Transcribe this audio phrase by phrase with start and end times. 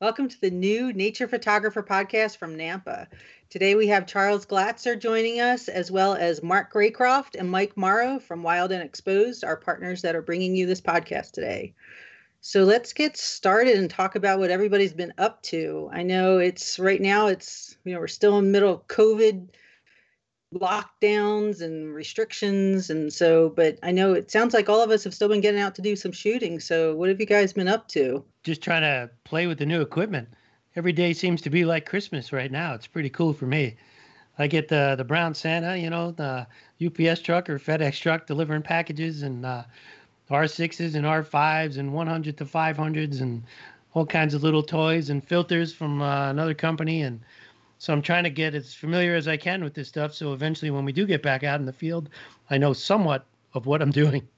[0.00, 3.06] Welcome to the new Nature Photographer podcast from NANPA.
[3.50, 8.18] Today we have Charles Glatzer joining us, as well as Mark Raycroft and Mike Morrow
[8.18, 11.74] from Wild and Exposed, our partners that are bringing you this podcast today.
[12.40, 15.90] So let's get started and talk about what everybody's been up to.
[15.92, 19.48] I know it's right now, it's, you know, we're still in the middle of COVID
[20.54, 25.14] lockdowns and restrictions and so but i know it sounds like all of us have
[25.14, 27.86] still been getting out to do some shooting so what have you guys been up
[27.86, 28.24] to?
[28.42, 30.28] Just trying to play with the new equipment.
[30.74, 32.74] Every day seems to be like christmas right now.
[32.74, 33.76] It's pretty cool for me.
[34.40, 36.48] I get the the brown santa you know the
[36.84, 39.62] ups truck or fedex truck delivering packages and uh,
[40.30, 43.44] r6s and r5s and 100 to 500s and
[43.94, 47.20] all kinds of little toys and filters from uh, another company and
[47.80, 50.12] so I'm trying to get as familiar as I can with this stuff.
[50.12, 52.10] So eventually, when we do get back out in the field,
[52.50, 54.28] I know somewhat of what I'm doing.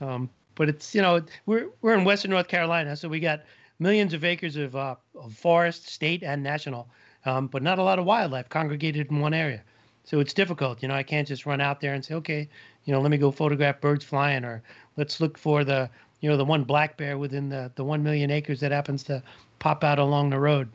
[0.00, 3.42] Um, but it's you know we're we're in Western North Carolina, so we got
[3.80, 6.88] millions of acres of, uh, of forest, state and national,
[7.26, 9.60] um, but not a lot of wildlife congregated in one area.
[10.04, 10.80] So it's difficult.
[10.80, 12.48] You know, I can't just run out there and say, okay,
[12.84, 14.62] you know, let me go photograph birds flying, or
[14.96, 18.30] let's look for the you know the one black bear within the the one million
[18.30, 19.20] acres that happens to
[19.58, 20.68] pop out along the road.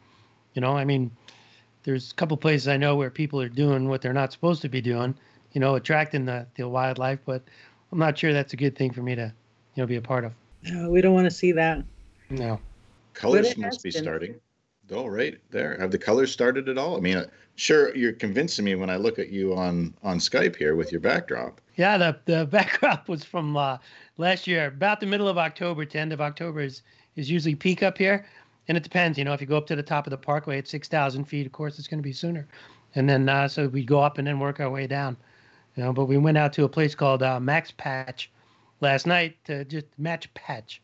[0.54, 1.10] You know, I mean,
[1.84, 4.70] there's a couple places I know where people are doing what they're not supposed to
[4.70, 5.16] be doing,
[5.52, 7.44] you know, attracting the, the wildlife, but
[7.92, 9.34] I'm not sure that's a good thing for me to,
[9.76, 10.34] you know, be a part of.
[10.64, 11.84] No, we don't want to see that.
[12.30, 12.60] No.
[13.14, 14.02] Colors must be been.
[14.02, 14.36] starting.
[14.92, 15.78] Oh, right there.
[15.80, 16.98] Have the colors started at all?
[16.98, 20.56] I mean, uh, sure, you're convincing me when I look at you on on Skype
[20.56, 21.62] here with your backdrop.
[21.76, 23.78] Yeah, the the backdrop was from uh,
[24.18, 26.82] last year, about the middle of October to end of October is
[27.16, 28.26] is usually peak up here
[28.68, 29.18] and it depends.
[29.18, 31.26] You know, if you go up to the top of the parkway at six thousand
[31.26, 32.48] feet, of course it's going to be sooner.
[32.96, 35.18] And then uh, so we go up and then work our way down.
[35.76, 38.30] You know, but we went out to a place called uh, Max Patch
[38.80, 40.82] last night to just match patch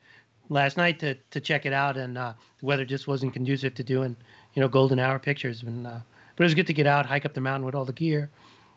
[0.50, 3.84] last night to to check it out, and uh, the weather just wasn't conducive to
[3.84, 4.16] doing
[4.54, 5.64] you know golden hour pictures.
[5.64, 6.00] And uh,
[6.36, 8.30] but it was good to get out, hike up the mountain with all the gear,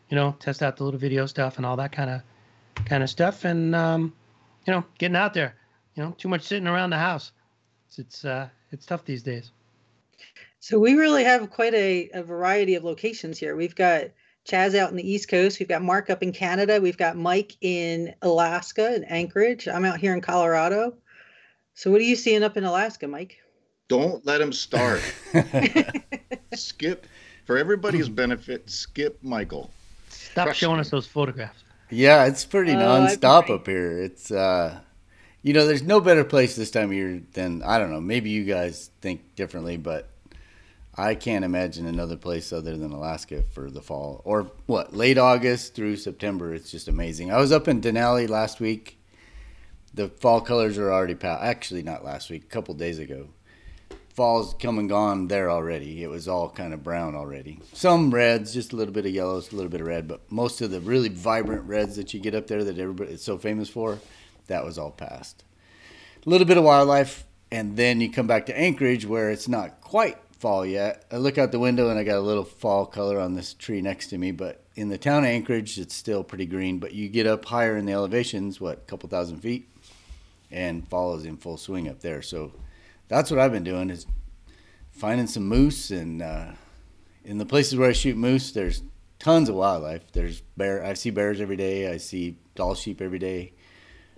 [0.09, 2.21] you know, test out the little video stuff and all that kind of
[2.85, 4.13] kind of stuff, and um,
[4.65, 5.55] you know, getting out there.
[5.95, 7.31] You know, too much sitting around the house.
[7.93, 9.51] It's it's uh, it's tough these days.
[10.59, 13.55] So we really have quite a, a variety of locations here.
[13.55, 14.05] We've got
[14.49, 15.59] Chaz out in the East Coast.
[15.59, 16.81] We've got Mark up in Canada.
[16.81, 19.67] We've got Mike in Alaska in Anchorage.
[19.67, 20.95] I'm out here in Colorado.
[21.75, 23.37] So what are you seeing up in Alaska, Mike?
[23.89, 25.01] Don't let him start.
[26.55, 27.05] skip
[27.45, 28.69] for everybody's benefit.
[28.69, 29.69] Skip Michael.
[30.09, 30.81] Stop Trust showing me.
[30.81, 31.63] us those photographs.
[31.91, 34.01] Yeah, it's pretty oh, nonstop up here.
[34.01, 34.79] It's uh
[35.43, 38.01] you know, there's no better place this time of year than I don't know.
[38.01, 40.09] Maybe you guys think differently, but
[40.95, 45.75] I can't imagine another place other than Alaska for the fall or what late August
[45.75, 46.53] through September.
[46.53, 47.31] It's just amazing.
[47.31, 48.97] I was up in Denali last week.
[49.93, 51.43] The fall colors are already past.
[51.43, 52.43] Actually, not last week.
[52.45, 53.27] A couple days ago.
[54.13, 56.03] Fall's come and gone there already.
[56.03, 57.59] It was all kind of brown already.
[57.73, 60.61] Some reds, just a little bit of yellows, a little bit of red, but most
[60.61, 63.69] of the really vibrant reds that you get up there that everybody is so famous
[63.69, 63.99] for
[64.47, 65.43] that was all past.
[66.25, 69.81] A little bit of wildlife, and then you come back to Anchorage where it's not
[69.81, 71.05] quite fall yet.
[71.11, 73.81] I look out the window and I got a little fall color on this tree
[73.81, 76.79] next to me, but in the town of Anchorage, it's still pretty green.
[76.79, 79.69] But you get up higher in the elevations, what, a couple thousand feet,
[80.51, 82.21] and fall is in full swing up there.
[82.21, 82.51] So
[83.07, 84.05] that's what I've been doing is
[84.91, 86.51] finding some moose and uh,
[87.23, 88.83] in the places where I shoot moose, there's
[89.19, 90.11] tons of wildlife.
[90.11, 90.83] There's bear.
[90.83, 91.91] I see bears every day.
[91.91, 93.53] I see Dall sheep every day.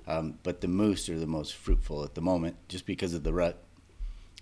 [0.07, 3.33] Um, but the moose are the most fruitful at the moment, just because of the
[3.33, 3.63] rut.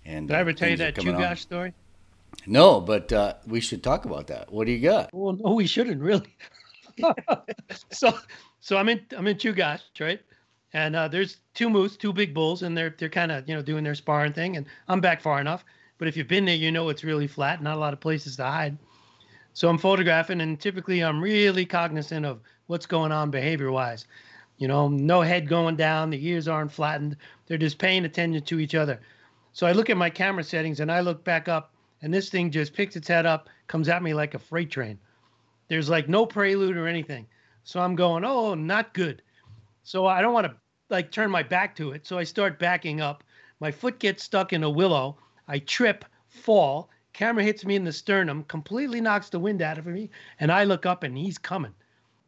[0.04, 1.72] And did I ever uh, tell you that Chugach story?
[2.46, 4.52] No, but uh, we should talk about that.
[4.52, 5.12] What do you got?
[5.14, 6.36] Well, no, we shouldn't really.
[7.90, 8.18] so,
[8.60, 10.20] so I'm in I'm in Chugach, right?
[10.74, 13.62] And uh, there's two moose, two big bulls, and they're they're kind of you know
[13.62, 14.56] doing their sparring thing.
[14.56, 15.64] And I'm back far enough,
[15.98, 18.36] but if you've been there, you know it's really flat, not a lot of places
[18.36, 18.76] to hide.
[19.54, 24.06] So I'm photographing, and typically I'm really cognizant of what's going on behavior wise.
[24.58, 27.16] You know, no head going down, the ears aren't flattened.
[27.46, 29.00] They're just paying attention to each other.
[29.52, 32.50] So I look at my camera settings and I look back up, and this thing
[32.50, 34.98] just picks its head up, comes at me like a freight train.
[35.68, 37.26] There's like no prelude or anything.
[37.64, 39.22] So I'm going, oh, not good.
[39.82, 40.56] So I don't want to
[40.90, 42.06] like turn my back to it.
[42.06, 43.24] So I start backing up.
[43.60, 45.16] My foot gets stuck in a willow.
[45.48, 46.90] I trip, fall.
[47.12, 50.64] Camera hits me in the sternum, completely knocks the wind out of me, and I
[50.64, 51.72] look up and he's coming.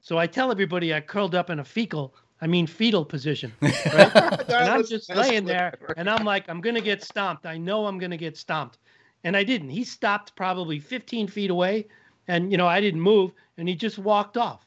[0.00, 3.52] So I tell everybody I curled up in a fecal, I mean fetal position.
[3.62, 4.14] Right?
[4.14, 7.46] and I'm just laying there and I'm like, I'm gonna get stomped.
[7.46, 8.78] I know I'm gonna get stomped.
[9.24, 9.70] And I didn't.
[9.70, 11.88] He stopped probably 15 feet away,
[12.28, 14.66] and you know, I didn't move, and he just walked off.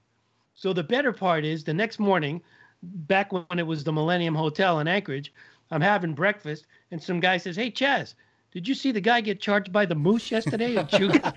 [0.55, 2.41] So the better part is the next morning,
[2.83, 5.31] back when it was the Millennium Hotel in Anchorage,
[5.71, 8.15] I'm having breakfast, and some guy says, Hey Chaz,
[8.51, 10.87] did you see the guy get charged by the moose yesterday in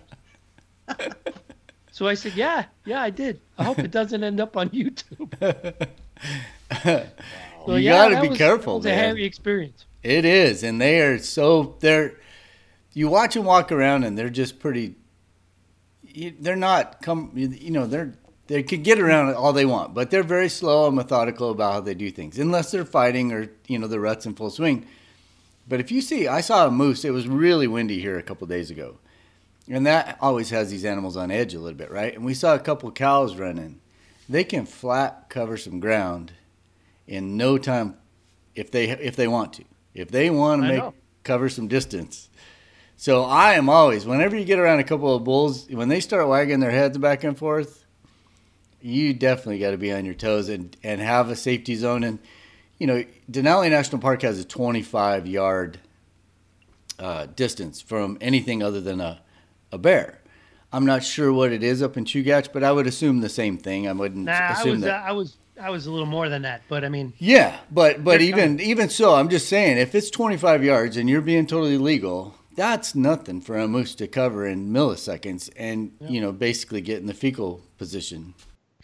[1.93, 3.41] so I said, yeah, yeah, I did.
[3.59, 5.89] I hope it doesn't end up on YouTube.
[6.83, 7.07] so,
[7.67, 8.75] you yeah, got to be careful.
[8.75, 9.85] It was a hairy experience.
[10.03, 12.15] It is, and they are so they're.
[12.95, 14.97] You watch them walk around, and they're just pretty.
[16.15, 17.31] They're not come.
[17.35, 18.15] You know, they're
[18.49, 21.81] they can get around all they want, but they're very slow and methodical about how
[21.81, 24.87] they do things, unless they're fighting or you know the rut's in full swing.
[25.69, 27.05] But if you see, I saw a moose.
[27.05, 28.99] It was really windy here a couple days ago,
[29.69, 32.15] and that always has these animals on edge a little bit, right?
[32.15, 33.81] And we saw a couple cows running.
[34.33, 36.33] They can flat cover some ground
[37.07, 37.99] in no time
[38.55, 39.65] if they if they want to.
[39.93, 42.31] If they want to make cover some distance.
[42.97, 46.27] So I am always whenever you get around a couple of bulls, when they start
[46.29, 47.85] wagging their heads back and forth,
[48.81, 52.03] you definitely got to be on your toes and and have a safety zone.
[52.03, 52.19] And
[52.79, 55.79] you know, Denali National Park has a 25 yard
[56.99, 59.21] uh, distance from anything other than a
[59.71, 60.22] a bear.
[60.73, 63.59] I'm not sure what it is up in Chugach, but I would assume the same
[63.59, 63.87] thing.
[63.89, 64.91] I wouldn't nah, assume I was, that.
[64.91, 67.13] Uh, I was I was a little more than that, but I mean.
[67.19, 68.61] Yeah, but but even coming.
[68.61, 72.95] even so, I'm just saying, if it's 25 yards and you're being totally legal, that's
[72.95, 77.15] nothing for a moose to cover in milliseconds, and you know basically get in the
[77.15, 78.35] fecal position.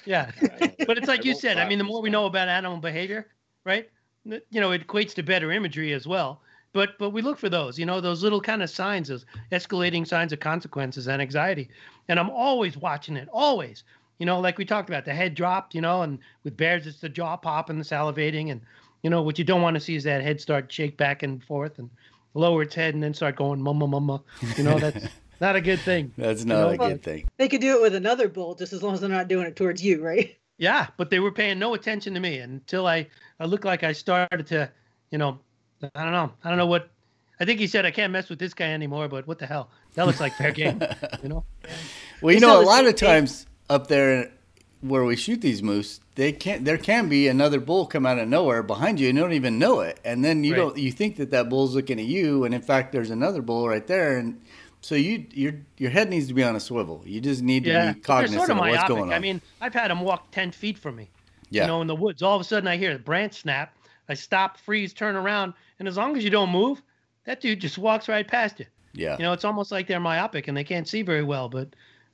[0.04, 0.30] Yeah,
[0.86, 1.58] but it's like you said.
[1.58, 3.26] I mean, the more we know about animal behavior,
[3.64, 3.88] right?
[4.24, 6.42] You know, it equates to better imagery as well.
[6.78, 10.06] But but we look for those, you know, those little kind of signs, those escalating
[10.06, 11.70] signs of consequences and anxiety.
[12.06, 13.82] And I'm always watching it, always.
[14.20, 17.00] You know, like we talked about, the head dropped, you know, and with bears it's
[17.00, 18.60] the jaw pop and the salivating, and
[19.02, 21.42] you know what you don't want to see is that head start shake back and
[21.42, 21.90] forth and
[22.34, 24.22] lower its head and then start going mama mama.
[24.56, 25.04] You know, that's
[25.40, 26.12] not a good thing.
[26.16, 26.68] That's not you know?
[26.68, 27.28] a well, good thing.
[27.38, 29.56] They could do it with another bull just as long as they're not doing it
[29.56, 30.36] towards you, right?
[30.58, 33.08] Yeah, but they were paying no attention to me until I,
[33.40, 34.70] I looked like I started to,
[35.10, 35.40] you know,
[35.82, 36.32] I don't know.
[36.44, 36.90] I don't know what.
[37.40, 39.08] I think he said I can't mess with this guy anymore.
[39.08, 39.70] But what the hell?
[39.94, 40.82] That looks like fair game.
[41.22, 41.44] You know.
[42.20, 44.32] Well, you know, a lot of times up there
[44.80, 46.64] where we shoot these moose, they can't.
[46.64, 49.58] There can be another bull come out of nowhere behind you, and you don't even
[49.58, 50.00] know it.
[50.04, 50.58] And then you right.
[50.58, 50.78] don't.
[50.78, 53.86] You think that that bull's looking at you, and in fact, there's another bull right
[53.86, 54.40] there, and
[54.80, 57.02] so you your your head needs to be on a swivel.
[57.04, 57.92] You just need to yeah.
[57.92, 59.12] be cognizant sort of, of what's going on.
[59.12, 61.10] I mean, I've had them walk ten feet from me.
[61.50, 61.62] Yeah.
[61.62, 62.22] You know, in the woods.
[62.22, 63.74] All of a sudden, I hear a branch snap.
[64.08, 66.82] I stop, freeze, turn around, and as long as you don't move,
[67.24, 68.66] that dude just walks right past you.
[68.92, 69.16] Yeah.
[69.18, 71.68] You know, it's almost like they're myopic and they can't see very well, but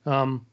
[0.05, 0.45] um,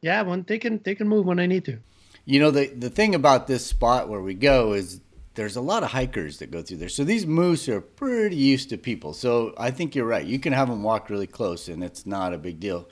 [0.00, 1.78] yeah, when they can they can move when they need to.
[2.24, 5.00] You know, the the thing about this spot where we go is
[5.34, 6.88] there's a lot of hikers that go through there.
[6.88, 9.14] So these moose are pretty used to people.
[9.14, 10.24] So I think you're right.
[10.24, 12.88] You can have them walk really close and it's not a big deal.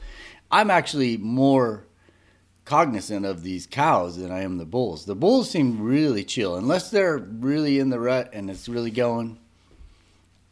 [0.50, 1.87] I'm actually more
[2.64, 5.05] cognizant of these cows than I am the bulls.
[5.05, 9.38] The bulls seem really chill unless they're really in the rut and it's really going.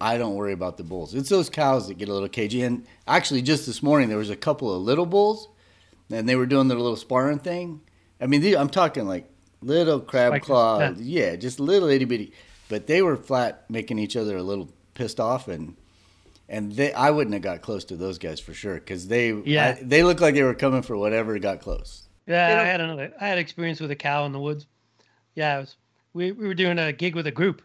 [0.00, 1.14] I don't worry about the bulls.
[1.14, 2.62] It's those cows that get a little cagey.
[2.62, 5.48] And actually, just this morning, there was a couple of little bulls,
[6.10, 7.80] and they were doing their little sparring thing.
[8.20, 9.28] I mean, they, I'm talking like
[9.60, 11.00] little crab like, claws.
[11.00, 11.30] Yeah.
[11.30, 12.32] yeah, just little itty bitty.
[12.68, 15.76] But they were flat making each other a little pissed off, and
[16.48, 19.76] and they I wouldn't have got close to those guys for sure because they yeah
[19.78, 22.08] I, they looked like they were coming for whatever got close.
[22.26, 24.66] Yeah, I had another I had experience with a cow in the woods.
[25.34, 25.76] Yeah, it was
[26.12, 27.62] we we were doing a gig with a group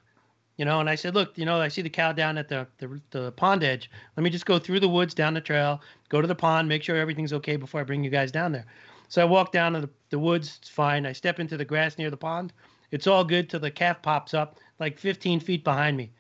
[0.58, 2.68] you know and i said look you know i see the cow down at the,
[2.78, 3.90] the, the pond edge.
[4.16, 6.84] Let me just go through the woods down the trail go to the pond make
[6.84, 8.66] sure everything's okay before i bring you guys down there.
[9.10, 11.06] So i walk down to the, the woods it's fine.
[11.06, 12.54] I step into the grass near the pond.
[12.92, 16.12] It's all good till the calf pops up like 15 feet behind me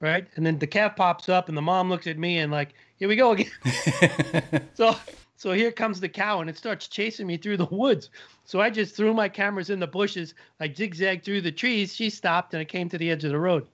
[0.00, 0.26] right?
[0.36, 3.08] And then the calf pops up and the mom looks at me and like here
[3.08, 3.50] we go again.
[4.74, 4.96] So
[5.36, 8.10] so here comes the cow and it starts chasing me through the woods.
[8.44, 10.34] So I just threw my cameras in the bushes.
[10.60, 11.94] I zigzagged through the trees.
[11.94, 13.66] She stopped and I came to the edge of the road.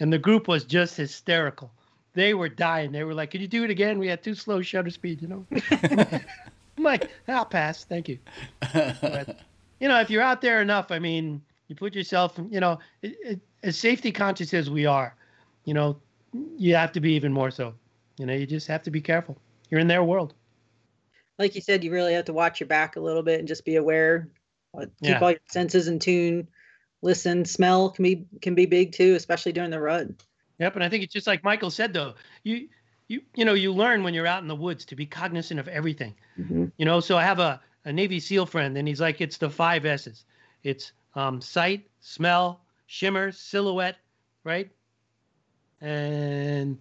[0.00, 1.70] And the group was just hysterical.
[2.14, 2.92] They were dying.
[2.92, 3.98] They were like, Could you do it again?
[3.98, 5.46] We had too slow shutter speed, you know?
[6.76, 7.84] I'm like, I'll pass.
[7.84, 8.18] Thank you.
[8.72, 9.40] But,
[9.80, 13.16] you know, if you're out there enough, I mean, you put yourself, you know, it,
[13.22, 15.14] it, as safety conscious as we are,
[15.64, 15.96] you know,
[16.56, 17.74] you have to be even more so.
[18.18, 19.38] You know, you just have to be careful.
[19.70, 20.34] You're in their world
[21.38, 23.64] like you said, you really have to watch your back a little bit and just
[23.64, 24.28] be aware.
[24.78, 25.18] Keep yeah.
[25.20, 26.48] all your senses in tune.
[27.02, 30.08] Listen, smell can be can be big too, especially during the rut.
[30.58, 32.14] Yep, and I think it's just like Michael said though.
[32.44, 32.68] You
[33.08, 35.68] you you know you learn when you're out in the woods to be cognizant of
[35.68, 36.14] everything.
[36.38, 36.66] Mm-hmm.
[36.78, 39.50] You know, so I have a a Navy SEAL friend, and he's like, it's the
[39.50, 40.24] five S's.
[40.62, 43.96] It's um, sight, smell, shimmer, silhouette,
[44.44, 44.70] right?
[45.80, 46.78] And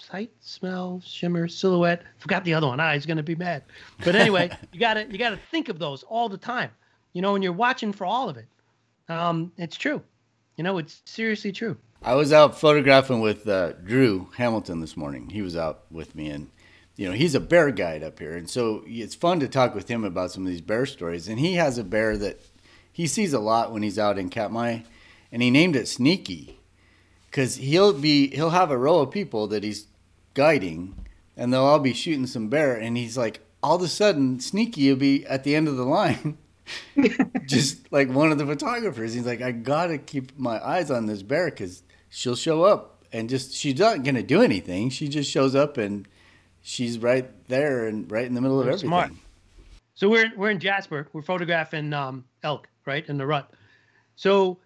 [0.00, 2.02] sight, smell, shimmer, silhouette.
[2.18, 2.80] Forgot the other one.
[2.80, 3.62] Ah, he's gonna be mad.
[4.04, 6.70] But anyway, you gotta you gotta think of those all the time.
[7.12, 8.46] You know, when you're watching for all of it.
[9.08, 10.02] Um, it's true.
[10.56, 11.76] You know, it's seriously true.
[12.02, 15.30] I was out photographing with uh, Drew Hamilton this morning.
[15.30, 16.50] He was out with me, and
[16.96, 19.88] you know he's a bear guide up here, and so it's fun to talk with
[19.88, 21.28] him about some of these bear stories.
[21.28, 22.40] And he has a bear that
[22.92, 24.80] he sees a lot when he's out in Katmai,
[25.30, 26.58] and he named it Sneaky
[27.32, 29.86] because he'll be he'll have a row of people that he's
[30.34, 30.94] guiding,
[31.34, 34.90] and they'll all be shooting some bear, and he's like, all of a sudden, Sneaky
[34.90, 36.36] will be at the end of the line.
[37.46, 41.22] just like one of the photographers, he's like, I gotta keep my eyes on this
[41.22, 44.90] bear because she'll show up and just she's not gonna do anything.
[44.90, 46.06] She just shows up and
[46.60, 48.88] she's right there and right in the middle of everything.
[48.88, 49.12] Smart.
[49.94, 51.08] So we're we're in Jasper.
[51.14, 53.50] We're photographing um, elk, right in the rut.
[54.16, 54.58] So, of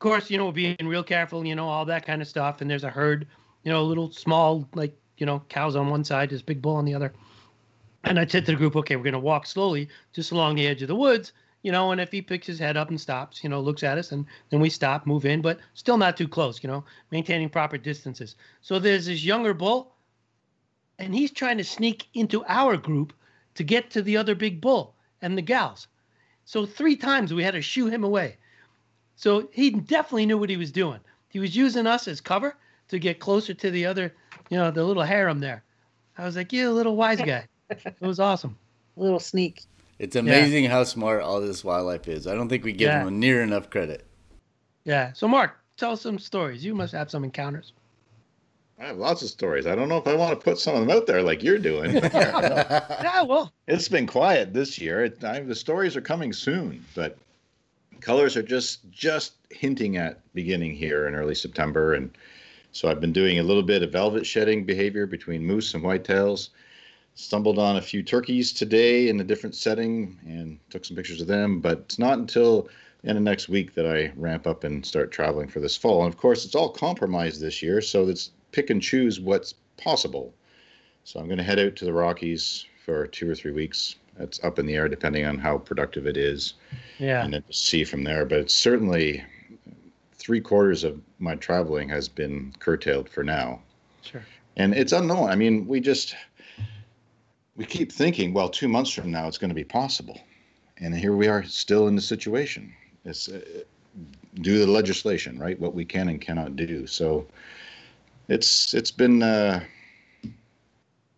[0.00, 1.46] course, you know, being real careful.
[1.46, 2.60] You know, all that kind of stuff.
[2.60, 3.26] And there's a herd.
[3.62, 6.84] You know, little small like you know cows on one side, this big bull on
[6.84, 7.12] the other.
[8.04, 10.66] And I said to the group, okay, we're going to walk slowly just along the
[10.66, 13.44] edge of the woods, you know, and if he picks his head up and stops,
[13.44, 16.28] you know, looks at us, and then we stop, move in, but still not too
[16.28, 18.36] close, you know, maintaining proper distances.
[18.62, 19.92] So there's this younger bull,
[20.98, 23.12] and he's trying to sneak into our group
[23.56, 25.86] to get to the other big bull and the gals.
[26.46, 28.38] So three times we had to shoo him away.
[29.20, 30.98] So he definitely knew what he was doing.
[31.28, 32.56] He was using us as cover
[32.88, 34.14] to get closer to the other,
[34.48, 35.62] you know, the little harem there.
[36.16, 38.56] I was like, you little wise guy it was awesome.
[38.96, 39.64] A little sneak.
[39.98, 40.70] It's amazing yeah.
[40.70, 42.26] how smart all this wildlife is.
[42.26, 43.04] I don't think we give yeah.
[43.04, 44.06] them near enough credit.
[44.84, 45.12] Yeah.
[45.12, 46.64] So, Mark, tell some stories.
[46.64, 47.74] You must have some encounters.
[48.78, 49.66] I have lots of stories.
[49.66, 51.58] I don't know if I want to put some of them out there like you're
[51.58, 51.92] doing.
[51.96, 55.04] yeah, well, it's been quiet this year.
[55.04, 57.18] It, I, the stories are coming soon, but
[58.00, 62.16] colors are just just hinting at beginning here in early September, and
[62.72, 66.50] so I've been doing a little bit of velvet shedding behavior between moose and whitetails
[67.14, 71.26] stumbled on a few turkeys today in a different setting and took some pictures of
[71.26, 71.60] them.
[71.60, 72.68] But it's not until
[73.02, 76.04] the end of next week that I ramp up and start traveling for this fall.
[76.04, 80.34] And of course, it's all compromised this year, so it's pick and choose what's possible.
[81.04, 83.96] So I'm going to head out to the Rockies for two or three weeks.
[84.18, 86.54] It's up in the air depending on how productive it is.
[86.98, 87.24] Yeah.
[87.24, 88.26] And then see from there.
[88.26, 89.24] But it's certainly
[90.12, 93.60] three quarters of my traveling has been curtailed for now.
[94.02, 94.22] Sure.
[94.56, 95.30] And it's unknown.
[95.30, 96.14] I mean, we just
[97.56, 100.20] we keep thinking, well, two months from now it's going to be possible,
[100.78, 102.72] and here we are still in the situation.
[103.04, 103.40] It's uh,
[104.34, 105.58] due to the legislation, right?
[105.58, 106.86] What we can and cannot do.
[106.86, 107.26] So
[108.28, 109.62] it's it's been uh,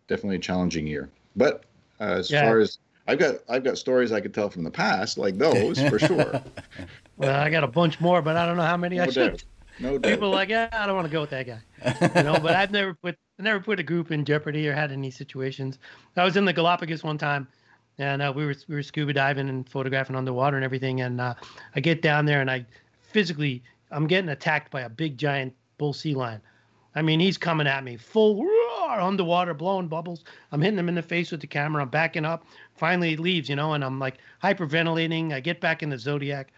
[0.09, 1.11] definitely a challenging year.
[1.37, 1.65] But
[2.03, 2.43] uh, as yeah.
[2.43, 5.81] far as I've got I've got stories I could tell from the past, like those
[5.89, 6.43] for sure.
[7.17, 9.43] well, I got a bunch more, but I don't know how many no I should.
[9.79, 10.11] No doubt.
[10.11, 11.61] People are like, yeah, I don't want to go with that guy.
[12.17, 14.93] You know, but I've never put I never put a group in jeopardy or had
[14.93, 15.79] any situations.
[16.17, 17.49] I was in the Galapagos one time,
[17.99, 21.01] and uh, we were we were scuba diving and photographing underwater and everything.
[21.01, 21.35] And uh,
[21.75, 22.67] I get down there and I
[23.03, 26.41] physically I'm getting attacked by a big giant bull sea lion.
[26.95, 28.37] I mean, he's coming at me full
[28.83, 30.25] roar, underwater, blowing bubbles.
[30.51, 31.83] I'm hitting him in the face with the camera.
[31.83, 32.47] I'm backing up.
[32.77, 35.33] Finally, he leaves, you know, and I'm like hyperventilating.
[35.33, 36.53] I get back in the Zodiac,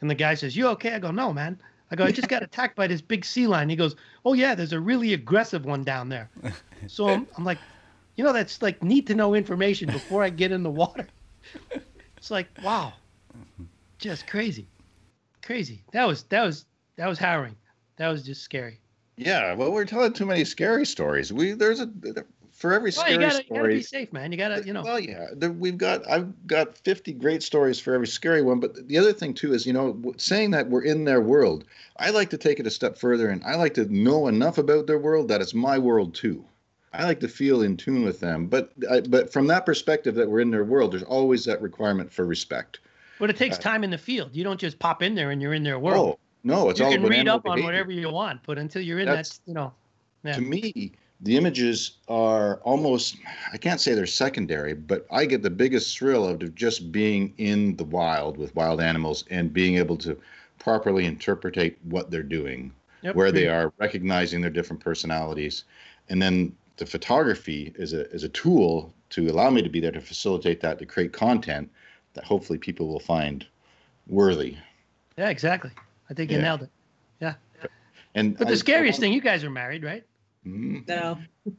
[0.00, 1.58] and the guy says, "You okay?" I go, "No, man."
[1.90, 3.68] I go, I just got attacked by this big sea lion.
[3.68, 6.30] He goes, Oh yeah, there's a really aggressive one down there.
[6.88, 7.58] So I'm, I'm like,
[8.16, 11.08] you know, that's like need to know information before I get in the water.
[12.16, 12.92] It's like, wow,
[13.98, 14.66] just crazy,
[15.42, 15.84] crazy.
[15.92, 16.64] That was that was
[16.96, 17.56] that was harrowing.
[17.96, 18.80] That was just scary.
[19.16, 21.32] Yeah, well, we're telling too many scary stories.
[21.32, 21.90] We there's a
[22.52, 23.46] for every well, scary you gotta, story.
[23.48, 24.32] You gotta be safe, man.
[24.32, 24.82] You gotta, you know.
[24.82, 28.60] Well, yeah, we've got I've got 50 great stories for every scary one.
[28.60, 31.64] But the other thing too is, you know, saying that we're in their world.
[31.98, 34.86] I like to take it a step further, and I like to know enough about
[34.86, 36.44] their world that it's my world too.
[36.92, 38.46] I like to feel in tune with them.
[38.46, 42.10] But I, but from that perspective, that we're in their world, there's always that requirement
[42.10, 42.80] for respect.
[43.18, 44.30] But it takes uh, time in the field.
[44.34, 46.18] You don't just pop in there and you're in their world.
[46.46, 46.92] No, it's you all.
[46.92, 47.62] You can read up behavior.
[47.62, 49.72] on whatever you want, but until you're in That's, that, you know.
[50.22, 50.34] Yeah.
[50.34, 53.16] To me, the images are almost
[53.52, 57.32] i can't say they're secondary but i get the biggest thrill out of just being
[57.38, 60.18] in the wild with wild animals and being able to
[60.58, 63.14] properly interpretate what they're doing yep.
[63.14, 65.64] where they are recognizing their different personalities
[66.10, 69.92] and then the photography is a, is a tool to allow me to be there
[69.92, 71.70] to facilitate that to create content
[72.12, 73.46] that hopefully people will find
[74.06, 74.54] worthy
[75.16, 75.70] yeah exactly
[76.10, 76.42] i think you yeah.
[76.42, 76.70] nailed it
[77.20, 77.34] yeah
[78.14, 80.04] and but the I, scariest I, thing you guys are married right
[80.46, 80.86] Mm.
[80.86, 81.18] No.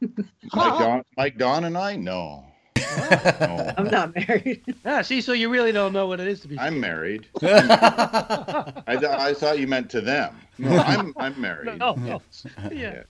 [0.54, 1.96] Mike Don, Mike Don and I?
[1.96, 2.44] No.
[2.76, 3.74] no.
[3.76, 4.62] I'm not married.
[4.84, 6.58] Yeah, see, so you really don't know what it is to be.
[6.58, 7.26] I'm married.
[7.42, 10.36] I, I thought you meant to them.
[10.56, 11.78] No, I'm I'm married.
[11.78, 12.22] No, no.
[12.72, 13.02] Yeah.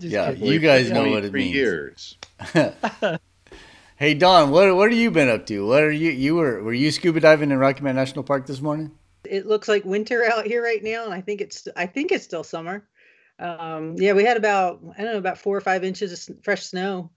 [0.00, 1.54] yeah, you guys know what it means.
[1.54, 2.16] Years.
[3.96, 5.66] hey Don, what what have you been up to?
[5.66, 8.60] What are you you were were you scuba diving in Rocky Mountain National Park this
[8.60, 8.92] morning?
[9.28, 12.24] It looks like winter out here right now, and I think it's I think it's
[12.24, 12.86] still summer.
[13.38, 16.64] Um, yeah, we had about I don't know about four or five inches of fresh
[16.64, 17.10] snow.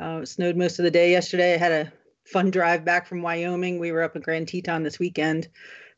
[0.00, 1.54] Uh, it snowed most of the day yesterday.
[1.54, 1.92] I had a
[2.24, 3.78] fun drive back from Wyoming.
[3.78, 5.48] We were up in Grand Teton this weekend,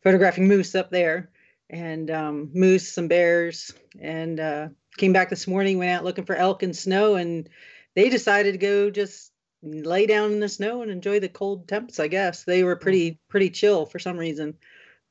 [0.02, 1.30] photographing moose up there,
[1.70, 5.78] and um, moose, some bears, and uh, came back this morning.
[5.78, 7.48] Went out looking for elk and snow, and
[7.94, 9.32] they decided to go just
[9.62, 11.98] lay down in the snow and enjoy the cold temps.
[11.98, 14.56] I guess they were pretty pretty chill for some reason,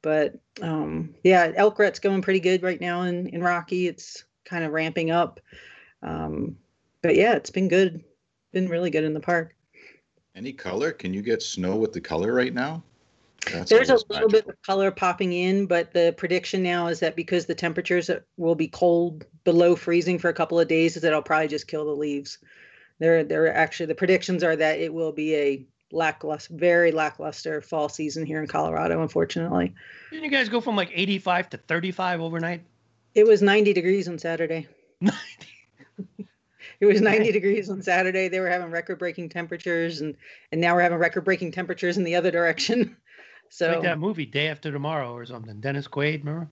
[0.07, 3.89] but um, yeah, elk rut's going pretty good right now in in Rocky.
[3.89, 5.41] It's kind of ramping up,
[6.01, 6.55] um,
[7.01, 8.05] but yeah, it's been good.
[8.53, 9.53] Been really good in the park.
[10.33, 10.93] Any color?
[10.93, 12.81] Can you get snow with the color right now?
[13.51, 14.29] That's There's a little magical.
[14.29, 18.55] bit of color popping in, but the prediction now is that because the temperatures will
[18.55, 21.83] be cold below freezing for a couple of days, is that it'll probably just kill
[21.83, 22.37] the leaves.
[22.99, 27.89] They're they're actually the predictions are that it will be a lackluster, very lackluster fall
[27.89, 29.01] season here in Colorado.
[29.01, 29.73] Unfortunately,
[30.11, 32.63] didn't you guys go from like 85 to 35 overnight?
[33.15, 34.67] It was 90 degrees on Saturday.
[35.01, 35.17] 90.
[36.79, 38.27] it was 90 degrees on Saturday.
[38.27, 40.15] They were having record-breaking temperatures, and
[40.51, 42.95] and now we're having record-breaking temperatures in the other direction.
[43.49, 45.61] So like that movie Day After Tomorrow or something.
[45.61, 46.49] Dennis Quaid, remember?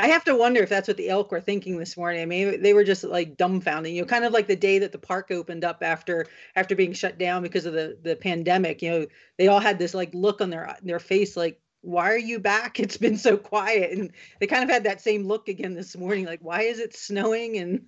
[0.00, 2.22] I have to wonder if that's what the elk were thinking this morning.
[2.22, 3.92] I mean, they were just like dumbfounded.
[3.92, 6.26] You know, kind of like the day that the park opened up after
[6.56, 8.82] after being shut down because of the the pandemic.
[8.82, 12.18] You know, they all had this like look on their their face, like, "Why are
[12.18, 12.80] you back?
[12.80, 16.24] It's been so quiet." And they kind of had that same look again this morning,
[16.24, 17.86] like, "Why is it snowing?" And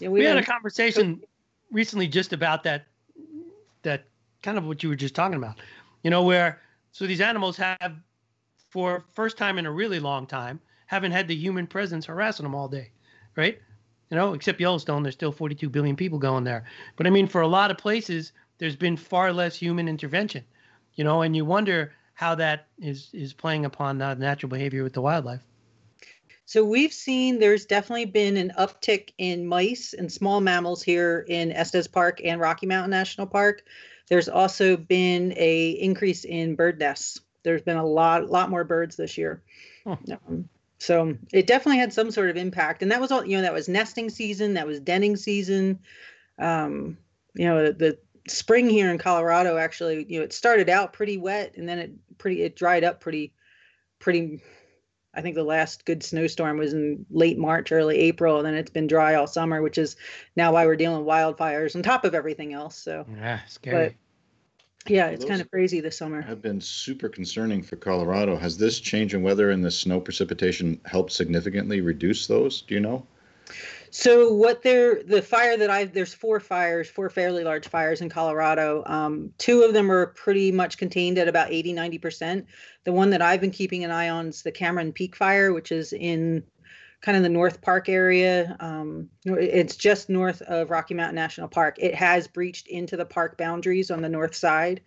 [0.00, 1.22] you know, we, we had a conversation
[1.70, 2.86] recently just about that
[3.82, 4.04] that
[4.42, 5.56] kind of what you were just talking about.
[6.02, 6.60] You know, where
[6.92, 7.96] so these animals have,
[8.70, 12.54] for first time in a really long time, haven't had the human presence harassing them
[12.54, 12.90] all day,
[13.36, 13.58] right?
[14.10, 16.64] You know, except Yellowstone, there's still 42 billion people going there.
[16.96, 20.44] But I mean, for a lot of places, there's been far less human intervention,
[20.94, 24.94] you know, and you wonder how that is is playing upon uh, natural behavior with
[24.94, 25.42] the wildlife.
[26.46, 31.52] So we've seen there's definitely been an uptick in mice and small mammals here in
[31.52, 33.62] Estes Park and Rocky Mountain National Park.
[34.08, 37.20] There's also been a increase in bird nests.
[37.42, 39.42] There's been a lot, lot more birds this year.
[39.86, 40.48] Um,
[40.78, 43.24] so it definitely had some sort of impact, and that was all.
[43.24, 44.54] You know, that was nesting season.
[44.54, 45.80] That was denning season.
[46.38, 46.96] Um,
[47.34, 47.98] you know, the, the
[48.30, 51.92] spring here in Colorado actually, you know, it started out pretty wet, and then it
[52.16, 53.32] pretty it dried up pretty,
[53.98, 54.40] pretty.
[55.14, 58.70] I think the last good snowstorm was in late March, early April, and then it's
[58.70, 59.96] been dry all summer, which is
[60.36, 62.76] now why we're dealing with wildfires on top of everything else.
[62.76, 63.96] So yeah, scary.
[64.88, 66.20] Yeah, it's kind of crazy this summer.
[66.22, 68.36] Have been super concerning for Colorado.
[68.36, 72.62] Has this change in weather and the snow precipitation helped significantly reduce those?
[72.62, 73.06] Do you know?
[73.90, 78.08] So what there, the fire that I there's four fires, four fairly large fires in
[78.08, 78.82] Colorado.
[78.86, 82.46] Um, two of them are pretty much contained at about 80, 90 percent.
[82.84, 85.72] The one that I've been keeping an eye on is the Cameron Peak fire, which
[85.72, 86.42] is in
[87.00, 88.56] kind of the North Park area.
[88.60, 91.76] Um, it's just north of Rocky Mountain National Park.
[91.78, 94.80] It has breached into the park boundaries on the north side.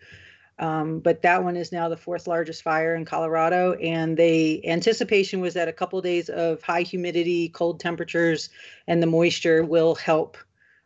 [0.58, 3.72] Um, but that one is now the fourth largest fire in Colorado.
[3.74, 8.50] And the anticipation was that a couple of days of high humidity, cold temperatures,
[8.86, 10.36] and the moisture will help.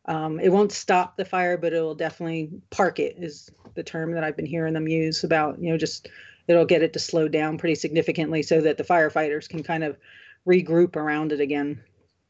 [0.06, 4.12] Um, it won't stop the fire, but it will definitely park it, is the term
[4.12, 6.08] that I've been hearing them use about, you know, just
[6.46, 9.98] it'll get it to slow down pretty significantly so that the firefighters can kind of
[10.46, 11.82] regroup around it again.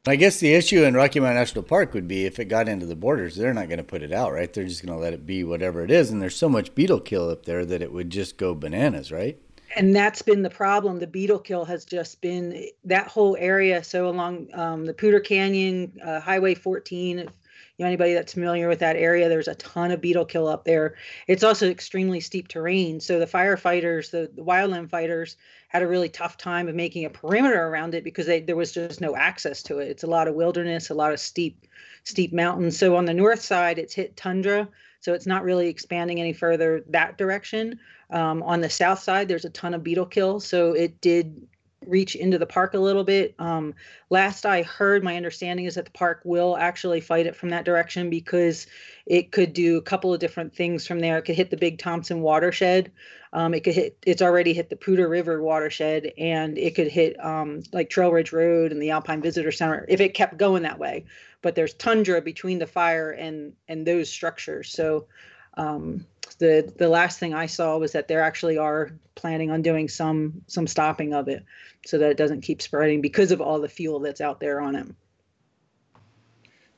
[0.07, 2.85] I guess the issue in Rocky Mountain National Park would be if it got into
[2.85, 4.51] the borders, they're not going to put it out, right?
[4.51, 6.11] They're just going to let it be whatever it is.
[6.11, 9.37] And there's so much beetle kill up there that it would just go bananas, right?
[9.75, 10.99] And that's been the problem.
[10.99, 13.83] The beetle kill has just been that whole area.
[13.83, 17.29] So along um, the Poudre Canyon, uh, Highway 14,
[17.77, 20.65] you know anybody that's familiar with that area there's a ton of beetle kill up
[20.65, 20.95] there
[21.27, 26.09] it's also extremely steep terrain so the firefighters the, the wildland fighters had a really
[26.09, 29.61] tough time of making a perimeter around it because they, there was just no access
[29.63, 29.89] to it.
[29.89, 31.65] It's a lot of wilderness a lot of steep
[32.03, 32.77] steep mountains.
[32.77, 34.67] So on the north side it's hit tundra
[34.99, 37.79] so it's not really expanding any further that direction.
[38.09, 41.47] Um, on the south side there's a ton of beetle kill so it did
[41.85, 43.35] reach into the park a little bit.
[43.39, 43.73] Um,
[44.09, 47.65] last I heard, my understanding is that the park will actually fight it from that
[47.65, 48.67] direction because
[49.05, 51.17] it could do a couple of different things from there.
[51.17, 52.91] It could hit the Big Thompson watershed.
[53.33, 53.97] Um, it could hit.
[54.05, 58.33] It's already hit the Poudre River watershed, and it could hit um, like Trail Ridge
[58.33, 61.05] Road and the Alpine Visitor Center if it kept going that way.
[61.41, 65.07] But there's tundra between the fire and and those structures, so.
[65.55, 66.05] Um,
[66.39, 70.41] the the last thing I saw was that they actually are planning on doing some
[70.47, 71.43] some stopping of it
[71.85, 74.75] so that it doesn't keep spreading because of all the fuel that's out there on
[74.75, 74.87] it.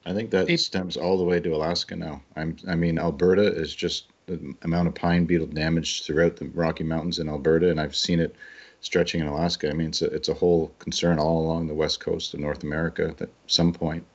[0.06, 2.22] I think that it, stems all the way to Alaska now.
[2.36, 6.84] I'm, I mean, Alberta is just the amount of pine beetle damage throughout the Rocky
[6.84, 8.36] Mountains in Alberta, and I've seen it
[8.82, 9.70] stretching in Alaska.
[9.70, 12.64] I mean, it's a, it's a whole concern all along the west coast of North
[12.64, 14.06] America at some point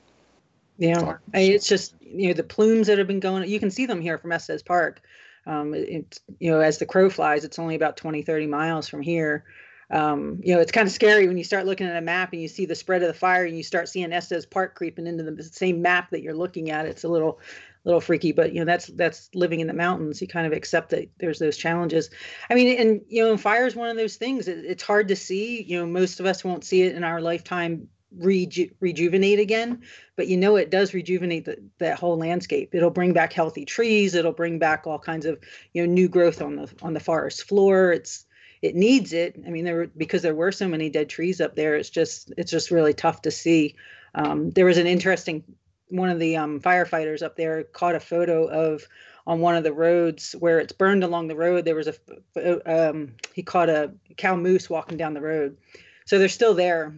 [0.77, 3.47] Yeah, it's just you know the plumes that have been going.
[3.47, 5.01] You can see them here from Estes Park.
[5.45, 9.01] Um, it's you know as the crow flies, it's only about 20, 30 miles from
[9.01, 9.45] here.
[9.91, 12.41] Um, you know, it's kind of scary when you start looking at a map and
[12.41, 15.23] you see the spread of the fire and you start seeing Estes Park creeping into
[15.23, 16.87] the same map that you're looking at.
[16.87, 17.39] It's a little
[17.83, 20.21] little freaky, but you know that's that's living in the mountains.
[20.21, 22.09] You kind of accept that there's those challenges.
[22.49, 24.47] I mean, and you know, fire is one of those things.
[24.47, 25.61] It, it's hard to see.
[25.61, 29.81] You know, most of us won't see it in our lifetime reju- rejuvenate again
[30.15, 32.73] but you know it does rejuvenate the, that whole landscape.
[32.73, 35.39] It'll bring back healthy trees it'll bring back all kinds of
[35.73, 37.91] you know new growth on the on the forest floor.
[37.91, 38.25] It's
[38.61, 39.39] it needs it.
[39.45, 42.33] I mean there were because there were so many dead trees up there it's just
[42.37, 43.75] it's just really tough to see.
[44.13, 45.43] Um, there was an interesting
[45.89, 48.87] one of the um, firefighters up there caught a photo of
[49.27, 51.89] on one of the roads where it's burned along the road there was
[52.35, 55.57] a um, he caught a cow moose walking down the road.
[56.05, 56.95] So they're still there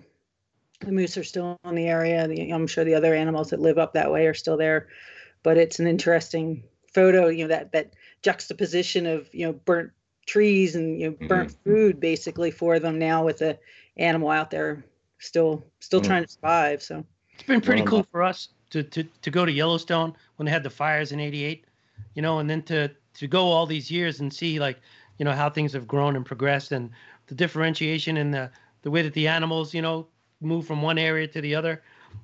[0.80, 2.28] the moose are still in the area.
[2.28, 4.88] The, I'm sure the other animals that live up that way are still there,
[5.44, 6.64] but it's an interesting
[6.94, 7.28] photo.
[7.28, 9.92] You know that that juxtaposition of you know burnt
[10.26, 11.70] trees and you know burnt mm-hmm.
[11.70, 13.58] food basically for them now with the
[13.98, 14.84] animal out there
[15.20, 16.08] still still mm-hmm.
[16.08, 16.82] trying to survive.
[16.82, 20.52] So it's been pretty cool for us to to to go to Yellowstone when they
[20.52, 21.66] had the fires in '88,
[22.14, 24.80] you know, and then to to go all these years and see like
[25.18, 26.92] you know how things have grown and progressed and
[27.28, 28.52] the differentiation and the
[28.84, 30.08] the way that the animals you know
[30.42, 31.82] move from one area to the other.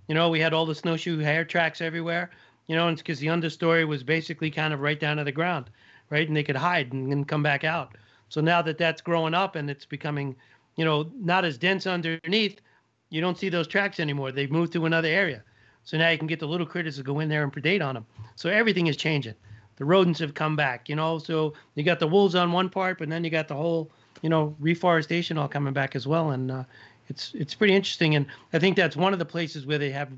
[0.07, 2.31] You know, we had all the snowshoe hare tracks everywhere.
[2.67, 5.69] You know, and because the understory was basically kind of right down to the ground,
[6.09, 7.95] right, and they could hide and come back out.
[8.29, 10.35] So now that that's growing up and it's becoming,
[10.77, 12.61] you know, not as dense underneath,
[13.09, 14.31] you don't see those tracks anymore.
[14.31, 15.43] They've moved to another area.
[15.83, 17.95] So now you can get the little critters to go in there and predate on
[17.95, 18.05] them.
[18.35, 19.35] So everything is changing.
[19.75, 21.19] The rodents have come back, you know.
[21.19, 24.29] So you got the wolves on one part, but then you got the whole, you
[24.29, 26.31] know, reforestation all coming back as well.
[26.31, 26.63] And uh,
[27.09, 30.09] it's it's pretty interesting, and I think that's one of the places where they have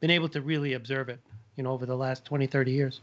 [0.00, 1.20] been able to really observe it,
[1.56, 3.00] you know, over the last 20, 30 years.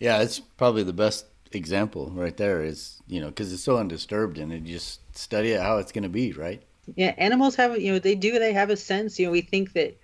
[0.00, 2.62] Yeah, it's probably the best example right there.
[2.64, 6.02] Is you know because it's so undisturbed, and you just study it how it's going
[6.04, 6.62] to be, right?
[6.94, 9.18] Yeah, animals have you know they do they have a sense.
[9.18, 9.96] You know, we think that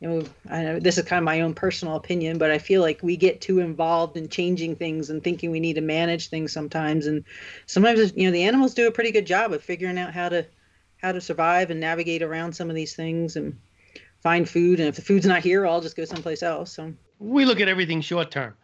[0.00, 2.82] you know, I know this is kind of my own personal opinion, but I feel
[2.82, 6.52] like we get too involved in changing things and thinking we need to manage things
[6.52, 7.06] sometimes.
[7.06, 7.24] And
[7.64, 10.46] sometimes, you know, the animals do a pretty good job of figuring out how to
[11.06, 13.56] how to survive and navigate around some of these things and
[14.20, 14.80] find food.
[14.80, 16.72] And if the food's not here, I'll just go someplace else.
[16.72, 18.54] So we look at everything short term.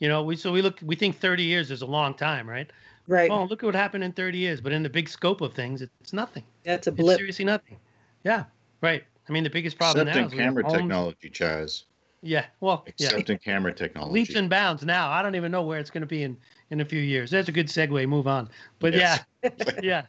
[0.00, 2.68] You know, we so we look we think 30 years is a long time, right?
[3.06, 3.30] Right.
[3.30, 5.80] Oh, look at what happened in 30 years, but in the big scope of things,
[5.80, 6.42] it's nothing.
[6.64, 7.14] That's a blip.
[7.14, 7.78] It's seriously nothing.
[8.24, 8.44] Yeah,
[8.80, 9.04] right.
[9.28, 11.84] I mean, the biggest problem Except now in camera technology, Chaz.
[12.22, 13.34] Yeah, well, except yeah.
[13.34, 14.12] in camera technology.
[14.12, 15.10] Leaps and bounds now.
[15.10, 16.36] I don't even know where it's going to be in
[16.70, 17.30] in a few years.
[17.30, 18.08] That's a good segue.
[18.08, 18.48] Move on.
[18.78, 19.20] But yes.
[19.42, 19.50] yeah,
[19.82, 20.02] yeah.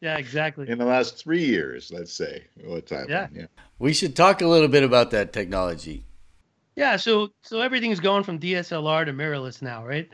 [0.00, 0.68] Yeah, exactly.
[0.68, 3.10] In the last three years, let's say what's happened.
[3.10, 3.28] Yeah.
[3.32, 3.46] yeah.
[3.78, 6.04] We should talk a little bit about that technology.
[6.74, 10.08] Yeah, so so everything's going from DSLR to mirrorless now, right?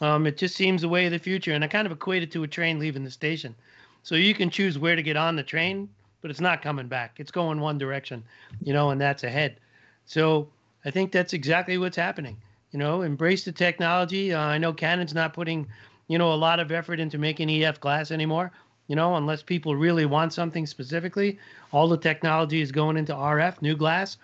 [0.00, 2.32] Um, it just seems the way of the future, and I kind of equate it
[2.32, 3.54] to a train leaving the station.
[4.02, 5.88] So you can choose where to get on the train,
[6.22, 7.16] but it's not coming back.
[7.18, 8.24] It's going one direction,
[8.62, 9.58] you know, and that's ahead.
[10.06, 10.48] So
[10.84, 12.38] I think that's exactly what's happening.
[12.70, 14.32] You know, embrace the technology.
[14.32, 15.66] Uh, I know Canon's not putting,
[16.06, 18.52] you know, a lot of effort into making EF glass anymore
[18.88, 21.38] you know, unless people really want something specifically.
[21.72, 24.16] All the technology is going into RF, new glass.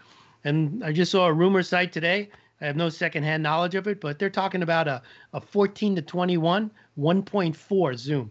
[0.43, 2.31] And I just saw a rumor site today.
[2.61, 5.03] I have no secondhand knowledge of it, but they're talking about a,
[5.35, 8.31] a 14 to 21, 1.4 zoom,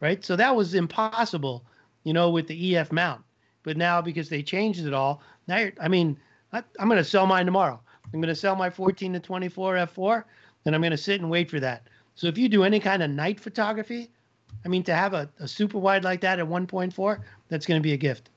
[0.00, 0.24] right?
[0.24, 1.64] So that was impossible,
[2.02, 3.22] you know, with the EF mount.
[3.62, 6.18] But now because they changed it all, now I mean,
[6.52, 7.80] I, I'm going to sell mine tomorrow.
[8.12, 10.24] I'm going to sell my 14 to 24 f4,
[10.66, 11.86] and I'm going to sit and wait for that.
[12.14, 14.10] So if you do any kind of night photography,
[14.64, 17.82] I mean, to have a, a super wide like that at 1.4, that's going to
[17.82, 18.30] be a gift,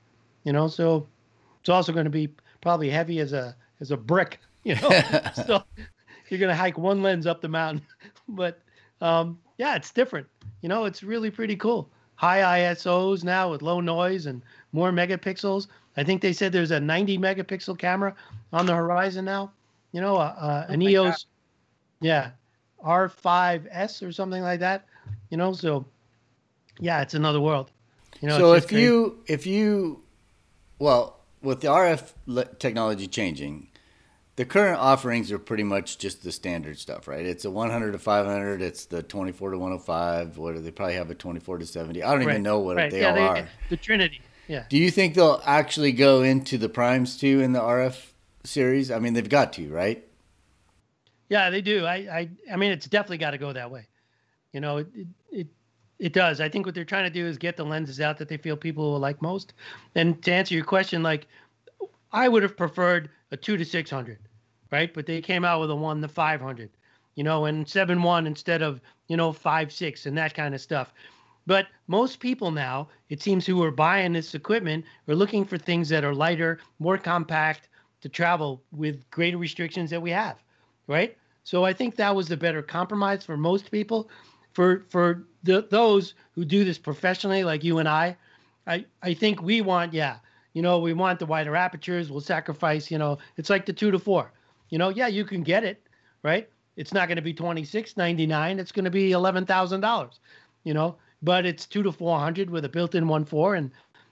[0.44, 0.68] you know.
[0.68, 1.06] So
[1.60, 2.28] it's also going to be
[2.60, 4.90] probably heavy as a as a brick, you know.
[5.46, 5.62] so
[6.28, 7.82] you're going to hike one lens up the mountain,
[8.28, 8.60] but
[9.00, 10.26] um, yeah, it's different.
[10.62, 11.88] You know, it's really pretty cool.
[12.16, 15.68] High ISOs now with low noise and more megapixels.
[15.96, 18.14] I think they said there's a 90 megapixel camera
[18.52, 19.52] on the horizon now.
[19.92, 22.06] You know, uh, uh, an oh EOS, God.
[22.06, 22.30] yeah,
[22.84, 24.86] R5S or something like that.
[25.30, 25.86] You know, so
[26.80, 27.70] yeah, it's another world.
[28.20, 30.02] You know, so if you if you
[30.78, 33.68] well with the RF technology changing,
[34.36, 37.24] the current offerings are pretty much just the standard stuff, right?
[37.24, 38.62] It's a 100 to 500.
[38.62, 40.38] It's the 24 to 105.
[40.38, 42.02] What do they probably have a 24 to 70?
[42.02, 42.32] I don't right.
[42.32, 42.90] even know what right.
[42.90, 43.48] they yeah, all they, are.
[43.70, 44.20] The Trinity.
[44.48, 44.64] Yeah.
[44.68, 48.12] Do you think they'll actually go into the primes too in the RF
[48.44, 48.90] series?
[48.90, 50.04] I mean, they've got to, right?
[51.28, 51.84] Yeah, they do.
[51.84, 53.88] I I I mean, it's definitely got to go that way.
[54.52, 54.86] You know, it,
[55.98, 56.40] it does.
[56.40, 58.56] I think what they're trying to do is get the lenses out that they feel
[58.56, 59.54] people will like most.
[59.94, 61.26] And to answer your question, like
[62.12, 64.18] I would have preferred a two to 600,
[64.70, 64.92] right?
[64.92, 66.70] But they came out with a one to 500,
[67.14, 70.60] you know, and seven one instead of, you know, five six and that kind of
[70.60, 70.92] stuff.
[71.46, 75.88] But most people now, it seems, who are buying this equipment are looking for things
[75.88, 77.68] that are lighter, more compact
[78.00, 80.42] to travel with greater restrictions that we have,
[80.88, 81.16] right?
[81.44, 84.10] So I think that was the better compromise for most people.
[84.56, 88.16] For for the, those who do this professionally, like you and I,
[88.66, 90.16] I I think we want, yeah,
[90.54, 92.10] you know, we want the wider apertures.
[92.10, 94.32] We'll sacrifice, you know, it's like the two to four.
[94.70, 95.82] You know, yeah, you can get it,
[96.22, 96.48] right?
[96.76, 98.58] It's not going to be twenty six ninety nine.
[98.58, 100.20] It's going to be eleven thousand dollars,
[100.64, 103.54] you know but it's two to 400 with a built-in one four.
[103.54, 103.70] And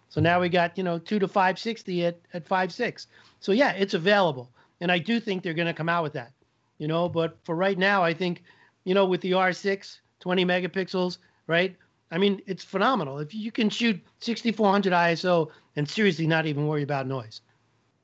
[0.08, 3.06] so now we got, you know, two to 560 at, at five, six.
[3.40, 4.50] So yeah, it's available.
[4.80, 6.32] And I do think they're going to come out with that,
[6.78, 8.42] you know, but for right now, I think,
[8.84, 11.76] you know, with the R6, 20 megapixels, right?
[12.10, 13.18] I mean, it's phenomenal.
[13.18, 17.42] If you can shoot 6400 ISO and seriously not even worry about noise,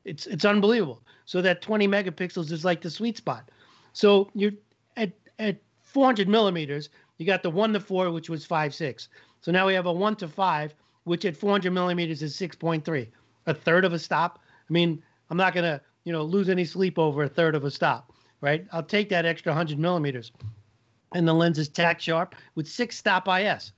[0.05, 1.03] it's it's unbelievable.
[1.25, 3.51] So that 20 megapixels is like the sweet spot.
[3.95, 4.53] So you're
[4.99, 9.09] at at 400 millimeters, you got the one to four, which was five six.
[9.41, 13.09] So now we have a one to five, which at 400 millimeters is 6.3,
[13.47, 14.41] a third of a stop.
[14.69, 17.71] I mean, I'm not gonna you know lose any sleep over a third of a
[17.71, 18.67] stop, right?
[18.73, 20.33] I'll take that extra 100 millimeters,
[21.13, 23.73] and the lens is tack sharp with six stop IS.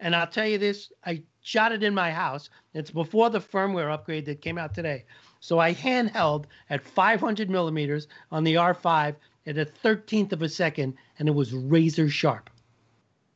[0.00, 2.50] And I'll tell you this, I shot it in my house.
[2.74, 5.04] It's before the firmware upgrade that came out today.
[5.40, 9.14] So I handheld at 500 millimeters on the R5
[9.46, 12.50] at a 13th of a second, and it was razor sharp.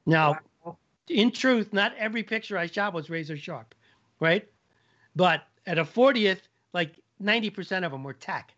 [0.07, 0.77] Now, wow.
[1.09, 3.75] in truth, not every picture I shot was razor sharp,
[4.19, 4.47] right?
[5.15, 6.41] But at a 40th,
[6.73, 8.55] like 90% of them were tack.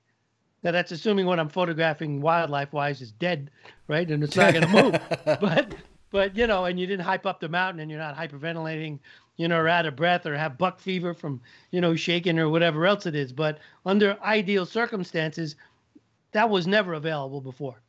[0.63, 3.51] Now that's assuming what I'm photographing wildlife wise is dead,
[3.89, 4.09] right?
[4.11, 5.01] And it's not going to move.
[5.41, 5.75] but
[6.11, 8.99] but you know, and you didn't hype up the mountain, and you're not hyperventilating,
[9.37, 12.49] you know, or out of breath, or have buck fever from you know shaking or
[12.49, 13.33] whatever else it is.
[13.33, 15.57] But under ideal circumstances,
[16.33, 17.81] that was never available before.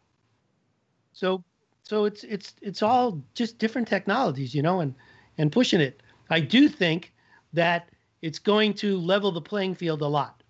[1.12, 1.44] So
[1.84, 4.96] so it's it's it's all just different technologies, you know, and
[5.38, 6.02] and pushing it.
[6.30, 7.14] I do think
[7.52, 7.90] that
[8.22, 10.43] it's going to level the playing field a lot.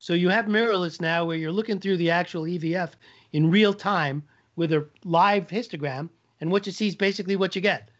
[0.00, 2.92] So you have mirrorless now where you're looking through the actual EVF
[3.34, 4.22] in real time
[4.56, 6.08] with a live histogram,
[6.40, 7.90] and what you see is basically what you get.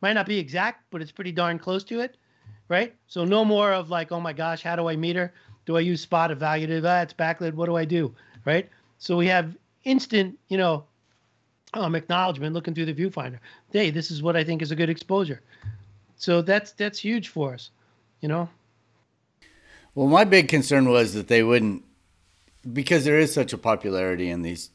[0.00, 2.16] Might not be exact, but it's pretty darn close to it,
[2.68, 2.94] right?
[3.08, 5.34] So no more of like, oh my gosh, how do I meter?
[5.66, 6.84] Do I use spot evaluative?
[6.86, 7.54] Ah, it's backlit.
[7.54, 8.68] What do I do, right?
[8.98, 10.84] So we have instant, you know,
[11.74, 13.40] um, acknowledgement looking through the viewfinder.
[13.72, 15.42] Hey, this is what I think is a good exposure.
[16.14, 17.70] So that's that's huge for us,
[18.20, 18.48] you know.
[19.98, 21.82] Well, my big concern was that they wouldn't,
[22.72, 24.70] because there is such a popularity in these,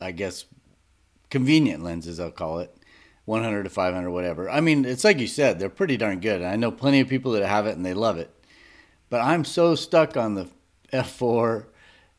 [0.00, 0.46] I guess,
[1.28, 2.18] convenient lenses.
[2.18, 2.74] I'll call it.
[3.26, 4.48] 100 to 500, whatever.
[4.48, 6.40] I mean, it's like you said, they're pretty darn good.
[6.40, 8.30] I know plenty of people that have it and they love it.
[9.10, 10.48] But I'm so stuck on the
[10.94, 11.66] f4,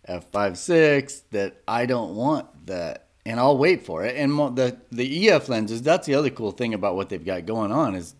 [0.08, 4.16] f5.6 that I don't want that and I'll wait for it.
[4.18, 7.72] And the the EF lenses, that's the other cool thing about what they've got going
[7.72, 8.14] on is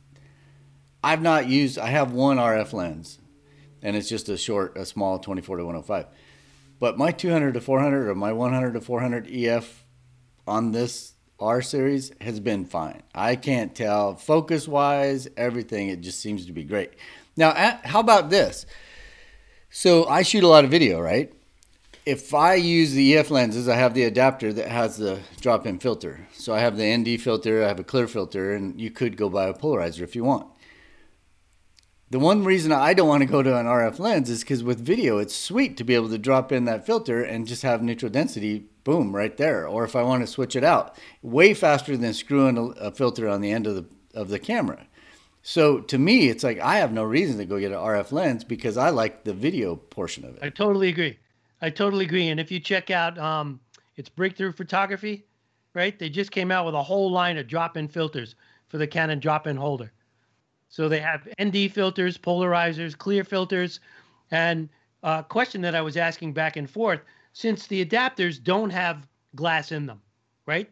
[1.04, 1.78] I've not used.
[1.78, 3.20] I have one RF lens,
[3.82, 6.08] and it's just a short, a small 24 to 105.
[6.80, 9.86] But my 200 to 400 or my 100 to 400 EF
[10.48, 13.04] on this R series has been fine.
[13.14, 15.90] I can't tell focus wise, everything.
[15.90, 16.94] It just seems to be great.
[17.38, 18.66] Now, how about this?
[19.70, 21.34] So I shoot a lot of video, right?
[22.06, 26.28] if I use the EF lenses, I have the adapter that has the drop-in filter.
[26.34, 29.30] So I have the ND filter, I have a clear filter, and you could go
[29.30, 30.48] buy a polarizer if you want.
[32.12, 34.86] The one reason I don't want to go to an RF lens is because with
[34.86, 38.12] video, it's sweet to be able to drop in that filter and just have neutral
[38.12, 39.66] density, boom, right there.
[39.66, 43.40] Or if I want to switch it out, way faster than screwing a, filter on
[43.40, 44.88] the end of the of the camera.
[45.42, 48.44] So to me, it's like I have no reason to go get an RF lens
[48.44, 50.44] because I like the video portion of it.
[50.44, 51.18] I totally agree.
[51.62, 52.28] I totally agree.
[52.28, 53.62] And if you check out, um,
[53.96, 55.28] it's Breakthrough Photography,
[55.74, 55.98] right?
[55.98, 58.36] They just came out with a whole line of drop-in filters
[58.68, 59.94] for the Canon drop-in holder.
[60.72, 63.82] So they have ND filters, polarizers, clear filters,
[64.32, 64.70] and
[65.04, 67.02] a question that I was asking back and forth,
[67.34, 69.06] since the adapters don't have
[69.36, 70.02] glass in them,
[70.46, 70.70] right?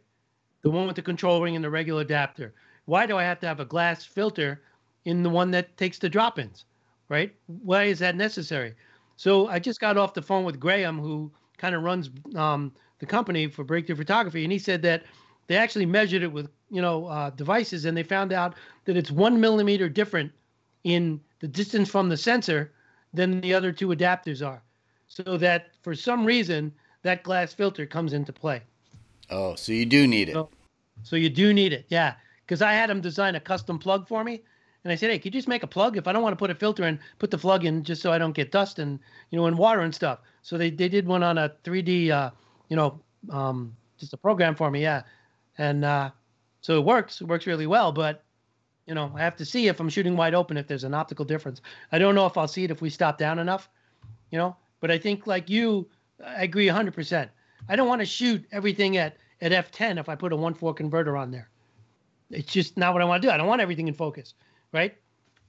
[0.62, 2.54] The one with the control ring and the regular adapter.
[2.86, 4.62] Why do I have to have a glass filter
[5.04, 6.64] in the one that takes the drop-ins,
[7.10, 7.36] right?
[7.48, 8.76] Why is that necessary?
[9.18, 13.06] So I just got off the phone with Graham, who kind of runs um, the
[13.06, 15.04] company for Breakthrough Photography, and he said that
[15.50, 18.54] they actually measured it with you know uh, devices, and they found out
[18.86, 20.32] that it's one millimeter different
[20.86, 22.72] in the distance from the sensor
[23.14, 24.62] than the other two adapters are.
[25.08, 28.62] So that for some reason that glass filter comes into play.
[29.32, 30.34] Oh, so you do need it.
[30.34, 30.50] So,
[31.02, 32.14] so you do need it, yeah.
[32.46, 34.42] Because I had them design a custom plug for me,
[34.84, 35.98] And I said, hey, could you just make a plug?
[35.98, 38.12] If I don't want to put a filter in, put the plug in just so
[38.12, 39.00] I don't get dust and
[39.32, 40.20] you know and water and stuff.
[40.44, 42.30] So they, they did one on a 3D, uh,
[42.70, 43.00] you know,
[43.32, 45.04] um, just a program for me, yeah.
[45.60, 46.10] And uh,
[46.62, 47.22] so it works.
[47.22, 48.24] It works really well, but
[48.88, 51.24] you know, I have to see if I'm shooting wide open if there's an optical
[51.24, 51.62] difference.
[51.92, 53.70] I don't know if I'll see it if we stop down enough,
[54.32, 54.56] you know.
[54.80, 55.88] But I think like you,
[56.26, 57.30] I agree 100%.
[57.68, 61.16] I don't want to shoot everything at at f10 if I put a 1.4 converter
[61.16, 61.50] on there.
[62.32, 63.32] It's just not what I want to do.
[63.32, 64.34] I don't want everything in focus,
[64.72, 64.98] right?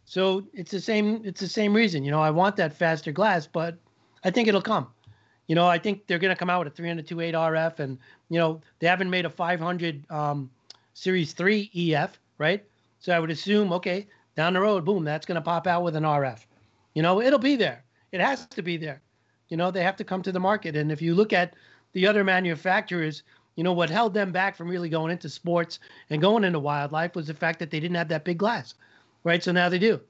[0.04, 1.22] So it's the same.
[1.24, 2.04] It's the same reason.
[2.04, 3.78] You know, I want that faster glass, but
[4.24, 4.88] I think it'll come.
[5.50, 8.38] You know, I think they're going to come out with a 302.8 RF, and you
[8.38, 10.48] know they haven't made a 500 um,
[10.94, 12.64] Series 3 EF, right?
[13.00, 15.96] So I would assume, okay, down the road, boom, that's going to pop out with
[15.96, 16.38] an RF.
[16.94, 17.82] You know, it'll be there.
[18.12, 19.02] It has to be there.
[19.48, 20.76] You know, they have to come to the market.
[20.76, 21.54] And if you look at
[21.94, 23.24] the other manufacturers,
[23.56, 27.16] you know, what held them back from really going into sports and going into wildlife
[27.16, 28.74] was the fact that they didn't have that big glass,
[29.24, 29.42] right?
[29.42, 30.00] So now they do.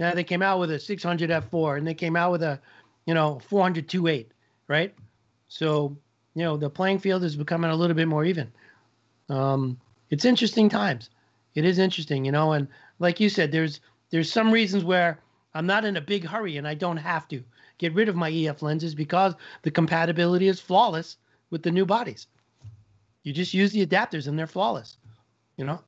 [0.00, 2.60] Now they came out with a 600 f4 and they came out with a,
[3.06, 4.26] you know, 400 2.8,
[4.68, 4.94] right?
[5.48, 5.96] So,
[6.34, 8.52] you know, the playing field is becoming a little bit more even.
[9.28, 9.78] Um,
[10.10, 11.10] it's interesting times.
[11.54, 15.18] It is interesting, you know, and like you said, there's there's some reasons where
[15.54, 17.42] I'm not in a big hurry and I don't have to
[17.78, 21.16] get rid of my EF lenses because the compatibility is flawless
[21.50, 22.26] with the new bodies.
[23.22, 24.96] You just use the adapters and they're flawless,
[25.56, 25.80] you know?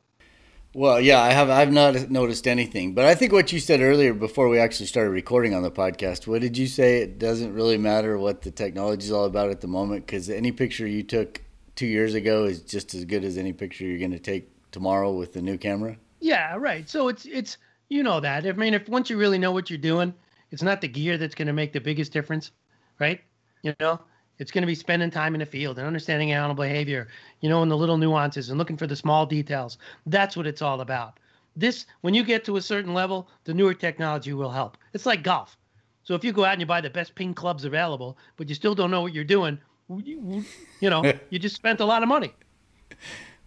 [0.72, 4.14] Well, yeah, I have I've not noticed anything, but I think what you said earlier
[4.14, 7.02] before we actually started recording on the podcast, what did you say?
[7.02, 10.52] It doesn't really matter what the technology is all about at the moment because any
[10.52, 11.42] picture you took
[11.74, 15.12] two years ago is just as good as any picture you're going to take tomorrow
[15.12, 15.96] with the new camera.
[16.20, 16.88] Yeah, right.
[16.88, 18.46] So it's it's you know that.
[18.46, 20.14] I mean, if once you really know what you're doing,
[20.52, 22.52] it's not the gear that's going to make the biggest difference,
[23.00, 23.20] right?
[23.62, 24.00] You know,
[24.40, 27.08] it's going to be spending time in the field and understanding animal behavior,
[27.40, 29.76] you know, and the little nuances and looking for the small details.
[30.06, 31.20] That's what it's all about.
[31.56, 34.78] This, when you get to a certain level, the newer technology will help.
[34.94, 35.58] It's like golf.
[36.04, 38.54] So if you go out and you buy the best ping clubs available, but you
[38.54, 39.58] still don't know what you're doing,
[40.02, 40.42] you,
[40.80, 42.32] you know, you just spent a lot of money,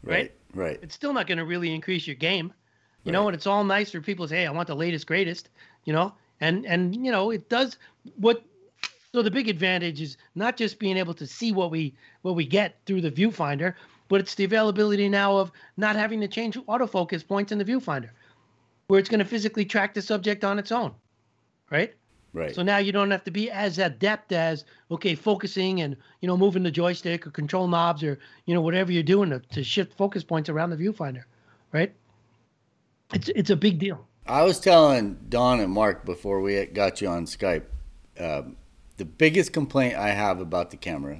[0.03, 0.31] right?
[0.31, 0.31] Right.
[0.53, 0.79] right.
[0.83, 2.53] It's still not going to really increase your game,
[3.03, 3.13] you right.
[3.13, 3.27] know.
[3.27, 5.49] And it's all nice for people to say, "Hey, I want the latest, greatest,"
[5.85, 6.13] you know.
[6.39, 7.77] And and you know, it does
[8.17, 8.43] what
[9.13, 12.45] so the big advantage is not just being able to see what we what we
[12.45, 13.75] get through the viewfinder,
[14.09, 18.09] but it's the availability now of not having to change autofocus points in the viewfinder,
[18.87, 20.93] where it's going to physically track the subject on its own,
[21.69, 21.93] right?
[22.33, 22.55] Right.
[22.55, 26.35] So now you don't have to be as adept as okay, focusing and you know
[26.35, 29.95] moving the joystick or control knobs or you know whatever you're doing to, to shift
[29.95, 31.25] focus points around the viewfinder,
[31.71, 31.93] right?
[33.13, 34.07] It's it's a big deal.
[34.25, 37.65] I was telling Don and Mark before we got you on Skype.
[38.19, 38.55] Um,
[38.97, 41.19] the biggest complaint I have about the camera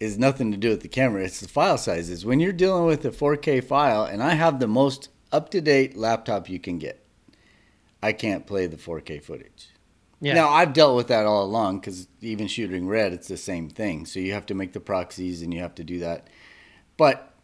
[0.00, 1.24] is nothing to do with the camera.
[1.24, 2.26] It's the file sizes.
[2.26, 5.96] When you're dealing with a 4K file, and I have the most up to date
[5.96, 7.04] laptop you can get,
[8.02, 9.70] I can't play the 4K footage.
[10.20, 10.34] Yeah.
[10.34, 14.06] Now I've dealt with that all along because even shooting red, it's the same thing.
[14.06, 16.28] So you have to make the proxies and you have to do that.
[16.96, 17.34] But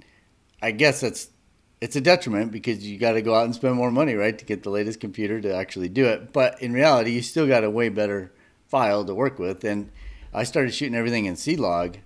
[0.63, 1.29] I guess that's
[1.81, 4.45] it's a detriment because you got to go out and spend more money, right, to
[4.45, 6.33] get the latest computer to actually do it.
[6.33, 8.33] But in reality, you still got a way better
[8.71, 9.65] file to work with.
[9.65, 9.91] And
[10.33, 11.99] I started shooting everything in C-Log.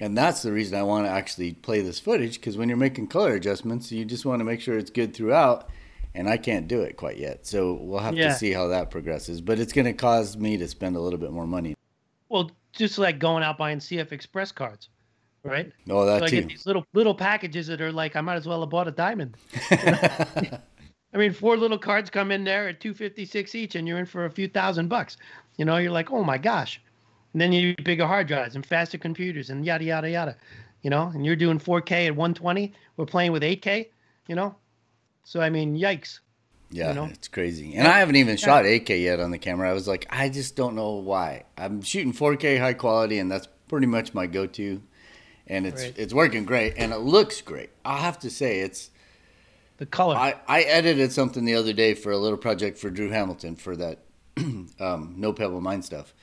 [0.00, 3.08] And that's the reason I want to actually play this footage because when you're making
[3.08, 5.68] color adjustments, you just want to make sure it's good throughout.
[6.14, 7.46] And I can't do it quite yet.
[7.46, 8.28] So we'll have yeah.
[8.28, 9.40] to see how that progresses.
[9.40, 11.74] But it's going to cause me to spend a little bit more money.
[12.28, 14.88] Well, just like going out buying CF Express cards,
[15.42, 15.72] right?
[15.90, 16.40] Oh, that so I too.
[16.40, 18.92] get these little little packages that are like I might as well have bought a
[18.92, 19.36] diamond.
[19.70, 23.98] I mean, four little cards come in there at two fifty six each, and you're
[23.98, 25.16] in for a few thousand bucks.
[25.58, 26.80] You know, you're like, oh my gosh.
[27.34, 30.36] And then you need bigger hard drives and faster computers and yada yada yada.
[30.82, 32.72] You know, and you're doing 4K at 120.
[32.96, 33.88] We're playing with 8K.
[34.28, 34.54] You know,
[35.24, 36.20] so I mean, yikes.
[36.70, 37.04] Yeah, you know?
[37.04, 37.74] it's crazy.
[37.76, 39.70] And I haven't even shot 8K yet on the camera.
[39.70, 41.44] I was like, I just don't know why.
[41.56, 44.82] I'm shooting 4K high quality, and that's pretty much my go-to.
[45.46, 45.94] And it's right.
[45.96, 47.70] it's working great, and it looks great.
[47.84, 48.90] I have to say, it's
[49.78, 50.14] the color.
[50.14, 53.74] I, I edited something the other day for a little project for Drew Hamilton for
[53.76, 54.00] that
[54.80, 56.14] um, no pebble mine stuff,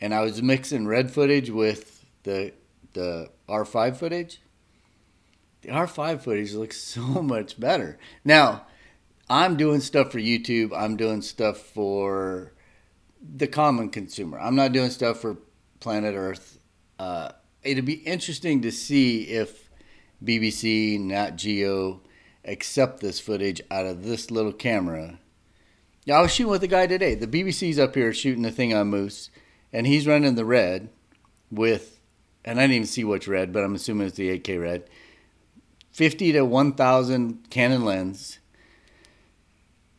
[0.00, 2.52] and I was mixing red footage with the
[2.92, 4.40] the R5 footage.
[5.62, 7.98] The R5 footage looks so much better.
[8.24, 8.66] Now,
[9.28, 10.72] I'm doing stuff for YouTube.
[10.76, 12.52] I'm doing stuff for
[13.20, 14.38] the common consumer.
[14.38, 15.36] I'm not doing stuff for
[15.80, 16.58] Planet Earth.
[16.98, 17.32] Uh,
[17.62, 19.68] it'd be interesting to see if
[20.24, 22.00] BBC, Nat Geo
[22.44, 25.18] accept this footage out of this little camera
[26.10, 27.14] I was shooting with a guy today.
[27.14, 29.30] The BBC's up here shooting the thing on moose,
[29.72, 30.88] and he's running the red
[31.50, 32.00] with,
[32.44, 34.88] and I didn't even see which red, but I'm assuming it's the 8K red.
[35.92, 38.38] 50 to 1000 Canon lens.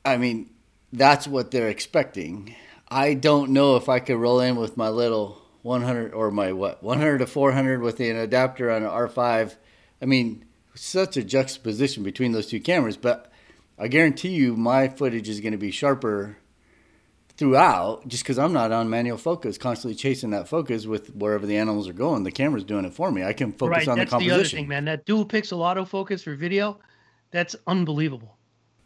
[0.06, 0.50] I mean,
[0.92, 2.56] that's what they're expecting.
[2.88, 6.82] I don't know if I could roll in with my little 100 or my what
[6.82, 9.56] 100 to 400 with an adapter on an R5.
[10.02, 13.32] I mean, such a juxtaposition between those two cameras, but
[13.80, 16.38] I guarantee you my footage is going to be sharper
[17.38, 21.56] throughout just because I'm not on manual focus, constantly chasing that focus with wherever the
[21.58, 22.24] animals are going.
[22.24, 23.24] The camera's doing it for me.
[23.24, 24.38] I can focus right, on the composition.
[24.38, 24.86] That's the other thing, man.
[24.86, 26.78] That dual pixel autofocus for video,
[27.32, 28.36] that's unbelievable.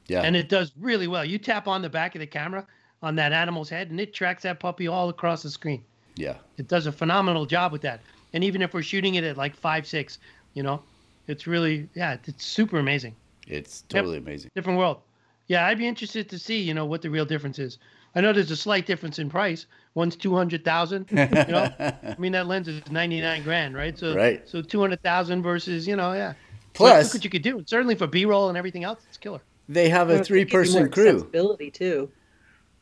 [0.08, 0.22] Yeah.
[0.22, 1.26] And it does really well.
[1.26, 2.68] You tap on the back of the camera
[3.02, 5.84] on that animal's head and it tracks that puppy all across the screen.
[6.16, 6.36] Yeah.
[6.58, 8.02] It does a phenomenal job with that.
[8.34, 10.20] And even if we're shooting it at like five, six,
[10.54, 10.84] you know,
[11.28, 13.16] it's really, yeah, it's super amazing.
[13.48, 14.24] It's totally yep.
[14.24, 14.52] amazing.
[14.56, 15.02] Different world.
[15.48, 17.78] Yeah, I'd be interested to see, you know, what the real difference is.
[18.16, 19.66] I know there's a slight difference in price.
[19.96, 21.08] One's two hundred thousand.
[21.12, 23.98] You know, I mean that lens is ninety nine grand, right?
[23.98, 24.48] So, right.
[24.48, 26.34] so two hundred thousand versus, you know, yeah.
[26.74, 27.64] Plus, look what you could do.
[27.66, 29.42] certainly for B roll and everything else, it's killer.
[29.70, 31.20] They have a three person crew.
[31.20, 32.10] Ability too.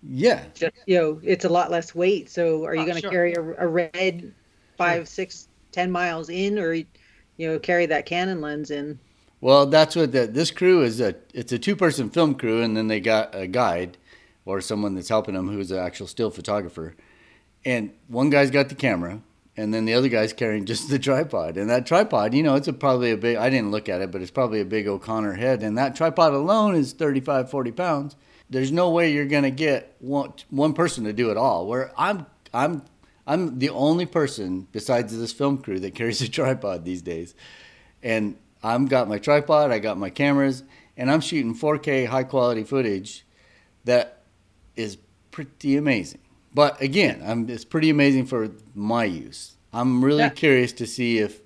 [0.03, 0.45] Yeah.
[0.53, 2.29] Just, you know, it's a lot less weight.
[2.29, 3.11] So, are you ah, oh, going to sure.
[3.11, 4.33] carry a, a, red
[4.77, 6.85] five, six, ten miles in, or you
[7.37, 8.97] know, carry that Canon lens in?
[9.41, 11.01] Well, that's what the, this crew is.
[11.01, 13.97] A it's a two person film crew, and then they got a guide
[14.45, 16.95] or someone that's helping them who's an actual still photographer.
[17.65, 19.21] And one guy's got the camera,
[19.57, 21.57] and then the other guy's carrying just the tripod.
[21.57, 24.11] And that tripod, you know, it's a, probably a big, I didn't look at it,
[24.11, 25.63] but it's probably a big O'Connor head.
[25.63, 28.15] And that tripod alone is 35, 40 pounds.
[28.49, 31.67] There's no way you're going to get one, one person to do it all.
[31.67, 32.83] Where I'm, I'm,
[33.25, 37.33] I'm the only person besides this film crew that carries a tripod these days.
[38.03, 40.63] And I've got my tripod, I got my cameras,
[40.95, 43.25] and I'm shooting 4K high quality footage
[43.85, 44.23] that
[44.75, 44.97] is
[45.31, 46.21] pretty amazing.
[46.53, 49.55] But again, I'm, it's pretty amazing for my use.
[49.73, 50.29] I'm really yeah.
[50.29, 51.41] curious to see if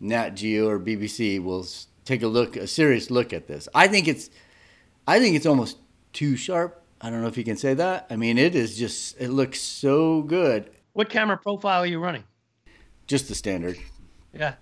[0.00, 1.66] Nat Geo or BBC will
[2.04, 3.68] take a look, a serious look at this.
[3.74, 4.28] I think it's,
[5.06, 5.78] I think it's almost
[6.12, 6.82] too sharp.
[7.00, 8.06] I don't know if you can say that.
[8.10, 10.70] I mean, it is just, it looks so good.
[10.94, 12.24] What camera profile are you running?
[13.06, 13.78] Just the standard.
[14.32, 14.54] Yeah.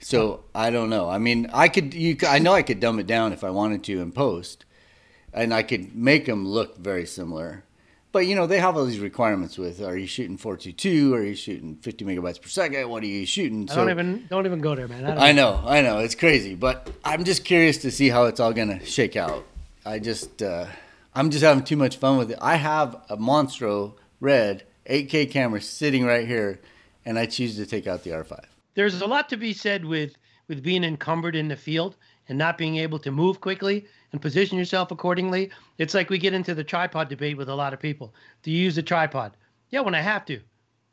[0.00, 1.08] So I don't know.
[1.08, 3.82] I mean, I could, you, I know I could dumb it down if I wanted
[3.84, 4.64] to in post,
[5.32, 7.64] and I could make them look very similar.
[8.10, 11.34] But you know they have all these requirements with are you shooting 422 are you
[11.34, 12.88] shooting 50 megabytes per second?
[12.88, 13.68] What are you shooting?
[13.68, 15.04] So, I don't even don't even go there man.
[15.04, 15.98] I, I know I know.
[15.98, 16.54] It's crazy.
[16.54, 19.44] But I'm just curious to see how it's all gonna shake out.
[19.84, 20.66] I just uh,
[21.14, 22.38] I'm just having too much fun with it.
[22.40, 26.60] I have a Monstro red 8K camera sitting right here
[27.04, 28.42] and I choose to take out the R5
[28.78, 30.16] there's a lot to be said with
[30.46, 31.96] with being encumbered in the field
[32.28, 35.50] and not being able to move quickly and position yourself accordingly.
[35.78, 38.14] It's like we get into the tripod debate with a lot of people.
[38.44, 39.36] Do you use a tripod?
[39.70, 40.40] Yeah, when I have to,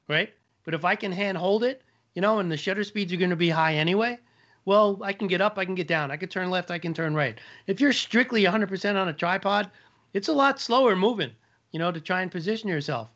[0.10, 0.34] right?
[0.64, 1.84] But if I can hand hold it,
[2.16, 4.18] you know, and the shutter speeds are going to be high anyway,
[4.66, 6.94] well, I can get up, I can get down, I can turn left, I can
[6.94, 7.40] turn right.
[7.68, 9.70] If you're strictly 100% on a tripod,
[10.14, 11.32] it's a lot slower moving,
[11.72, 13.10] you know, to try and position yourself,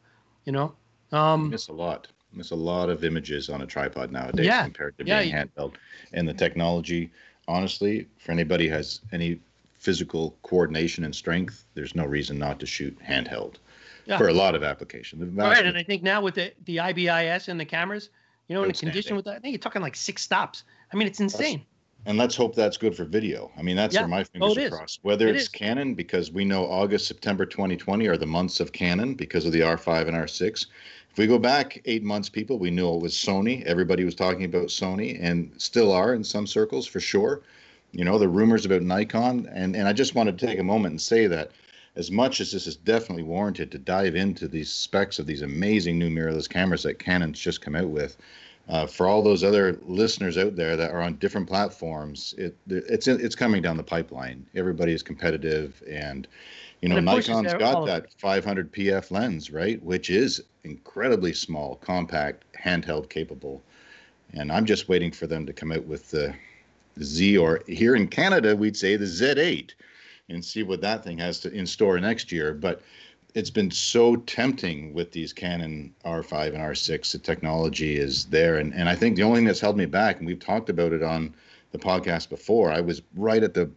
[0.45, 0.75] you know.
[1.11, 2.07] Um, you miss a lot.
[2.31, 5.75] Miss a lot of images on a tripod nowadays yeah, compared to being yeah, handheld.
[6.13, 7.11] And the technology,
[7.47, 9.39] honestly, for anybody who has any
[9.73, 13.55] physical coordination and strength, there's no reason not to shoot handheld
[14.05, 14.17] yeah.
[14.17, 15.23] for a lot of applications.
[15.33, 18.09] Right, and I think now with the the IBIS and the cameras,
[18.47, 20.63] you know, in a condition with that, I think you're talking like six stops.
[20.91, 21.65] I mean, it's insane.
[22.05, 23.51] And let's hope that's good for video.
[23.57, 24.01] I mean, that's yeah.
[24.01, 24.99] where my oh, fingers oh, are crossed.
[25.03, 25.49] Whether it it's is.
[25.49, 29.61] Canon, because we know August, September 2020 are the months of Canon because of the
[29.61, 30.65] R5 and R6.
[31.11, 33.63] If we go back eight months, people, we knew it was Sony.
[33.65, 37.41] Everybody was talking about Sony and still are in some circles for sure
[37.91, 40.91] you know the rumors about nikon and and i just wanted to take a moment
[40.91, 41.51] and say that
[41.95, 45.97] as much as this is definitely warranted to dive into these specs of these amazing
[45.97, 48.17] new mirrorless cameras that canon's just come out with
[48.69, 53.07] uh, for all those other listeners out there that are on different platforms it it's
[53.07, 54.45] it's coming down the pipeline.
[54.55, 56.27] Everybody is competitive and
[56.81, 59.81] you know nikon's got that 500 pf lens right?
[59.83, 63.61] Which is incredibly small compact handheld capable.
[64.33, 66.33] And i'm just waiting for them to come out with the
[67.01, 69.71] Z, or here in Canada, we'd say the Z8,
[70.29, 72.53] and see what that thing has to in store next year.
[72.53, 72.81] But
[73.35, 77.11] it's been so tempting with these Canon R5 and R6.
[77.11, 80.17] The technology is there, and and I think the only thing that's held me back,
[80.17, 81.33] and we've talked about it on
[81.71, 82.71] the podcast before.
[82.71, 83.69] I was right at the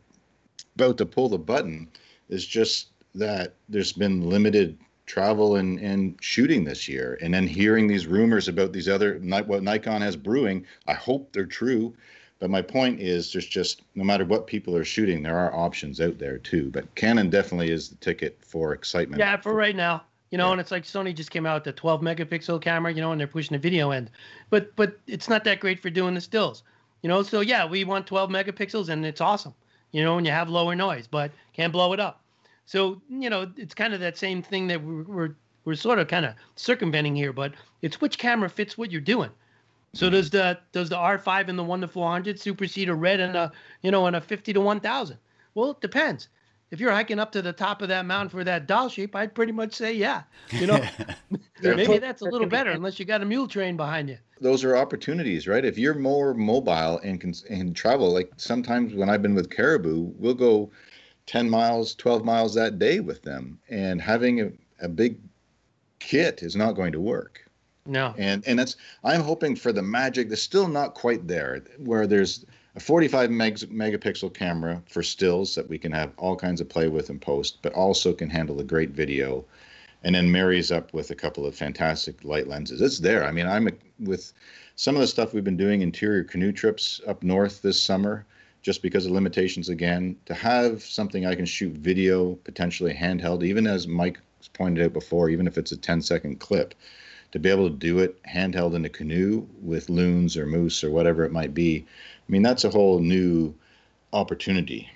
[0.74, 1.88] about to pull the button.
[2.28, 7.86] Is just that there's been limited travel and, and shooting this year and then hearing
[7.86, 11.92] these rumors about these other what nikon has brewing i hope they're true
[12.42, 16.00] but my point is, there's just no matter what people are shooting, there are options
[16.00, 16.70] out there too.
[16.70, 19.20] But Canon definitely is the ticket for excitement.
[19.20, 20.52] Yeah, for right now, you know, yeah.
[20.52, 23.20] and it's like Sony just came out with the 12 megapixel camera, you know, and
[23.20, 24.10] they're pushing the video end,
[24.50, 26.64] but but it's not that great for doing the stills,
[27.02, 27.22] you know.
[27.22, 29.54] So yeah, we want 12 megapixels, and it's awesome,
[29.92, 32.24] you know, and you have lower noise, but can't blow it up.
[32.66, 35.34] So you know, it's kind of that same thing that we're we're,
[35.64, 39.30] we're sort of kind of circumventing here, but it's which camera fits what you're doing.
[39.94, 43.36] So does the does the R5 and the one to 400 supersede a red and
[43.36, 45.18] a you know and a 50 to 1000?
[45.54, 46.28] Well, it depends.
[46.70, 49.34] If you're hiking up to the top of that mountain for that Dall sheep, I'd
[49.34, 50.22] pretty much say yeah.
[50.52, 50.82] You know,
[51.62, 54.16] maybe that's a little better unless you got a mule train behind you.
[54.40, 55.64] Those are opportunities, right?
[55.64, 60.12] If you're more mobile and can and travel, like sometimes when I've been with Caribou,
[60.16, 60.70] we'll go
[61.26, 65.18] 10 miles, 12 miles that day with them, and having a, a big
[65.98, 67.42] kit is not going to work.
[67.86, 68.14] No.
[68.16, 72.44] And and that's I'm hoping for the magic that's still not quite there, where there's
[72.76, 76.88] a 45 megs, megapixel camera for stills that we can have all kinds of play
[76.88, 79.44] with and post, but also can handle a great video,
[80.04, 82.80] and then marries up with a couple of fantastic light lenses.
[82.80, 83.24] It's there.
[83.24, 84.32] I mean, I'm a, with
[84.76, 88.24] some of the stuff we've been doing interior canoe trips up north this summer,
[88.62, 90.16] just because of limitations again.
[90.26, 94.20] To have something I can shoot video, potentially handheld, even as Mike
[94.54, 96.74] pointed out before, even if it's a 10 second clip
[97.32, 100.90] to be able to do it handheld in a canoe with loons or moose or
[100.90, 101.84] whatever it might be.
[101.86, 103.54] I mean, that's a whole new
[104.12, 104.88] opportunity.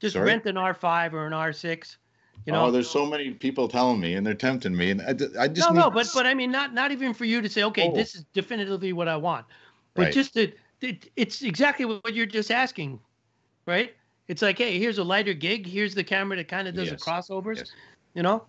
[0.00, 0.26] Just Sorry?
[0.26, 1.96] rent an R5 or an R6.
[2.44, 5.42] You know, oh, there's so many people telling me, and they're tempting me, and I,
[5.42, 7.64] I just no, no, but but I mean, not not even for you to say,
[7.64, 7.94] okay, oh.
[7.94, 9.46] this is definitively what I want,
[9.94, 10.14] but right.
[10.14, 13.00] just that it, it's exactly what you're just asking,
[13.64, 13.96] right?
[14.28, 15.66] It's like, hey, here's a lighter gig.
[15.66, 17.02] Here's the camera that kind of does yes.
[17.02, 17.72] the crossovers, yes.
[18.14, 18.44] you know.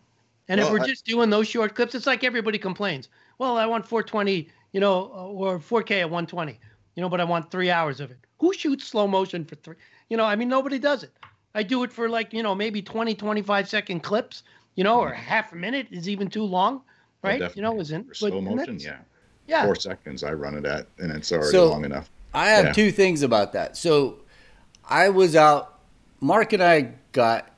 [0.50, 3.58] And well, if we're I, just doing those short clips, it's like everybody complains well,
[3.58, 6.60] I want 420, you know, uh, or 4K at 120,
[6.96, 8.18] you know, but I want three hours of it.
[8.40, 9.76] Who shoots slow motion for three?
[10.10, 11.12] You know, I mean, nobody does it.
[11.56, 14.44] I do it for like, you know, maybe 20, 25 second clips,
[14.76, 16.82] you know, or half a minute is even too long,
[17.24, 17.56] oh, right?
[17.56, 18.98] you know, isn't slow motion, yeah.
[19.48, 19.64] Yeah.
[19.66, 22.10] Four seconds I run it at, and it's already so, long enough.
[22.34, 22.74] I have yeah.
[22.74, 23.78] two things about that.
[23.78, 24.20] So
[24.84, 25.80] I was out,
[26.20, 27.50] Mark and I got,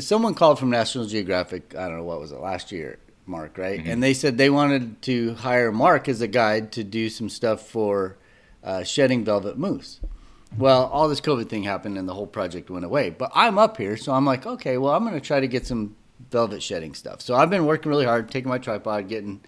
[0.00, 2.98] someone called from National Geographic, I don't know what was it, last year
[3.28, 3.80] Mark, right?
[3.80, 3.90] Mm-hmm.
[3.90, 7.68] And they said they wanted to hire Mark as a guide to do some stuff
[7.68, 8.16] for
[8.64, 10.00] uh, shedding velvet moose.
[10.56, 13.10] Well, all this COVID thing happened and the whole project went away.
[13.10, 15.66] But I'm up here, so I'm like, okay, well, I'm going to try to get
[15.66, 15.94] some
[16.30, 17.20] velvet shedding stuff.
[17.20, 19.40] So I've been working really hard, taking my tripod, getting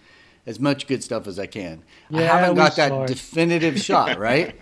[0.45, 1.83] as much good stuff as I can.
[2.09, 4.55] Yeah, I haven't got that definitive shot, right?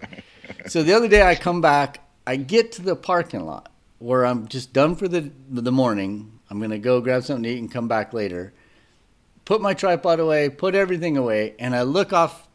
[0.67, 4.47] So the other day I come back, I get to the parking lot where I'm
[4.47, 6.39] just done for the the morning.
[6.49, 8.53] I'm going to go grab something to eat and come back later
[9.49, 12.47] put my tripod away, put everything away, and I look off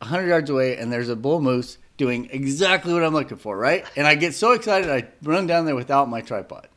[0.00, 3.86] 100 yards away, and there's a bull moose doing exactly what I'm looking for, right?
[3.96, 6.68] And I get so excited, I run down there without my tripod.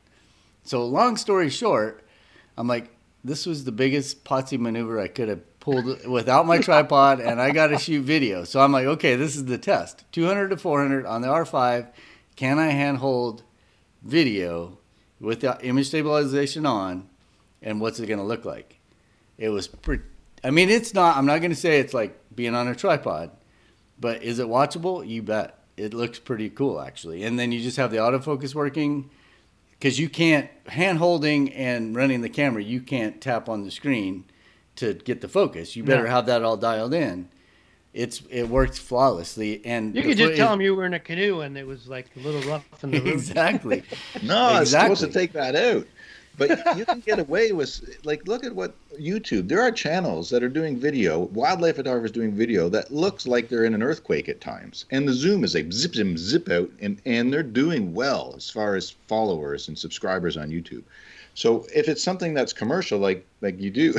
[0.63, 2.07] So, long story short,
[2.57, 2.95] I'm like,
[3.25, 7.51] this was the biggest potsy maneuver I could have pulled without my tripod, and I
[7.51, 8.45] got to shoot video.
[8.45, 11.89] So I'm like, okay, this is the test 200 to 400 on the R5.
[12.37, 13.43] Can I handhold
[14.01, 14.77] video
[15.19, 17.09] with the image stabilization on?
[17.61, 18.76] And what's it going to look like?
[19.37, 20.03] It was pretty.
[20.43, 21.17] I mean, it's not.
[21.17, 23.31] I'm not going to say it's like being on a tripod,
[23.99, 25.07] but is it watchable?
[25.07, 25.57] You bet.
[25.75, 27.23] It looks pretty cool actually.
[27.23, 29.11] And then you just have the autofocus working
[29.71, 32.63] because you can't hand holding and running the camera.
[32.63, 34.25] You can't tap on the screen
[34.77, 35.75] to get the focus.
[35.75, 36.09] You better no.
[36.09, 37.29] have that all dialed in.
[37.93, 41.41] It's it works flawlessly, and you could just tell them you were in a canoe
[41.41, 43.07] and it was like a little rough in the room.
[43.07, 43.83] exactly.
[44.23, 44.61] no, exactly.
[44.61, 45.87] it's supposed to take that out
[46.37, 49.47] but you can get away with like look at what YouTube.
[49.47, 53.65] There are channels that are doing video, wildlife photographers doing video that looks like they're
[53.65, 57.01] in an earthquake at times, and the zoom is a zip zip zip out, and
[57.05, 60.83] and they're doing well as far as followers and subscribers on YouTube.
[61.33, 63.93] So if it's something that's commercial, like like you do,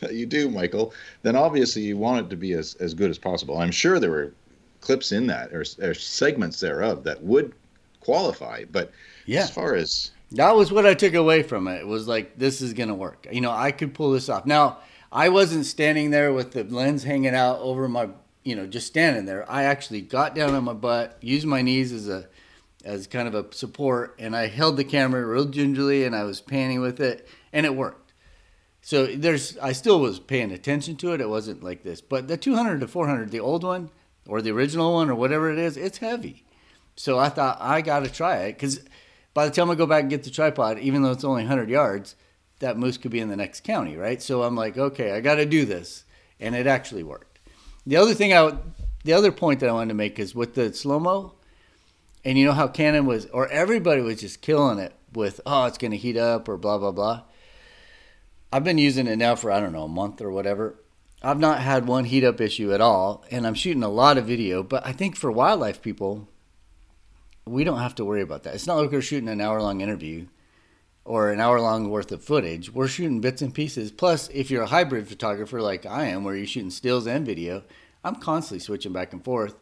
[0.00, 3.18] that you do, Michael, then obviously you want it to be as as good as
[3.18, 3.58] possible.
[3.58, 4.32] I'm sure there were
[4.80, 7.52] clips in that or, or segments thereof that would
[8.00, 8.92] qualify, but
[9.26, 9.42] yeah.
[9.42, 11.80] as far as that was what I took away from it.
[11.80, 13.26] It was like this is gonna work.
[13.30, 14.46] You know, I could pull this off.
[14.46, 14.78] Now,
[15.10, 18.10] I wasn't standing there with the lens hanging out over my,
[18.44, 19.50] you know, just standing there.
[19.50, 22.28] I actually got down on my butt, used my knees as a
[22.84, 26.40] as kind of a support, and I held the camera real gingerly and I was
[26.40, 28.12] panning with it, and it worked.
[28.80, 31.20] So there's, I still was paying attention to it.
[31.20, 33.90] It wasn't like this, but the 200 to 400, the old one
[34.26, 36.44] or the original one or whatever it is, it's heavy.
[36.96, 38.80] So I thought I got to try it because
[39.34, 41.68] by the time I go back and get the tripod, even though it's only 100
[41.68, 42.16] yards,
[42.60, 44.20] that moose could be in the next county, right?
[44.20, 46.04] So I'm like, okay, I got to do this,
[46.40, 47.38] and it actually worked.
[47.86, 48.56] The other thing I,
[49.04, 51.34] the other point that I wanted to make is with the slow mo,
[52.24, 55.78] and you know how Canon was, or everybody was just killing it with, oh, it's
[55.78, 57.22] going to heat up or blah blah blah.
[58.52, 60.76] I've been using it now for I don't know a month or whatever.
[61.22, 64.26] I've not had one heat up issue at all, and I'm shooting a lot of
[64.26, 64.62] video.
[64.62, 66.28] But I think for wildlife people,
[67.48, 68.54] we don't have to worry about that.
[68.54, 70.26] It's not like we're shooting an hour long interview
[71.04, 72.70] or an hour long worth of footage.
[72.72, 73.90] We're shooting bits and pieces.
[73.90, 77.64] Plus, if you're a hybrid photographer like I am, where you're shooting stills and video,
[78.04, 79.56] I'm constantly switching back and forth.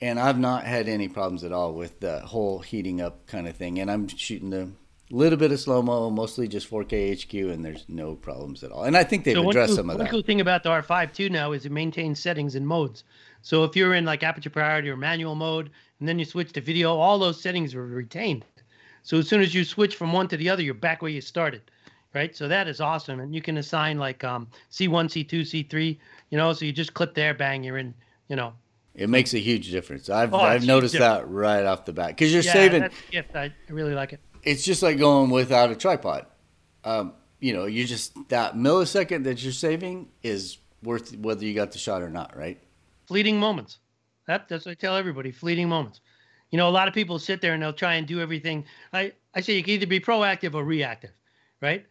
[0.00, 3.56] And I've not had any problems at all with the whole heating up kind of
[3.56, 3.80] thing.
[3.80, 4.70] And I'm shooting a
[5.10, 8.84] little bit of slow mo, mostly just 4K HQ, and there's no problems at all.
[8.84, 10.04] And I think they've so addressed cool, some of that.
[10.04, 13.02] One cool thing about the R5 too now is it maintains settings and modes.
[13.42, 15.70] So if you're in like aperture priority or manual mode,
[16.00, 18.44] and then you switch to video, all those settings are retained.
[19.02, 21.20] So as soon as you switch from one to the other, you're back where you
[21.20, 21.62] started,
[22.14, 22.36] right?
[22.36, 25.98] So that is awesome, and you can assign like um, C1, C2, C3.
[26.30, 27.94] You know, so you just click there, bang, you're in.
[28.28, 28.52] You know.
[28.94, 30.10] It makes a huge difference.
[30.10, 32.80] I've oh, I've noticed that right off the bat because you're yeah, saving.
[32.82, 33.36] That's a gift.
[33.36, 34.20] I really like it.
[34.42, 36.26] It's just like going without a tripod.
[36.84, 41.72] Um, you know, you just that millisecond that you're saving is worth whether you got
[41.72, 42.60] the shot or not, right?
[43.06, 43.78] Fleeting moments.
[44.28, 45.32] That, that's what I tell everybody.
[45.32, 46.02] Fleeting moments.
[46.50, 48.64] You know, a lot of people sit there and they'll try and do everything.
[48.92, 51.12] I, I say you can either be proactive or reactive,
[51.62, 51.86] right?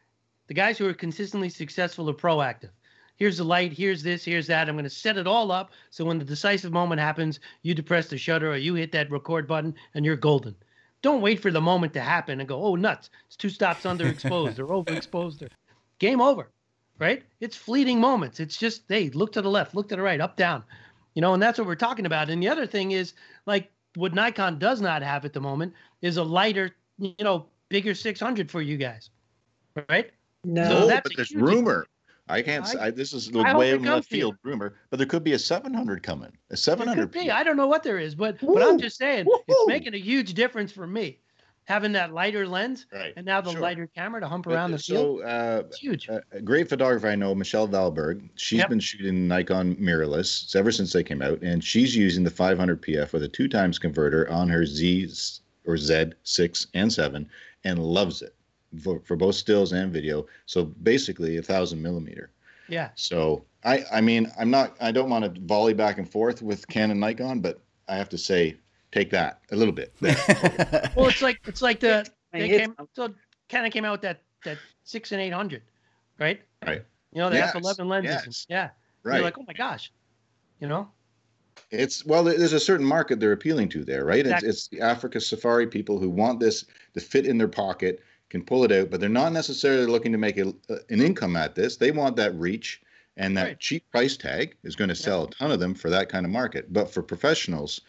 [0.46, 2.70] The guys who are consistently successful are proactive.
[3.16, 4.70] Here's the light, here's this, here's that.
[4.70, 8.08] I'm going to set it all up so when the decisive moment happens, you depress
[8.08, 10.56] the shutter or you hit that record button and you're golden.
[11.02, 13.10] Don't wait for the moment to happen and go, oh, nuts.
[13.26, 15.50] It's two stops underexposed or overexposed or
[16.00, 16.52] game over,
[17.00, 17.24] right?
[17.40, 18.40] It's fleeting moments.
[18.40, 20.64] It's just, hey, look to the left, look to the right, up, down,
[21.18, 22.30] you know, and that's what we're talking about.
[22.30, 23.14] And the other thing is,
[23.48, 27.96] like, what Nikon does not have at the moment is a lighter, you know, bigger
[27.96, 29.10] 600 for you guys,
[29.90, 30.12] right?
[30.44, 31.88] No, so but there's rumor.
[32.30, 32.68] I can't.
[32.68, 35.40] I, I, this is the way of left field rumor, but there could be a
[35.40, 36.38] 700 coming.
[36.52, 37.12] A 700.
[37.12, 37.32] Could be.
[37.32, 38.54] I don't know what there is, but Woo!
[38.54, 39.44] but I'm just saying Woo-hoo!
[39.48, 41.18] it's making a huge difference for me
[41.68, 43.12] having that lighter lens right.
[43.18, 43.60] and now the sure.
[43.60, 45.20] lighter camera to hump but, around the field.
[45.20, 46.08] So, uh, it's huge.
[46.08, 48.30] A great photographer I know, Michelle Valberg.
[48.36, 48.70] She's yep.
[48.70, 53.12] been shooting Nikon mirrorless ever since they came out, and she's using the 500 PF
[53.12, 55.12] with a two times converter on her Z
[55.66, 57.30] or Z six and seven,
[57.66, 58.34] and loves it
[58.82, 60.26] for, for both stills and video.
[60.46, 62.32] So basically, a thousand millimeter.
[62.70, 62.90] Yeah.
[62.96, 66.66] So I, I mean, I'm not, I don't want to volley back and forth with
[66.70, 67.60] Canon Nikon, but
[67.90, 68.56] I have to say
[68.92, 69.94] take that a little bit.
[70.02, 73.14] well, it's like it's like the they came so
[73.48, 75.64] Canon came out with that that six and eight hundred,
[76.20, 76.42] right?
[76.66, 76.84] Right.
[77.12, 77.54] You know, they yes.
[77.54, 78.24] have eleven lenses.
[78.26, 78.46] Yes.
[78.50, 78.70] Yeah.
[79.04, 79.16] Right.
[79.16, 79.92] You're like, oh my gosh,
[80.60, 80.90] you know.
[81.72, 84.20] It's well, there's a certain market they're appealing to there, right?
[84.20, 84.50] Exactly.
[84.50, 88.44] It's, it's the Africa safari people who want this to fit in their pocket, can
[88.44, 90.54] pull it out, but they're not necessarily looking to make a,
[90.90, 91.78] an income at this.
[91.78, 92.82] They want that reach,
[93.16, 93.60] and that right.
[93.60, 95.28] cheap price tag is going to sell yeah.
[95.28, 96.72] a ton of them for that kind of market.
[96.72, 97.82] But for professionals,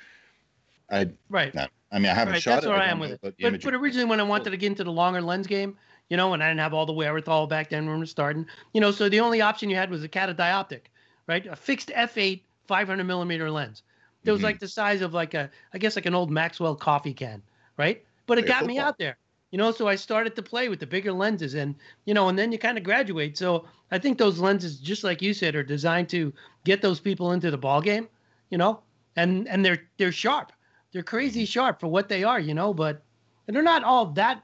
[0.91, 1.55] I right.
[1.91, 2.69] I mean, I haven't right, shot that's it.
[2.69, 3.35] That's where I am with it.
[3.41, 5.77] But, but originally, when I wanted to get into the longer lens game,
[6.11, 8.47] you know, and I didn't have all the wherewithal back then when we were starting,
[8.73, 10.83] you know, so the only option you had was a Cata dioptic,
[11.27, 11.47] right?
[11.47, 13.83] A fixed f8 500 millimeter lens.
[14.25, 14.47] It was mm-hmm.
[14.47, 17.43] like the size of like a, I guess like an old Maxwell coffee can,
[17.77, 18.05] right?
[18.27, 19.17] But it got me out there,
[19.51, 19.71] you know.
[19.71, 21.75] So I started to play with the bigger lenses, and
[22.05, 23.39] you know, and then you kind of graduate.
[23.39, 26.35] So I think those lenses, just like you said, are designed to
[26.65, 28.07] get those people into the ball game,
[28.51, 28.81] you know,
[29.17, 30.53] and and they're they're sharp
[30.93, 33.03] they're crazy sharp for what they are, you know, but
[33.47, 34.43] and they're not all that,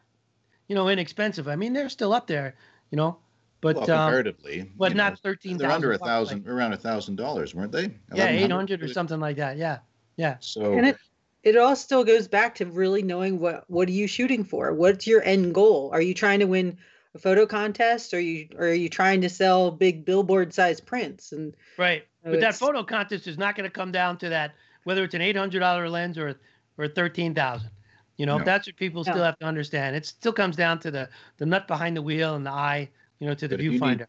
[0.69, 1.49] you know, inexpensive.
[1.49, 2.57] I mean, they're still up there,
[2.91, 3.19] you know,
[3.61, 5.59] but well, um, comparatively, um, but not know, thirteen.
[5.59, 7.91] They're under a thousand, like, around a thousand dollars, weren't they?
[8.15, 9.57] Yeah, eight hundred or something like that.
[9.57, 9.79] Yeah,
[10.17, 10.37] yeah.
[10.41, 10.97] So and it
[11.43, 14.73] it all still goes back to really knowing what what are you shooting for?
[14.73, 15.91] What's your end goal?
[15.93, 16.79] Are you trying to win?
[17.15, 20.81] a photo contest or are you or are you trying to sell big billboard size
[20.81, 24.55] prints and right but that photo contest is not going to come down to that
[24.85, 26.39] whether it's an eight hundred dollar lens or
[26.79, 27.71] or thirteen thousand.
[28.17, 28.45] You know, no.
[28.45, 29.97] that's what people still have to understand.
[29.97, 31.09] It still comes down to the
[31.39, 34.03] the nut behind the wheel and the eye, you know, to the viewfinder.
[34.03, 34.09] If,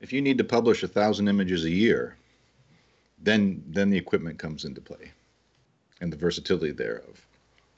[0.00, 2.16] if you need to publish a thousand images a year,
[3.22, 5.12] then then the equipment comes into play,
[6.00, 7.23] and the versatility thereof.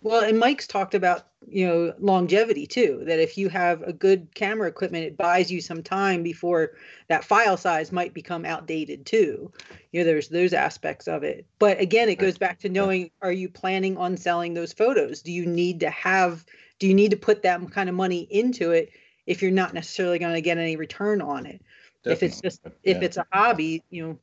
[0.07, 4.33] Well, and Mike's talked about, you know, longevity too, that if you have a good
[4.37, 6.75] camera equipment, it buys you some time before
[7.09, 9.51] that file size might become outdated too.
[9.91, 11.45] You know, there's those aspects of it.
[11.59, 15.23] But again, it goes back to knowing are you planning on selling those photos?
[15.23, 16.45] Do you need to have
[16.79, 18.91] do you need to put that kind of money into it
[19.27, 21.61] if you're not necessarily going to get any return on it?
[22.05, 22.13] Definitely.
[22.13, 24.19] If it's just if it's a hobby, you know,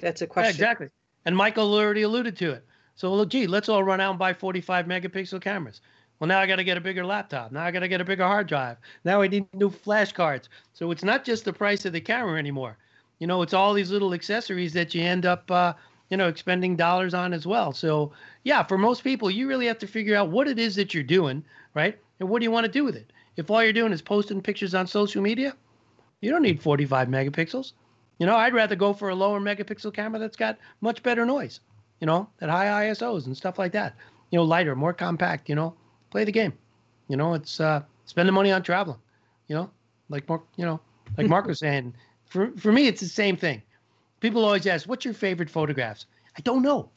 [0.00, 0.64] that's a question.
[0.64, 0.88] Yeah, exactly.
[1.24, 2.64] And Michael already alluded to it.
[2.98, 5.80] So, well, gee, let's all run out and buy 45 megapixel cameras.
[6.18, 7.52] Well, now I got to get a bigger laptop.
[7.52, 8.76] Now I got to get a bigger hard drive.
[9.04, 10.48] Now I need new flash cards.
[10.72, 12.76] So it's not just the price of the camera anymore.
[13.20, 15.74] You know, it's all these little accessories that you end up, uh,
[16.10, 17.72] you know, expending dollars on as well.
[17.72, 18.10] So,
[18.42, 21.04] yeah, for most people, you really have to figure out what it is that you're
[21.04, 21.44] doing,
[21.74, 21.96] right?
[22.18, 23.12] And what do you want to do with it?
[23.36, 25.54] If all you're doing is posting pictures on social media,
[26.20, 27.74] you don't need 45 megapixels.
[28.18, 31.60] You know, I'd rather go for a lower megapixel camera that's got much better noise
[32.00, 33.94] you know, at high ISOs and stuff like that.
[34.30, 35.74] You know, lighter, more compact, you know,
[36.10, 36.52] play the game.
[37.08, 38.98] You know, it's uh, spend the money on traveling.
[39.48, 39.70] You know,
[40.08, 40.80] like Mark, you know,
[41.16, 41.94] like Mark was saying.
[42.26, 43.62] For for me, it's the same thing.
[44.20, 46.90] People always ask, "What's your favorite photographs?" I don't know.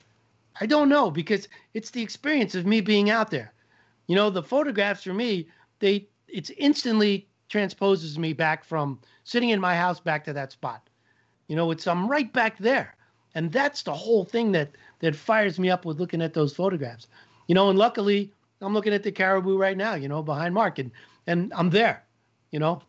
[0.60, 3.54] I don't know because it's the experience of me being out there.
[4.08, 5.48] You know, the photographs for me,
[5.80, 10.90] they it's instantly transposes me back from sitting in my house back to that spot.
[11.48, 12.96] You know, it's I'm right back there.
[13.36, 17.08] And that's the whole thing that that fires me up with looking at those photographs.
[17.48, 20.80] You know, and luckily I'm looking at the caribou right now, you know, behind Mark
[20.80, 20.92] and
[21.28, 22.04] and I'm there,
[22.52, 22.82] you know.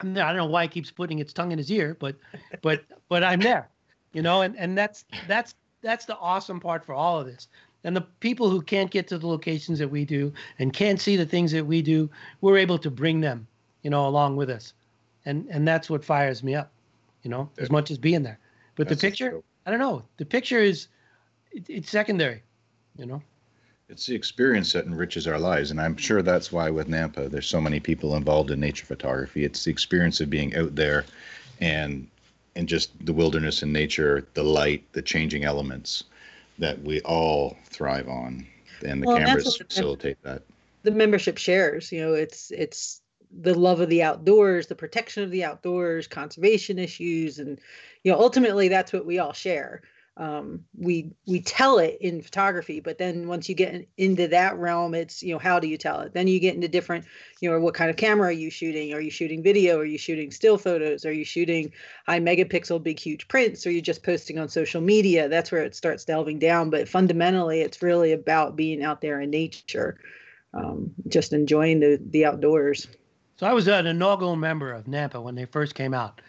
[0.00, 0.24] I'm there.
[0.24, 2.16] I don't know why he keeps putting its tongue in his ear, but
[2.62, 3.68] but but I'm there.
[4.12, 7.48] You know, and and that's that's that's the awesome part for all of this.
[7.84, 11.16] And the people who can't get to the locations that we do and can't see
[11.16, 13.46] the things that we do, we're able to bring them,
[13.82, 14.72] you know, along with us.
[15.26, 16.72] And and that's what fires me up,
[17.22, 18.38] you know, as much as being there.
[18.76, 20.02] But that's the picture, I don't know.
[20.16, 20.88] The picture is
[21.52, 22.42] it, it's secondary,
[22.96, 23.22] you know.
[23.88, 27.46] It's the experience that enriches our lives, and I'm sure that's why with NANPA there's
[27.46, 29.44] so many people involved in nature photography.
[29.44, 31.04] It's the experience of being out there,
[31.60, 32.08] and
[32.56, 36.04] and just the wilderness and nature, the light, the changing elements
[36.58, 38.46] that we all thrive on,
[38.84, 40.42] and the well, cameras facilitate that.
[40.82, 43.02] The membership shares, you know, it's it's
[43.42, 47.60] the love of the outdoors, the protection of the outdoors, conservation issues, and
[48.04, 49.82] you know, ultimately that's what we all share.
[50.16, 54.94] Um, we we tell it in photography but then once you get into that realm
[54.94, 56.14] it's you know how do you tell it?
[56.14, 57.04] Then you get into different
[57.40, 58.94] you know what kind of camera are you shooting?
[58.94, 59.76] Are you shooting video?
[59.76, 61.04] Are you shooting still photos?
[61.04, 61.72] Are you shooting
[62.06, 63.66] high megapixel big huge prints?
[63.66, 65.28] Are you just posting on social media?
[65.28, 66.70] That's where it starts delving down.
[66.70, 69.98] But fundamentally it's really about being out there in nature
[70.54, 72.86] um, just enjoying the the outdoors.
[73.36, 76.20] So i was an inaugural member of NANPA when they first came out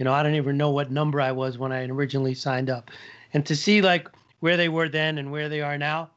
[0.00, 2.90] you know i don't even know what number i was when i originally signed up.
[3.32, 4.08] And to see like
[4.40, 6.10] where they were then and where they are now,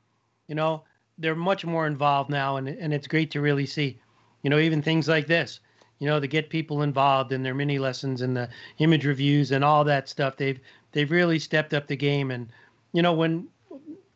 [0.47, 0.83] you know,
[1.17, 3.99] they're much more involved now, and and it's great to really see,
[4.41, 5.59] you know, even things like this,
[5.99, 9.63] you know, to get people involved in their mini lessons and the image reviews and
[9.63, 10.37] all that stuff.
[10.37, 10.59] They've
[10.91, 12.51] they've really stepped up the game, and
[12.93, 13.47] you know, when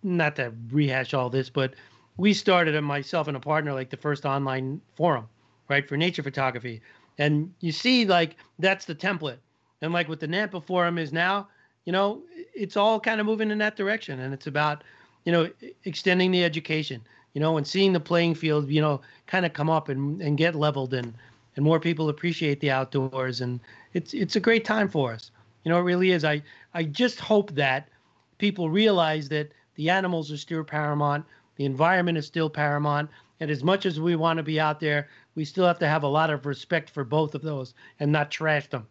[0.02, 1.76] not to rehash all this, but
[2.18, 5.28] we started it myself and a partner like the first online forum,
[5.70, 6.82] right, for nature photography,
[7.20, 9.38] and you see like that's the template,
[9.82, 11.48] and like what the NANPA forum is now,
[11.86, 12.22] you know,
[12.54, 14.84] it's all kind of moving in that direction, and it's about,
[15.24, 15.50] you know,
[15.86, 17.02] extending the education,
[17.34, 20.38] you know, and seeing the playing field, you know, kind of come up and, and
[20.38, 21.14] get leveled, and
[21.56, 23.60] and more people appreciate the outdoors, and
[23.94, 25.32] it's it's a great time for us.
[25.64, 26.24] You know, it really is.
[26.26, 26.42] I
[26.74, 27.90] I just hope that
[28.38, 31.26] people realize that the animals are still paramount,
[31.56, 33.10] the environment is still paramount,
[33.40, 36.04] and as much as we want to be out there, we still have to have
[36.04, 38.88] a lot of respect for both of those and not trash them.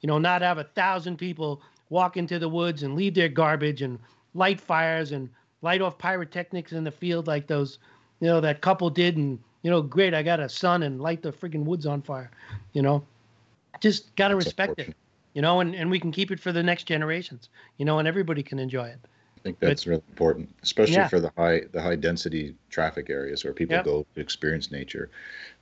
[0.00, 3.82] You know, not have a thousand people walk into the woods and leave their garbage
[3.82, 3.98] and
[4.34, 5.28] light fires and
[5.62, 7.78] light off pyrotechnics in the field like those,
[8.20, 9.16] you know, that couple did.
[9.16, 12.30] And, you know, great, I got a son and light the freaking woods on fire,
[12.72, 13.04] you know.
[13.80, 14.94] Just got to respect it,
[15.34, 18.08] you know, and, and we can keep it for the next generations, you know, and
[18.08, 18.98] everybody can enjoy it.
[19.48, 21.08] Think that's but, really important, especially yeah.
[21.08, 23.84] for the high the high density traffic areas where people yep.
[23.84, 25.10] go to experience nature.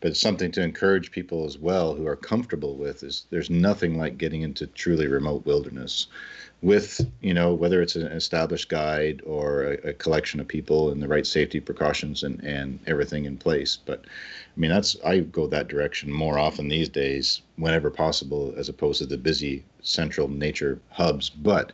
[0.01, 4.19] But something to encourage people as well who are comfortable with is there's nothing like
[4.19, 6.09] getting into truly remote wilderness
[6.63, 11.03] with you know whether it's an established guide or a, a, collection of people and
[11.03, 15.47] the right safety precautions and and everything in place but i mean that's i go
[15.47, 20.81] that direction more often these days whenever possible as opposed to the busy central nature
[20.91, 21.73] hubs but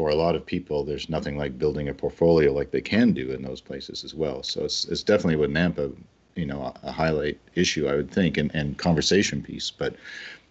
[0.00, 3.32] for a lot of people, there's nothing like building a portfolio like they can do
[3.32, 4.42] in those places as well.
[4.42, 5.94] So it's, it's definitely with NANPA,
[6.36, 9.70] you know, a, highlight issue, I would think, and, and conversation piece.
[9.70, 9.96] But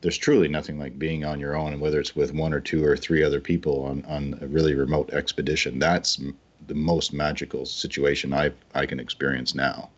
[0.02, 2.86] there's truly nothing like being on your own, and whether it's with one or two
[2.86, 6.22] or three other people on, on a really remote expedition, that's
[6.68, 9.90] the most magical situation I I can experience now.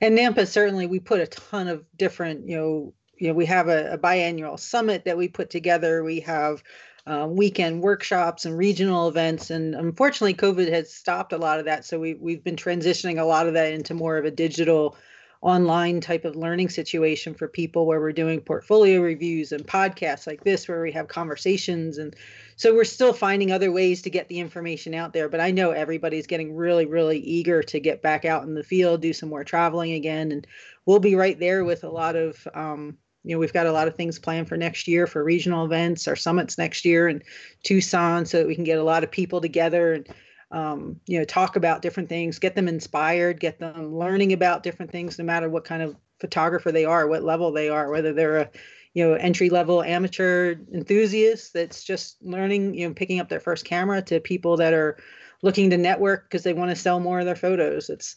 [0.00, 3.66] And NANPA certainly we put a ton of different, you know, you know, we have
[3.66, 6.04] a, a biannual summit that we put together.
[6.04, 6.62] We have
[7.06, 9.50] uh, weekend workshops and regional events.
[9.50, 11.84] And unfortunately, COVID has stopped a lot of that.
[11.84, 14.96] So we, we've been transitioning a lot of that into more of a digital
[15.42, 20.44] online type of learning situation for people where we're doing portfolio reviews and podcasts like
[20.44, 22.14] this where we have conversations and
[22.54, 25.72] so we're still finding other ways to get the information out there but i know
[25.72, 29.42] everybody's getting really really eager to get back out in the field do some more
[29.42, 30.46] traveling again and
[30.86, 33.88] we'll be right there with a lot of um, you know we've got a lot
[33.88, 37.22] of things planned for next year for regional events our summits next year in
[37.62, 40.08] tucson so that we can get a lot of people together and
[40.50, 44.90] um, you know talk about different things get them inspired get them learning about different
[44.90, 48.38] things no matter what kind of photographer they are what level they are whether they're
[48.38, 48.50] a
[48.94, 53.64] you know entry level amateur enthusiast that's just learning you know picking up their first
[53.64, 54.98] camera to people that are
[55.42, 57.90] looking to network because they want to sell more of their photos.
[57.90, 58.16] It's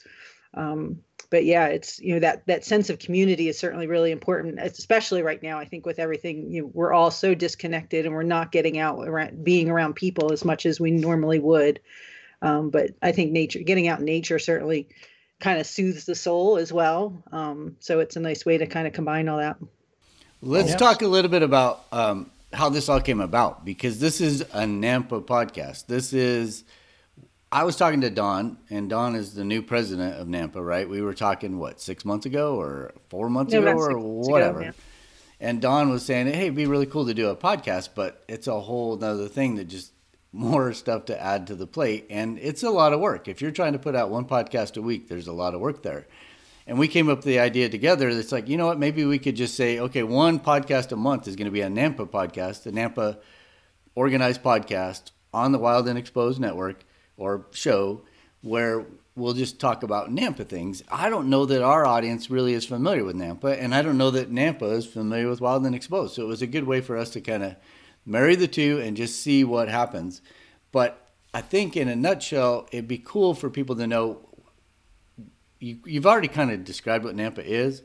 [0.53, 4.59] Um, but yeah, it's you know that that sense of community is certainly really important,
[4.59, 5.57] especially right now.
[5.57, 9.07] I think with everything, you know, we're all so disconnected and we're not getting out
[9.07, 11.79] around being around people as much as we normally would.
[12.41, 14.87] Um, but I think nature, getting out in nature, certainly
[15.39, 17.23] kind of soothes the soul as well.
[17.31, 19.57] Um, so it's a nice way to kind of combine all that.
[20.41, 20.77] Let's yeah.
[20.77, 24.63] talk a little bit about um, how this all came about because this is a
[24.63, 25.87] NANPA podcast.
[25.87, 26.63] This is
[27.55, 30.89] I was talking to Don, and Don is the new president of NANPA, right?
[30.89, 34.59] We were talking what six months ago or four months ago or whatever.
[34.59, 34.71] Ago, yeah.
[35.39, 38.47] And Don was saying, "Hey, it'd be really cool to do a podcast, but it's
[38.47, 39.93] a whole other thing that just
[40.33, 43.29] more stuff to add to the plate, and it's a lot of work.
[43.29, 45.81] If you're trying to put out one podcast a week, there's a lot of work
[45.81, 46.07] there."
[46.67, 48.09] And we came up with the idea together.
[48.09, 48.79] It's like, you know what?
[48.79, 51.69] Maybe we could just say, okay, one podcast a month is going to be a
[51.69, 53.19] NANPA podcast, a NANPA
[53.93, 56.83] organized podcast on the Wild and Exposed Network
[57.17, 58.01] or show
[58.41, 58.85] where
[59.15, 60.83] we'll just talk about NANPA things.
[60.91, 64.11] I don't know that our audience really is familiar with NANPA, and I don't know
[64.11, 66.15] that NANPA is familiar with Wild and Exposed.
[66.15, 67.55] So it was a good way for us to kind of
[68.05, 70.21] marry the two and just see what happens.
[70.71, 74.19] But I think in a nutshell, it'd be cool for people to know
[75.59, 77.81] you, you've already kind of described what NANPA is,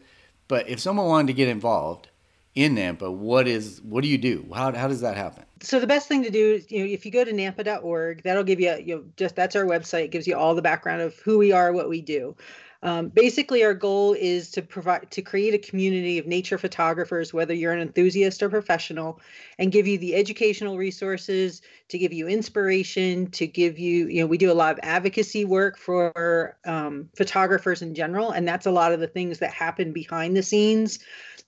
[0.49, 2.09] but if someone wanted to get involved,
[2.55, 4.49] in NANPA, what is what do you do?
[4.53, 5.45] How how does that happen?
[5.63, 8.45] So the best thing to do is you know if you go to nanpa.org, that'll
[8.45, 10.05] give you you know just that's our website.
[10.05, 12.37] It gives you all the background of who we are, what we do.
[12.83, 17.53] Um, basically, our goal is to provide to create a community of nature photographers, whether
[17.53, 19.21] you're an enthusiast or professional,
[19.59, 24.27] and give you the educational resources to give you inspiration, to give you you know
[24.27, 28.73] we do a lot of advocacy work for um, photographers in general, and that's a
[28.73, 30.99] lot of the things that happen behind the scenes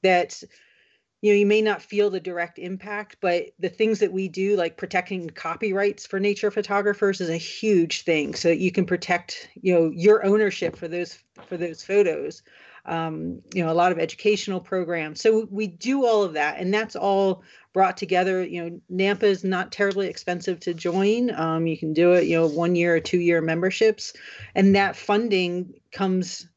[0.03, 0.43] that
[1.23, 4.57] you know you may not feel the direct impact but the things that we do
[4.57, 8.35] like protecting copyrights for nature photographers is a huge thing.
[8.35, 12.43] So that you can protect you know your ownership for those for those photos.
[12.85, 15.21] Um, you know a lot of educational programs.
[15.21, 18.45] So we do all of that and that's all brought together.
[18.45, 21.33] You know NANPA is not terribly expensive to join.
[21.35, 24.13] Um, you can do it you know one year or two year memberships.
[24.57, 26.49] And that funding comes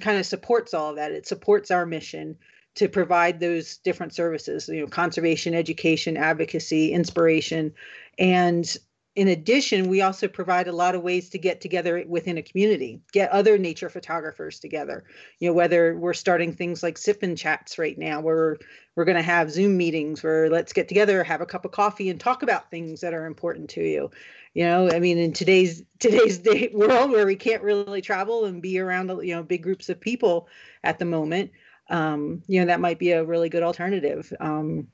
[0.00, 1.12] kind of supports all of that.
[1.12, 2.36] It supports our mission
[2.76, 7.72] to provide those different services you know conservation education advocacy inspiration.
[8.18, 8.76] And
[9.16, 13.00] in addition we also provide a lot of ways to get together within a community
[13.12, 15.04] get other nature photographers together.
[15.40, 18.56] You know whether we're starting things like sip chats right now where
[18.94, 22.08] we're going to have zoom meetings where let's get together have a cup of coffee
[22.08, 24.10] and talk about things that are important to you.
[24.54, 28.62] You know i mean in today's today's day world where we can't really travel and
[28.62, 30.48] be around you know big groups of people
[30.84, 31.50] at the moment
[31.90, 34.32] um, you know that might be a really good alternative.
[34.40, 34.88] Um,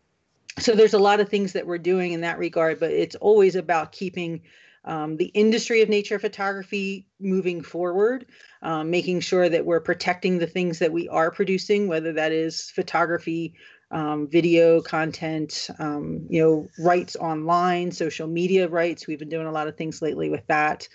[0.58, 3.56] so there's a lot of things that we're doing in that regard but it's always
[3.56, 4.40] about keeping
[4.86, 8.24] um, the industry of nature photography moving forward
[8.62, 12.70] um, making sure that we're protecting the things that we are producing whether that is
[12.70, 13.54] photography
[13.90, 19.06] um, video content um, you know rights online social media rights.
[19.06, 20.88] We've been doing a lot of things lately with that.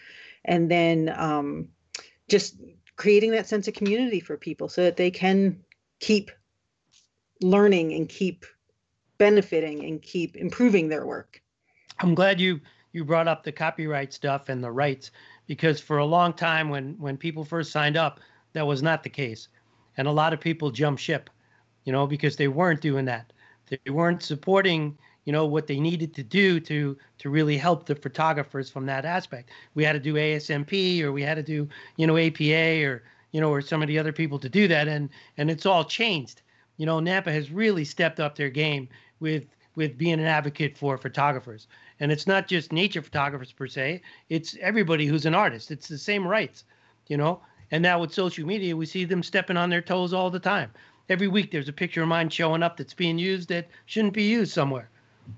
[0.44, 1.70] And then
[2.28, 2.56] just
[2.96, 5.64] creating that sense of community for people so that they can
[6.02, 6.32] keep
[7.42, 8.46] learning and keep
[9.18, 11.42] benefiting and keep improving their work.
[12.00, 12.60] I'm glad you
[12.92, 15.12] you brought up the copyright stuff and the rights
[15.48, 18.20] because for a long time when when people first signed up
[18.54, 19.48] that was not the case.
[19.98, 21.30] And a lot of people jumped ship
[21.86, 23.32] you know because they weren't doing that.
[23.70, 27.96] They weren't supporting you know what they needed to do to to really help the
[27.96, 29.52] photographers from that aspect.
[29.76, 33.42] We had to do asmp or we had to do you know APA or you
[33.42, 36.42] know, or some of the other people to do that, and and it's all changed.
[36.78, 40.98] You know, NANPA has really stepped up their game with with being an advocate for
[40.98, 41.68] photographers,
[42.00, 44.02] and it's not just nature photographers per se.
[44.30, 45.72] It's everybody who's an artist.
[45.72, 46.64] It's the same rights,
[47.08, 47.42] you know.
[47.72, 50.72] And now with social media, we see them stepping on their toes all the time.
[51.10, 54.24] Every week, there's a picture of mine showing up that's being used that shouldn't be
[54.24, 54.90] used somewhere,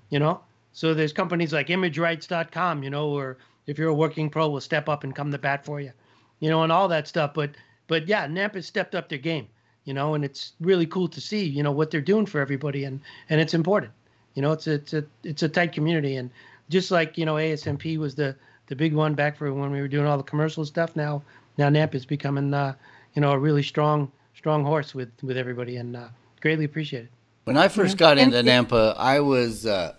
[0.10, 0.42] you know.
[0.72, 3.38] So there's companies like ImageRights.com, you know, or
[3.68, 5.92] if you're a working pro, will step up and come to bat for you,
[6.40, 7.34] you know, and all that stuff.
[7.36, 7.52] But
[7.94, 9.48] but yeah, NANPA stepped up their game,
[9.86, 12.86] you know, and it's really cool to see, you know, what they're doing for everybody,
[12.86, 13.92] and and it's important.
[14.34, 16.32] You know, it's a, it's a it's a tight community, and
[16.70, 18.36] just like you know, ASMP was the
[18.66, 20.96] the big one back for when we were doing all the commercial stuff.
[20.96, 21.22] Now
[21.60, 22.74] now NANPA is becoming uh,
[23.14, 26.08] you know a really strong strong horse with with everybody, and uh,
[26.42, 27.10] greatly appreciated.
[27.44, 29.68] When I first got into NANPA, I was.
[29.68, 29.94] Uh,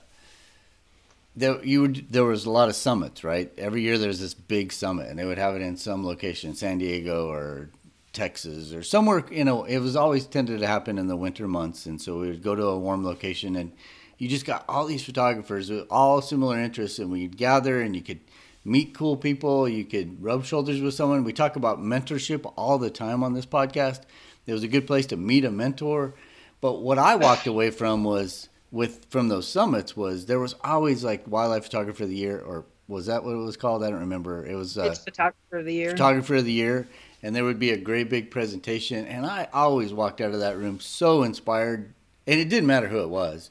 [1.36, 3.52] there you would, there was a lot of summits, right?
[3.56, 6.78] Every year there's this big summit, and they would have it in some location, San
[6.78, 7.70] Diego or
[8.14, 9.24] Texas or somewhere.
[9.30, 12.28] You know, it was always tended to happen in the winter months, and so we
[12.28, 13.72] would go to a warm location, and
[14.16, 18.02] you just got all these photographers with all similar interests, and we'd gather, and you
[18.02, 18.20] could
[18.64, 19.68] meet cool people.
[19.68, 21.24] You could rub shoulders with someone.
[21.24, 24.02] We talk about mentorship all the time on this podcast.
[24.46, 26.14] It was a good place to meet a mentor.
[26.60, 31.04] But what I walked away from was with from those summits was there was always
[31.04, 33.84] like wildlife photographer of the year or was that what it was called?
[33.84, 34.44] I don't remember.
[34.44, 35.90] It was uh, photographer of the year.
[35.90, 36.86] Photographer of the year,
[37.24, 40.58] and there would be a great big presentation, and I always walked out of that
[40.58, 41.94] room so inspired,
[42.26, 43.50] and it didn't matter who it was.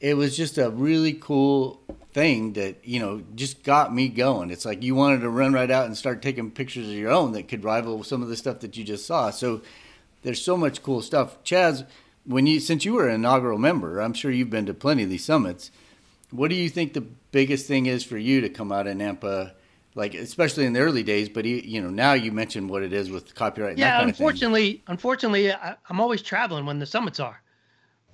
[0.00, 1.82] It was just a really cool
[2.14, 4.50] thing that you know just got me going.
[4.50, 7.32] It's like you wanted to run right out and start taking pictures of your own
[7.32, 9.28] that could rival some of the stuff that you just saw.
[9.28, 9.60] So
[10.22, 11.44] there's so much cool stuff.
[11.44, 11.86] Chaz,
[12.24, 15.10] when you since you were an inaugural member, I'm sure you've been to plenty of
[15.10, 15.70] these summits.
[16.30, 19.52] What do you think the biggest thing is for you to come out of NANPA?
[19.94, 23.10] Like especially in the early days, but you know now you mentioned what it is
[23.10, 23.76] with copyright.
[23.76, 27.42] yeah, unfortunately, unfortunately, I, I'm always traveling when the summits are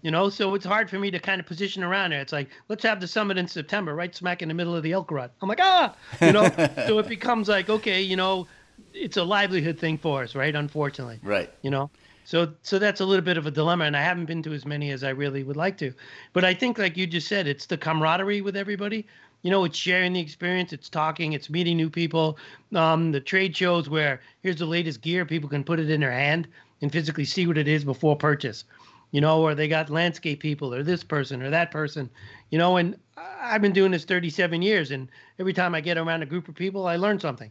[0.02, 2.20] you know so it's hard for me to kind of position around there.
[2.20, 4.92] It's like let's have the summit in september right smack in the middle of the
[4.92, 5.94] elk rut i'm like ah!
[6.20, 6.48] You know?
[6.86, 8.46] So it becomes like okay you know
[8.92, 11.18] it's a livelihood thing for us right unfortunately.
[11.22, 11.50] Right.
[11.62, 11.90] You know?
[12.24, 14.66] So so that's a little bit of a dilemma, and I haven't been to as
[14.66, 15.92] many as I really would like to.
[16.32, 19.06] But I think, like you just said, it's the camaraderie with everybody.
[19.43, 22.39] You know, it's sharing the experience, it's talking, it's meeting new people.
[22.74, 26.12] Um, the trade shows where here's the latest gear, people can put it in their
[26.12, 26.49] hand
[26.82, 28.64] and physically see what it is before purchase.
[29.12, 32.11] You know, or they got landscape people, or this person, or that person.
[32.51, 35.09] You know, and I've been doing this 37 years, and
[35.39, 37.51] every time I get around a group of people, I learn something.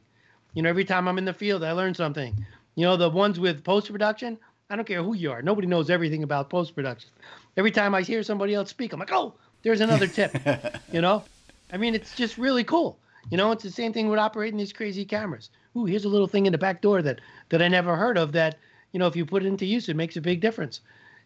[0.54, 2.46] You know, every time I'm in the field, I learn something.
[2.76, 4.38] You know, the ones with post production,
[4.70, 5.42] I don't care who you are.
[5.42, 7.10] Nobody knows everything about post production.
[7.56, 9.34] Every time I hear somebody else speak, I'm like, oh,
[9.64, 10.36] there's another tip.
[10.92, 11.24] you know,
[11.72, 13.00] I mean, it's just really cool.
[13.30, 15.50] You know, it's the same thing with operating these crazy cameras.
[15.76, 18.32] Ooh, here's a little thing in the back door that that I never heard of.
[18.34, 18.58] That
[18.92, 20.82] you know, if you put it into use, it makes a big difference.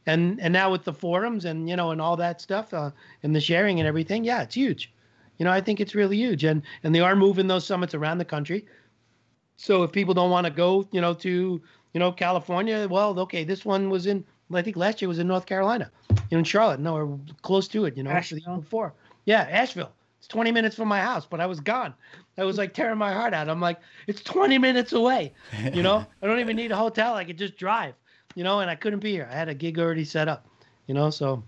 [0.06, 2.92] And and now with the forums and you know and all that stuff uh,
[3.24, 4.94] and the sharing and everything, yeah, it's huge.
[5.38, 6.46] You know, I think it's really huge.
[6.46, 8.66] And and they are moving those summits around the country.
[9.58, 11.62] So if people don't want to go, you know, to
[11.94, 14.24] you know, California, well, okay, this one was in,
[14.54, 17.68] I think last year was in North Carolina, you know, in Charlotte, no, or close
[17.70, 18.58] to it, you know, Asheville.
[18.58, 18.94] before.
[19.26, 19.92] Yeah, Asheville.
[20.20, 21.94] It's 20 minutes from my house, but I was gone.
[22.38, 23.50] I was like tearing my heart out.
[23.50, 25.34] I'm like, it's 20 minutes away.
[25.74, 27.16] You know, I don't even need a hotel.
[27.16, 27.94] I could just drive,
[28.36, 29.28] you know, and I couldn't be here.
[29.32, 30.46] I had a gig already set up,
[30.88, 31.42] you know, so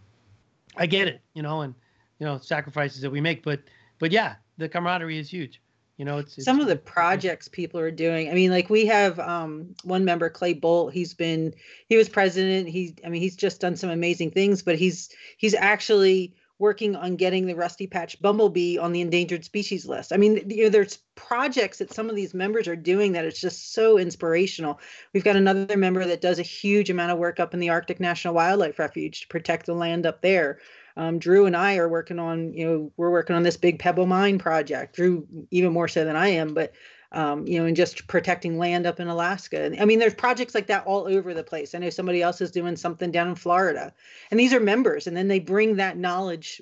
[0.77, 1.75] I get it, you know, and,
[2.19, 3.43] you know, sacrifices that we make.
[3.43, 3.61] But,
[3.99, 5.61] but yeah, the camaraderie is huge.
[5.97, 8.31] You know, it's, it's some of the projects people are doing.
[8.31, 10.93] I mean, like we have um, one member, Clay Bolt.
[10.93, 11.53] He's been
[11.89, 12.67] he was president.
[12.69, 14.63] He I mean, he's just done some amazing things.
[14.63, 19.85] But he's he's actually working on getting the rusty patch bumblebee on the endangered species
[19.85, 20.13] list.
[20.13, 23.41] I mean, you know, there's projects that some of these members are doing that it's
[23.41, 24.79] just so inspirational.
[25.13, 27.99] We've got another member that does a huge amount of work up in the Arctic
[27.99, 30.59] National Wildlife Refuge to protect the land up there
[30.97, 34.05] um, Drew and I are working on, you know, we're working on this big Pebble
[34.05, 34.95] Mine project.
[34.95, 36.73] Drew even more so than I am, but
[37.11, 39.63] um, you know, and just protecting land up in Alaska.
[39.63, 41.75] And I mean, there's projects like that all over the place.
[41.75, 43.93] I know somebody else is doing something down in Florida,
[44.29, 46.61] and these are members, and then they bring that knowledge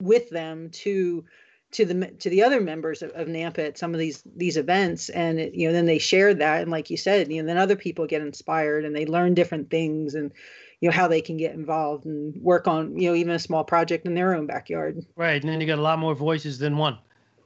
[0.00, 1.24] with them to
[1.72, 5.08] to the to the other members of, of NANPA at some of these these events,
[5.08, 7.58] and it, you know, then they share that, and like you said, you know, then
[7.58, 10.32] other people get inspired and they learn different things, and
[10.80, 13.64] you know how they can get involved and work on you know even a small
[13.64, 15.04] project in their own backyard.
[15.16, 15.42] Right.
[15.42, 16.98] And then you got a lot more voices than one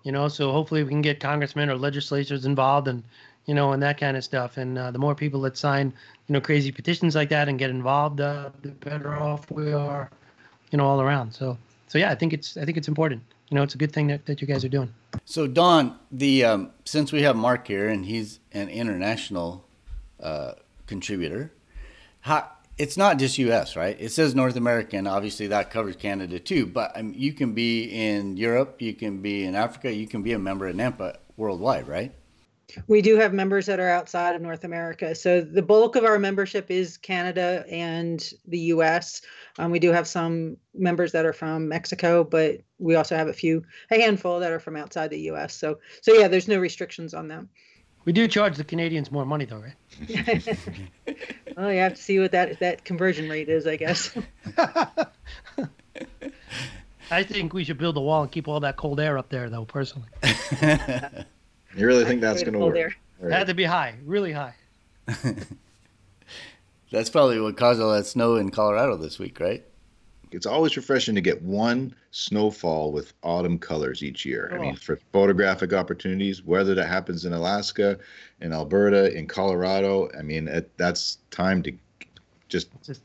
[0.02, 3.02] you know so hopefully we can get congressmen or legislators involved and
[3.46, 4.56] you know and that kind of stuff.
[4.56, 5.92] And uh, the more people that sign
[6.28, 10.10] you know crazy petitions like that and get involved uh, the better off we are
[10.70, 11.32] you know all around.
[11.32, 13.22] So so yeah i think it's i think it's important.
[13.50, 14.92] You know it's a good thing that, that you guys are doing.
[15.24, 19.64] So Dawn the um, since we have mark here and he's an international
[20.20, 20.52] uh,
[20.86, 21.52] contributor
[22.20, 22.48] how
[22.80, 23.94] it's not just U.S., right?
[24.00, 25.06] It says North American.
[25.06, 26.64] Obviously, that covers Canada too.
[26.64, 30.32] But um, you can be in Europe, you can be in Africa, you can be
[30.32, 32.14] a member of NANPA worldwide, right?
[32.86, 35.14] We do have members that are outside of North America.
[35.14, 39.20] So the bulk of our membership is Canada and the U.S.
[39.58, 43.34] Um, we do have some members that are from Mexico, but we also have a
[43.34, 45.54] few, a handful that are from outside the U.S.
[45.54, 47.50] So, so yeah, there's no restrictions on them.
[48.04, 49.74] We do charge the Canadians more money, though, right?
[51.56, 54.16] well, you have to see what that that conversion rate is, I guess.
[57.10, 59.50] I think we should build a wall and keep all that cold air up there,
[59.50, 59.64] though.
[59.64, 60.08] Personally,
[61.76, 62.76] you really think that's going to work?
[62.76, 62.94] Air.
[63.22, 64.54] It had to be high, really high.
[66.90, 69.62] that's probably what caused all that snow in Colorado this week, right?
[70.32, 74.50] It's always refreshing to get one snowfall with autumn colors each year.
[74.52, 74.56] Oh.
[74.56, 74.80] I mean, oh.
[74.80, 77.98] for photographic opportunities, whether that happens in Alaska,
[78.40, 81.72] in Alberta, in Colorado, I mean, it, that's time to
[82.48, 82.68] just.
[82.84, 83.02] just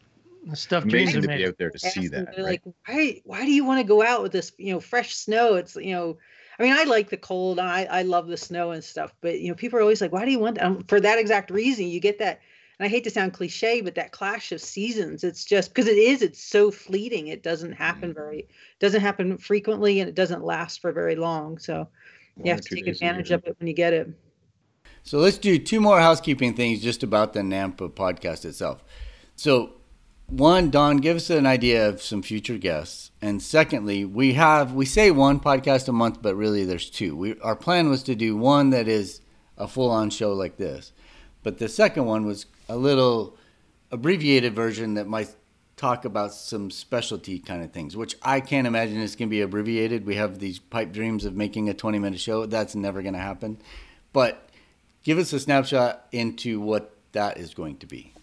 [0.53, 2.28] stuff amazing to be out there to see that.
[2.28, 2.39] Right?
[2.39, 3.21] Like, why?
[3.26, 4.51] Why do you want to go out with this?
[4.57, 5.55] You know, fresh snow.
[5.55, 6.17] It's you know.
[6.57, 7.59] I mean, I like the cold.
[7.59, 9.13] I I love the snow and stuff.
[9.21, 11.19] But you know, people are always like, "Why do you want that?" Um, for that
[11.19, 12.39] exact reason, you get that.
[12.78, 15.23] And I hate to sound cliche, but that clash of seasons.
[15.23, 16.21] It's just because it is.
[16.21, 17.28] It's so fleeting.
[17.28, 18.19] It doesn't happen mm-hmm.
[18.19, 18.47] very.
[18.80, 21.57] Doesn't happen frequently, and it doesn't last for very long.
[21.57, 21.88] So
[22.36, 24.09] One you have to take advantage of it when you get it.
[25.03, 28.84] So let's do two more housekeeping things just about the NANPA podcast itself.
[29.36, 29.73] So
[30.28, 34.86] one, Dawn, give us an idea of some future guests, and secondly, we have we
[34.86, 37.15] say one podcast a month, but really there's two.
[37.15, 39.21] We our plan was to do one that is
[39.57, 40.91] a full-on show like this,
[41.43, 43.38] but the second one was a little
[43.91, 45.34] abbreviated version that might
[45.78, 49.41] talk about some specialty kind of things, which I can't imagine is going to be
[49.41, 50.05] abbreviated.
[50.05, 52.45] We have these pipe dreams of making a 20 minute show.
[52.45, 53.57] That's never going to happen.
[54.13, 54.49] But
[55.03, 58.13] give us a snapshot into what that is going to be.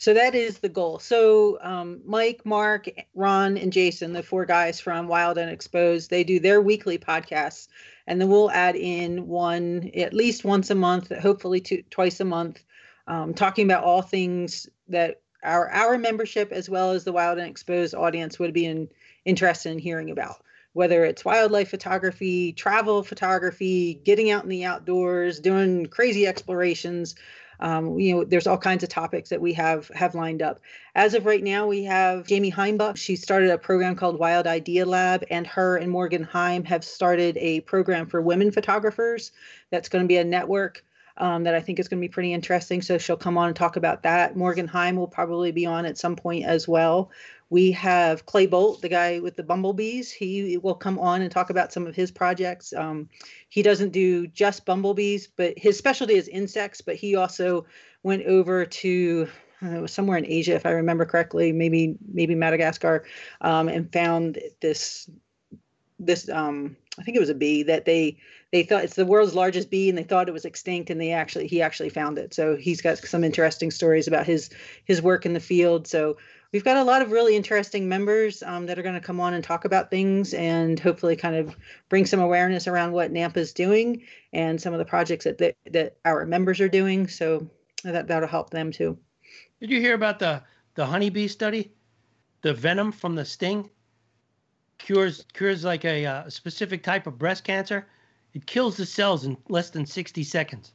[0.00, 1.00] So that is the goal.
[1.00, 6.22] So um, Mike, Mark, Ron, and Jason, the four guys from Wild and Exposed, they
[6.22, 7.66] do their weekly podcasts,
[8.06, 12.24] and then we'll add in one at least once a month, hopefully two, twice a
[12.24, 12.62] month,
[13.08, 17.48] um, talking about all things that our our membership as well as the Wild and
[17.48, 18.88] Exposed audience would be in,
[19.24, 20.36] interested in hearing about.
[20.74, 27.16] Whether it's wildlife photography, travel photography, getting out in the outdoors, doing crazy explorations,
[27.60, 30.60] um, you know, there's all kinds of topics that we have have lined up.
[30.94, 32.96] As of right now, we have Jaymi Heimbuch.
[32.96, 37.36] She started a program called Wild Idea Lab, and her and Morgan Heim have started
[37.38, 39.32] a program for women photographers.
[39.70, 40.84] That's going to be a network.
[41.20, 42.80] Um, that I think is going to be pretty interesting.
[42.80, 44.36] So she'll come on and talk about that.
[44.36, 47.10] Morgan Heim will probably be on at some point as well.
[47.50, 50.12] We have Clay Bolt, the guy with the bumblebees.
[50.12, 52.72] He will come on and talk about some of his projects.
[52.72, 53.08] Um,
[53.48, 56.80] he doesn't do just bumblebees, but his specialty is insects.
[56.82, 57.66] But he also
[58.02, 59.28] went over to
[59.86, 63.04] somewhere in Asia, if I remember correctly, maybe maybe Madagascar,
[63.40, 65.10] um, and found this
[65.98, 68.18] this um, I think it was a bee that they
[68.52, 71.12] they thought it's the world's largest bee and they thought it was extinct and they
[71.12, 72.32] actually he actually found it.
[72.32, 74.50] So he's got some interesting stories about his
[74.84, 75.86] his work in the field.
[75.86, 76.16] So
[76.52, 79.34] we've got a lot of really interesting members um, that are going to come on
[79.34, 81.56] and talk about things and hopefully kind of
[81.88, 85.56] bring some awareness around what NANPA is doing and some of the projects that, that,
[85.70, 87.06] that our members are doing.
[87.06, 87.48] So
[87.84, 88.98] that, that'll help them too.
[89.60, 90.42] Did you hear about the,
[90.74, 91.72] the honeybee study?
[92.40, 93.68] The venom from the sting
[94.78, 97.86] cures cures like a, uh, a specific type of breast cancer.
[98.38, 100.70] It kills the cells in less than 60 seconds.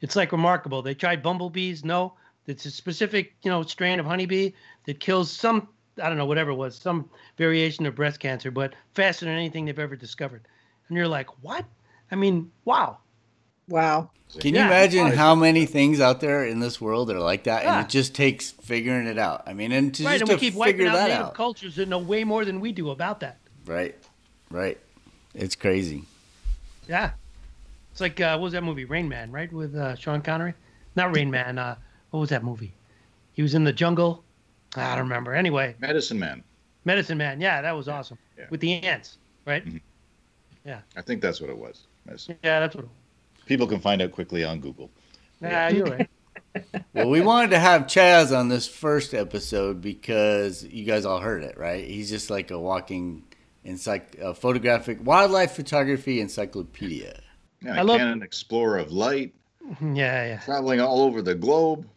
[0.00, 0.80] It's like remarkable.
[0.80, 2.14] They tried bumblebees, no.
[2.46, 4.52] It's a specific, you know, strain of honeybee
[4.86, 5.66] that kills some,
[6.00, 9.64] I don't know, whatever it was, some variation of breast cancer, but faster than anything
[9.64, 10.46] they've ever discovered.
[10.88, 11.64] And you're like, what?
[12.12, 12.98] I mean, wow.
[13.68, 14.10] Wow.
[14.38, 17.64] Can you imagine how many things out there in this world are like that?
[17.64, 17.78] Yeah.
[17.78, 19.42] And it just takes figuring it out.
[19.46, 21.34] I mean, and to right, just and we keep wiping out native out.
[21.34, 23.38] cultures that know way more than we do about that.
[23.66, 23.96] Right,
[24.50, 24.78] right.
[25.34, 26.04] It's crazy.
[26.88, 27.12] Yeah,
[27.92, 30.54] it's like uh, what was that movie, Rain Man, right, with uh, Sean Connery?
[30.96, 31.58] Not Rain Man.
[31.58, 31.76] Uh,
[32.10, 32.72] what was that movie?
[33.32, 34.24] He was in the jungle.
[34.76, 35.34] I don't remember.
[35.34, 36.42] Anyway, Medicine Man.
[36.84, 37.40] Medicine Man.
[37.40, 38.18] Yeah, that was awesome.
[38.38, 38.46] Yeah.
[38.50, 39.64] With the ants, right?
[39.64, 39.78] Mm-hmm.
[40.64, 40.80] Yeah.
[40.96, 41.86] I think that's what it was.
[42.06, 42.36] Medicine.
[42.42, 42.84] Yeah, that's what.
[42.84, 43.44] It was.
[43.46, 44.90] People can find out quickly on Google.
[45.40, 46.08] Yeah, you're right.
[46.94, 51.42] well, we wanted to have Chaz on this first episode because you guys all heard
[51.42, 51.84] it, right?
[51.84, 53.24] He's just like a walking
[53.66, 57.20] encyc- a photographic wildlife photography encyclopedia.
[57.62, 59.34] Yeah, I love Canon Explorer of Light.
[59.80, 60.40] Yeah, yeah.
[60.40, 61.88] Traveling all over the globe.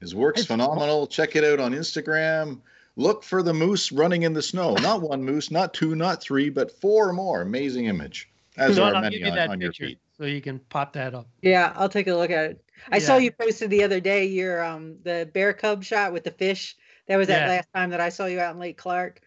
[0.00, 1.06] His work's it's phenomenal.
[1.06, 2.60] Check it out on Instagram.
[2.96, 4.74] Look for the moose running in the snow.
[4.80, 7.42] Not one moose, not two, not three, but four more.
[7.42, 8.30] Amazing image.
[8.56, 9.98] As are many on, on your feed.
[10.16, 11.26] So you can pop that up.
[11.42, 12.64] Yeah, I'll take a look at it.
[12.90, 13.02] I yeah.
[13.02, 16.76] saw you posted the other day your um the bear cub shot with the fish.
[17.08, 17.56] That was that yeah.
[17.56, 19.20] last time that I saw you out in Lake Clark.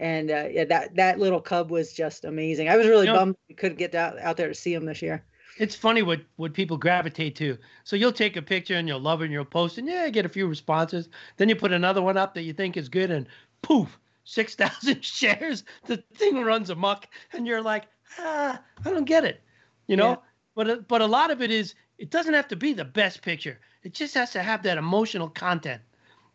[0.00, 2.68] And uh, yeah, that that little cub was just amazing.
[2.68, 4.86] I was really you know, bummed we couldn't get out, out there to see him
[4.86, 5.24] this year
[5.60, 7.58] it's funny what what people gravitate to.
[7.84, 10.24] So you'll take a picture and you'll love it and you'll post and yeah, get
[10.24, 11.10] a few responses.
[11.36, 13.26] Then you put another one up that you think is good and
[13.60, 15.64] poof, six thousand shares.
[15.86, 17.84] The thing runs amok and you're like,
[18.18, 19.42] ah, I don't get it,
[19.86, 20.10] you know.
[20.10, 20.16] Yeah.
[20.54, 23.20] But uh, but a lot of it is it doesn't have to be the best
[23.20, 23.60] picture.
[23.82, 25.82] It just has to have that emotional content.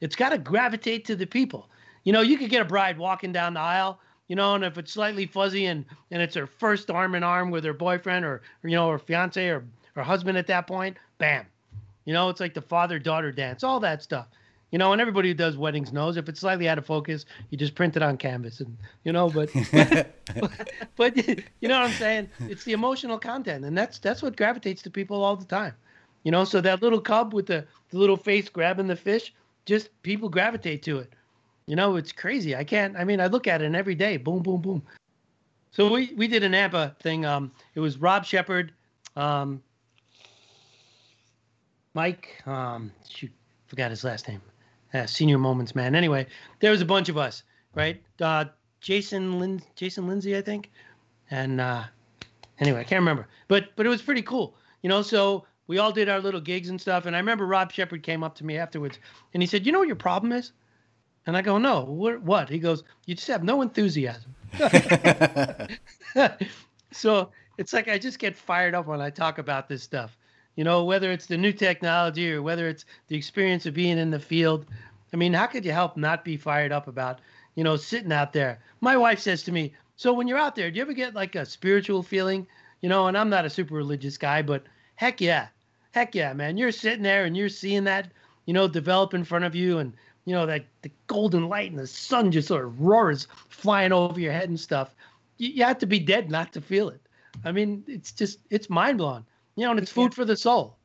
[0.02, 1.70] It's got to gravitate to the people.
[2.06, 4.78] You know, you could get a bride walking down the aisle you know, and if
[4.78, 8.42] it's slightly fuzzy and and it's her first arm in arm with her boyfriend or,
[8.64, 9.64] or you know her fiance or
[9.96, 11.46] her husband at that point, bam,
[12.06, 14.28] you know, it's like the father daughter dance, all that stuff.
[14.72, 17.58] You know, and everybody who does weddings knows if it's slightly out of focus, you
[17.58, 21.96] just print it on canvas, and you know, but but, but you know what I'm
[21.98, 22.30] saying?
[22.42, 25.74] It's the emotional content, and that's that's what gravitates to people all the time.
[26.24, 29.32] You know, so that little cub with the, the little face grabbing the fish,
[29.66, 31.14] just people gravitate to it.
[31.68, 32.56] You know, it's crazy.
[32.56, 32.96] I can't.
[32.96, 34.18] I mean, I look at it and every day.
[34.18, 34.84] Boom, boom, boom.
[35.72, 37.26] So we we did a NANPA thing.
[37.26, 38.72] Um, it was Rob Sheppard,
[39.16, 39.62] um,
[41.94, 42.42] Mike.
[42.46, 43.32] Um, shoot,
[43.68, 44.42] forgot his last name.
[44.94, 45.96] Uh, senior moments, man.
[45.96, 46.28] Anyway,
[46.60, 47.44] there was a bunch of us,
[47.74, 48.02] right?
[48.22, 48.46] Uh,
[48.80, 50.72] Jason Lin, Jason Lindsay, I think,
[51.32, 51.84] and uh,
[52.60, 53.28] anyway, I can't remember.
[53.48, 55.02] But but it was pretty cool, you know.
[55.02, 57.08] So we all did our little gigs and stuff.
[57.08, 59.00] And I remember Rob Sheppard came up to me afterwards,
[59.34, 60.52] and he said, "You know what your problem is?"
[61.26, 62.50] And I go, "No, what?" what?
[62.50, 64.36] He goes, "You just have no enthusiasm."
[66.92, 70.18] so it's like I just get fired up when I talk about this stuff.
[70.56, 74.12] You know, whether it's the new technology or whether it's the experience of being in
[74.12, 74.66] the field.
[75.14, 77.20] I mean, how could you help not be fired up about,
[77.56, 78.60] you know, sitting out there?
[78.82, 81.36] My wife says to me, So when you're out there, do you ever get like
[81.36, 82.48] a spiritual feeling?
[82.82, 84.64] You know, and I'm not a super religious guy, but
[84.96, 85.48] heck yeah.
[85.92, 86.58] Heck yeah, man.
[86.58, 88.12] You're sitting there and you're seeing that,
[88.46, 89.94] you know, develop in front of you and
[90.26, 94.20] you know, that the golden light and the sun just sort of roars flying over
[94.20, 94.94] your head and stuff.
[95.38, 97.02] You, you have to be dead not to feel it.
[97.44, 99.26] I mean, it's just it's mind blowing.
[99.56, 100.78] You know, and it's food for the soul.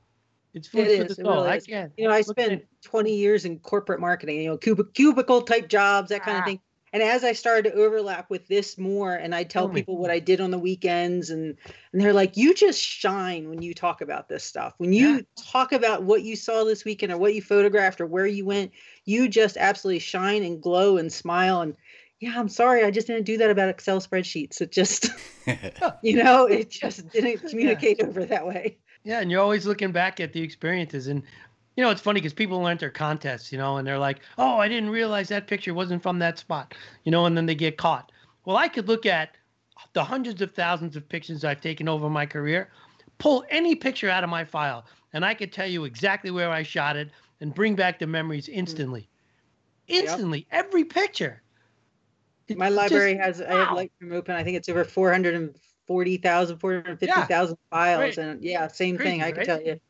[0.52, 1.34] It's food it for is, the soul.
[1.34, 1.92] Really I can't.
[1.96, 6.10] You know, I spent 20 years in corporate marketing, you know, cub- cubicle type jobs,
[6.10, 6.40] that kind Ah.
[6.40, 6.60] of thing.
[6.92, 9.80] And as I started to overlap with this more, and I tell Tell me.
[9.80, 11.56] people what I did on the weekends, and
[11.92, 14.74] and they're like, "You just shine when you talk about this stuff.
[14.78, 15.20] When you Yeah.
[15.38, 18.72] talk about what you saw this weekend, or what you photographed, or where you went,
[19.04, 21.76] you just absolutely shine and glow and smile." And
[22.18, 24.60] yeah, I'm sorry, I just didn't do that about Excel spreadsheets.
[24.60, 25.10] It just,
[26.02, 28.78] you know, it just didn't communicate over that way.
[29.04, 31.06] Yeah, and you're always looking back at the experiences.
[31.06, 31.22] And,
[31.76, 34.68] you know, it's funny because people enter contests, you know, and they're like, oh, I
[34.68, 36.74] didn't realize that picture wasn't from that spot,
[37.04, 38.12] you know, and then they get caught.
[38.44, 39.36] Well, I could look at
[39.92, 42.70] the hundreds of thousands of pictures I've taken over my career,
[43.18, 46.62] pull any picture out of my file, and I could tell you exactly where I
[46.62, 47.10] shot it
[47.40, 48.54] and bring back the memories mm.
[48.54, 49.08] instantly.
[49.88, 51.42] Instantly, every picture.
[52.56, 53.76] My just- library has I have wow.
[53.76, 54.34] Lightroom open.
[54.34, 58.00] I think it's over 440,000, 450,000 files.
[58.00, 58.18] Right.
[58.18, 59.20] And yeah, same thing.
[59.20, 59.46] Crazy, I can right?
[59.46, 59.80] tell you.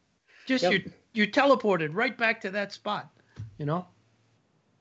[0.46, 0.72] just Yep.
[0.72, 3.08] you're you're teleported right back to that spot
[3.58, 3.86] you know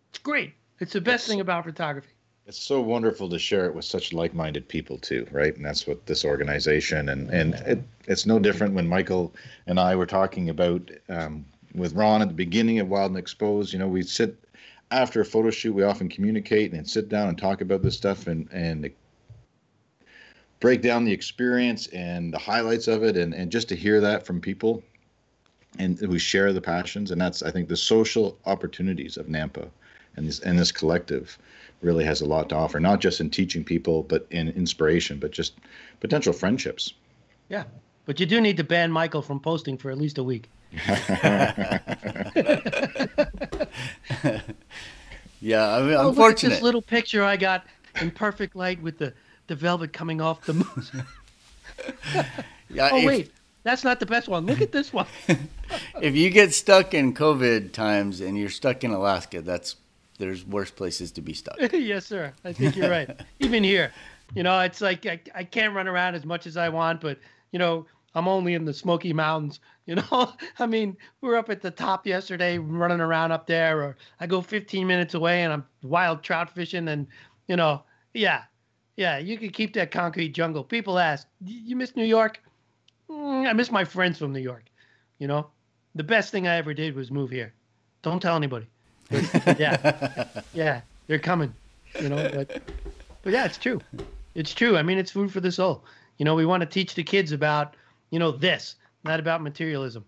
[0.10, 2.10] it's great it's the best It's- thing about photography
[2.48, 5.56] It's so wonderful to share it with such like-minded people too, right?
[5.56, 9.32] And that's what this organization and and it, it's no different when Michael
[9.68, 11.46] and I were talking about um,
[11.76, 13.72] with Ron at the beginning of Wild and Exposed.
[13.72, 14.36] You know, we sit
[14.90, 18.26] after a photo shoot, we often communicate and sit down and talk about this stuff
[18.26, 18.90] and and
[20.60, 24.26] break down the experience and the highlights of it, and and just to hear that
[24.26, 24.82] from people,
[25.80, 29.70] and we share the passions, and that's I think the social opportunities of NANPA
[30.16, 31.38] and this and this collective
[31.82, 35.32] really has a lot to offer, not just in teaching people, but in inspiration, but
[35.32, 35.54] just
[36.02, 36.94] potential friendships.
[37.50, 37.64] yeah
[38.06, 40.50] but you do need to ban michael from posting for at least a week
[45.42, 46.50] yeah, I mean, Oh, look at unfortunate.
[46.52, 47.66] this little picture i got
[48.02, 49.14] in perfect light with the
[49.48, 50.92] the velvet coming off the moose
[52.70, 53.32] yeah, oh if, wait
[53.70, 54.46] that's not the best one.
[54.48, 55.08] Look at this one.
[56.02, 59.76] If you get stuck in COVID times and you're stuck in Alaska, that's
[60.18, 61.58] there's worse places to be stuck.
[61.74, 62.34] yes sir.
[62.44, 63.22] I think you're right.
[63.40, 63.94] Even here.
[64.34, 67.18] You know it's like I, I can't run around as much as i want but
[67.52, 70.34] you know i'm only in the smoky mountains you know?
[70.60, 74.28] I mean we were up at the top yesterday running around up there or i
[74.28, 77.08] go 15 minutes away and i'm wild trout fishing and
[77.48, 77.82] you know
[78.14, 78.44] yeah
[78.98, 80.64] yeah you can keep that concrete jungle.
[80.64, 82.40] People ask you miss new york
[83.10, 84.66] "Mm, i miss my friends from new york
[85.18, 85.48] you know
[85.96, 87.54] the best thing i ever did was move here
[88.02, 88.68] don't tell anybody
[89.12, 91.54] yeah yeah, they're coming.
[92.00, 92.62] You know, but
[93.24, 93.82] but yeah, it's true.
[94.36, 94.78] It's true.
[94.78, 95.84] I mean, it's food for the soul.
[96.18, 97.76] You know, we want to teach the kids about
[98.12, 100.06] you know this, not about materialism.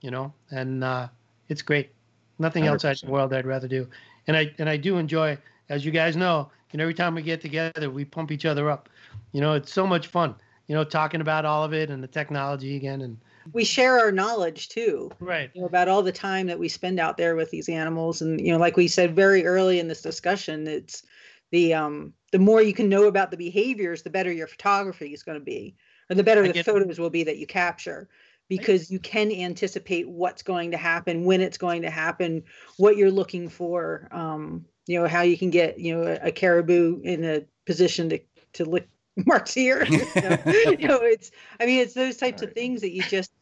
[0.00, 1.08] You know, and uh,
[1.48, 1.90] it's great.
[2.38, 3.04] Nothing else in 100%.
[3.04, 3.86] the world I'd rather do.
[4.26, 5.38] And I and I do enjoy,
[5.68, 6.50] as you guys know.
[6.72, 8.88] and every time we get together, we pump each other up.
[9.32, 10.34] You know, it's so much fun.
[10.72, 13.18] You know, talking about all of it and the technology again and
[13.52, 15.10] We share our knowledge too.
[15.20, 15.50] right.
[15.52, 18.22] You know, about all the time that we spend out there with these animals.
[18.22, 21.02] And, you know, like we said very early in this discussion, it's
[21.50, 25.22] the um the more you can know about the behaviors, the better your photography is
[25.22, 25.76] going to be,
[26.08, 28.08] or the better the photos will be that you capture.
[28.48, 32.44] Because you can anticipate what's going to happen, when it's going to happen,
[32.78, 36.32] what you're looking for, um, you know, how you can get, you know, a, a
[36.32, 38.20] caribou in a position to
[38.54, 38.88] to lick
[39.26, 39.84] Mark's ear.
[39.84, 40.38] you, know,
[40.78, 41.30] you know, it's
[41.60, 43.32] I mean, it's those types of things that you just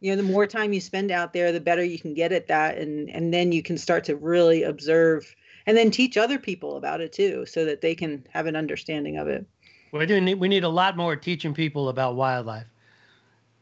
[0.00, 2.46] you know the more time you spend out there the better you can get at
[2.48, 5.34] that and and then you can start to really observe
[5.66, 9.16] and then teach other people about it too so that they can have an understanding
[9.16, 9.46] of it
[9.92, 12.66] We do need we need a lot more teaching people about wildlife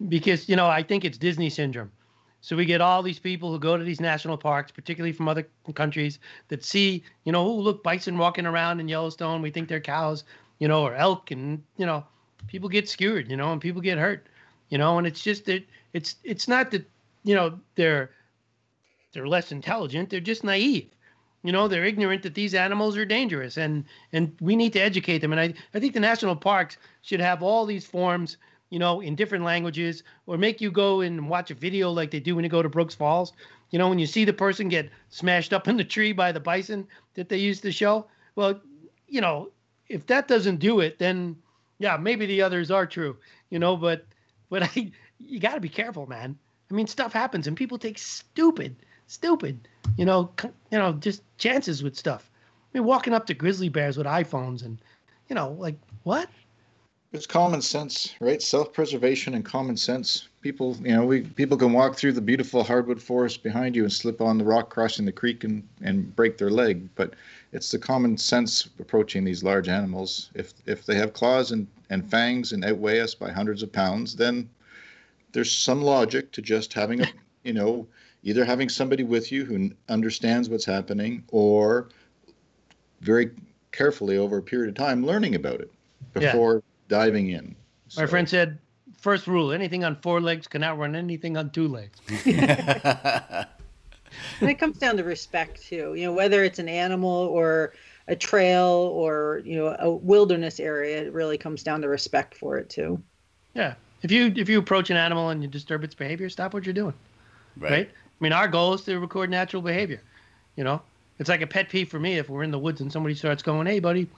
[0.09, 1.93] because you know I think it's Disney syndrome.
[2.40, 5.47] So we get all these people who go to these national parks, particularly from other
[5.74, 6.18] countries,
[6.48, 9.43] that see you know, oh look, bison walking around in Yellowstone.
[9.43, 10.24] We think they're cows,
[10.62, 12.05] you know, or elk, and you know,
[12.47, 14.28] people get skewered, you know, and people get hurt,
[14.68, 16.89] you know, and it's just that it's it's not that
[17.24, 18.10] you know they're
[19.12, 20.89] they're less intelligent, they're just naive.
[21.43, 25.18] You know, they're ignorant that these animals are dangerous, and and we need to educate
[25.18, 25.32] them.
[25.32, 28.36] And I I think the national parks should have all these forms
[28.70, 32.20] you know, in different languages, or make you go and watch a video like they
[32.20, 33.32] do when you go to Brooks Falls.
[33.70, 36.40] You know, when you see the person get smashed up in the tree by the
[36.40, 38.06] bison that they used to show.
[38.36, 38.60] Well,
[39.09, 39.51] you know,
[39.88, 41.36] if that doesn't do it, then
[41.78, 43.16] yeah, maybe the others are true.
[43.50, 44.06] You know, but
[44.48, 46.36] but I you got to be careful, man.
[46.70, 48.76] I mean, stuff happens and people take stupid,
[49.06, 50.30] stupid, you know,
[50.70, 52.30] you know, just chances with stuff.
[52.74, 54.78] I mean, walking up to grizzly bears with iPhones and,
[55.28, 56.30] you know, like what?
[57.12, 58.40] It's common sense, right?
[58.40, 60.28] Self-preservation and common sense.
[60.40, 63.92] People, you know, we people can walk through the beautiful hardwood forest behind you and
[63.92, 67.12] slip on the rock crossing the creek and and break their leg, but
[67.52, 70.30] it's the common sense approaching these large animals.
[70.34, 74.16] If if they have claws and and fangs and outweigh us by hundreds of pounds,
[74.16, 74.48] then
[75.32, 77.06] there's some logic to just having a,
[77.44, 77.86] you know,
[78.22, 81.88] either having somebody with you who understands what's happening or
[83.00, 83.30] very
[83.72, 85.70] carefully over a period of time learning about it
[86.12, 87.56] before yeah diving in.
[87.88, 88.02] So.
[88.02, 88.58] My friend said,
[88.98, 91.98] first rule: anything on four legs can outrun anything on two legs.
[94.40, 95.94] and it comes down to respect too.
[95.94, 97.74] You know, whether it's an animal or
[98.09, 102.59] a trail or you know a wilderness area, it really comes down to respect for
[102.59, 103.02] it too.
[103.55, 106.66] Yeah, if you if you approach an animal and you disturb its behavior, stop what
[106.66, 106.94] you're doing.
[107.56, 107.70] Right.
[107.70, 107.90] right?
[107.90, 110.02] I mean, our goal is to record natural behavior.
[110.56, 110.82] You know,
[111.18, 113.43] it's like a pet peeve for me if we're in the woods and somebody starts
[113.43, 114.09] going, "Hey, buddy,"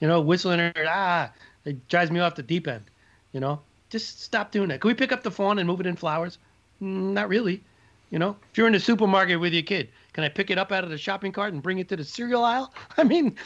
[0.00, 1.32] you know, whistling or ah,
[1.64, 2.84] it drives me off the deep end.
[3.32, 4.80] You know, just stop doing that.
[4.80, 6.38] Can we pick up the phone and move it in flowers?
[6.82, 7.64] Mm, not really.
[8.10, 10.72] You know, if you're in the supermarket with your kid, can I pick it up
[10.72, 12.72] out of the shopping cart and bring it to the cereal aisle?
[12.96, 13.36] I mean,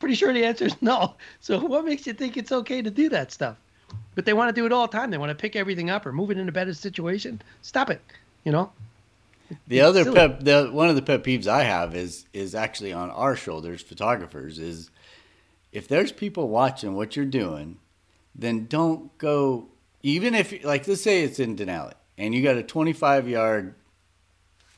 [0.00, 1.14] pretty sure the answer is no.
[1.40, 3.56] So what makes you think it's okay to do that stuff?
[4.14, 5.10] But they want to do it all the time.
[5.10, 7.40] They want to pick everything up or move it in a better situation.
[7.62, 8.02] Stop it.
[8.44, 8.72] You know.
[9.66, 13.10] The other pet, the one of the pet peeves I have is is actually on
[13.10, 14.90] our shoulders, photographers, is
[15.72, 17.78] if there's people watching what you're doing,
[18.34, 19.68] then don't go.
[20.02, 23.74] Even if, like, let's say it's in Denali and you got a 25 yard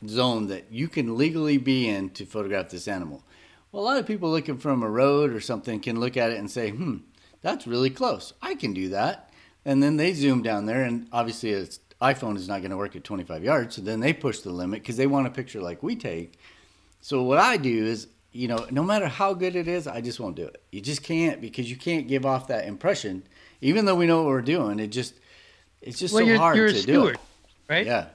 [0.07, 3.25] zone that you can legally be in to photograph this animal.
[3.73, 6.39] Well, a lot of people looking from a road or something can look at it
[6.39, 6.99] and say, hmm,
[7.43, 8.33] that's really close.
[8.43, 9.31] I can do that.
[9.65, 11.69] And then they zoom down there, and obviously, an
[12.01, 13.77] iPhone is not going to work at 25 yards.
[13.77, 16.39] So then they push the limit because they want a picture like we take.
[17.03, 20.21] So what I do is you know, no matter how good it is, I just
[20.21, 20.63] won't do it.
[20.71, 23.25] You just can't because you can't give off that impression,
[23.61, 24.79] even though we know what we're doing.
[24.79, 25.15] It just,
[25.81, 27.21] it's just well, so hard you're a to steward, do it.
[27.69, 27.87] Right?
[27.87, 28.07] Yeah.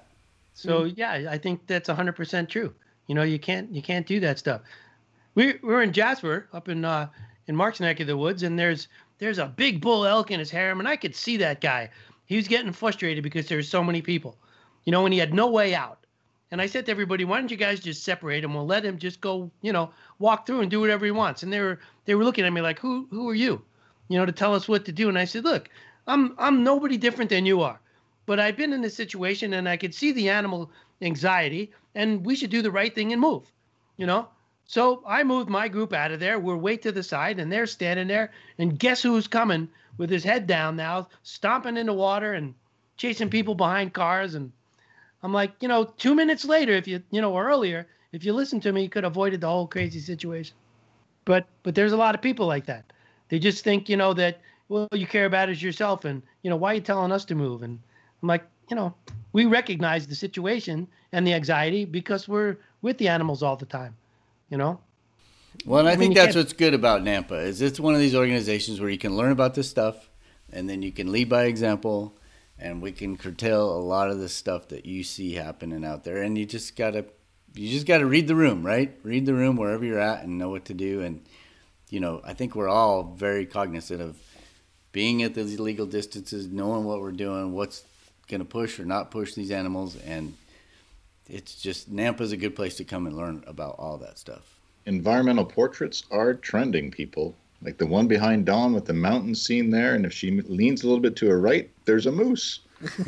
[0.55, 2.73] So yeah, I think that's hundred percent true.
[3.07, 4.61] You know, you can't you can't do that stuff.
[5.35, 7.09] We we're in Jasper up in uh
[7.47, 8.87] in Mark's neck of the woods, and there's
[9.19, 11.89] there's a big bull elk in his harem, and I could see that guy.
[12.25, 14.37] He was getting frustrated because there's so many people.
[14.85, 16.05] You know, and he had no way out.
[16.51, 18.53] And I said to everybody, why don't you guys just separate him?
[18.53, 21.43] We'll let him just go, you know, walk through and do whatever he wants.
[21.43, 23.61] And they were they were looking at me like, who who are you,
[24.07, 25.09] you know, to tell us what to do?
[25.09, 25.69] And I said, look,
[26.07, 27.79] I'm I'm nobody different than you are,
[28.25, 30.71] but I've been in this situation and I could see the animal
[31.01, 33.51] anxiety, and we should do the right thing and move,
[33.97, 34.27] you know.
[34.65, 36.39] So I moved my group out of there.
[36.39, 38.31] We're way to the side, and they're standing there.
[38.57, 42.55] And guess who's coming with his head down now, stomping in the water and
[42.97, 44.51] chasing people behind cars and
[45.25, 48.31] I'm like, you know, two minutes later, if you, you know, or earlier, if you
[48.31, 50.55] listened to me, you could have avoided the whole crazy situation.
[51.25, 52.93] But, but there's a lot of people like that.
[53.29, 54.39] They just think, you know, that,
[54.69, 56.05] well, you care about is yourself.
[56.05, 57.63] And, you know, why are you telling us to move?
[57.63, 57.79] And
[58.21, 58.93] I'm like, you know,
[59.33, 63.95] we recognize the situation and the anxiety because we're with the animals all the time,
[64.49, 64.79] you know?
[65.65, 67.99] Well, and I, I mean, think that's what's good about NANPA is it's one of
[67.99, 70.09] these organizations where you can learn about this stuff
[70.51, 72.15] and then you can lead by example
[72.59, 76.21] and we can curtail a lot of the stuff that you see happening out there.
[76.21, 77.05] And you just gotta
[77.53, 78.97] you just gotta read the room right?
[79.03, 81.01] Read the room wherever you're at and know what to do.
[81.01, 81.21] And
[81.89, 84.17] you know i think we're all very cognizant of
[84.91, 87.83] being at these legal distances knowing what we're doing what's
[88.27, 90.35] going to push or not push these animals and
[91.27, 95.45] it's just NANPA's a good place to come and learn about all that stuff environmental
[95.45, 99.95] portraits are trending people like the one behind Dawn with the mountain scene there.
[99.95, 102.59] And if she leans a little bit to her right, there's a moose.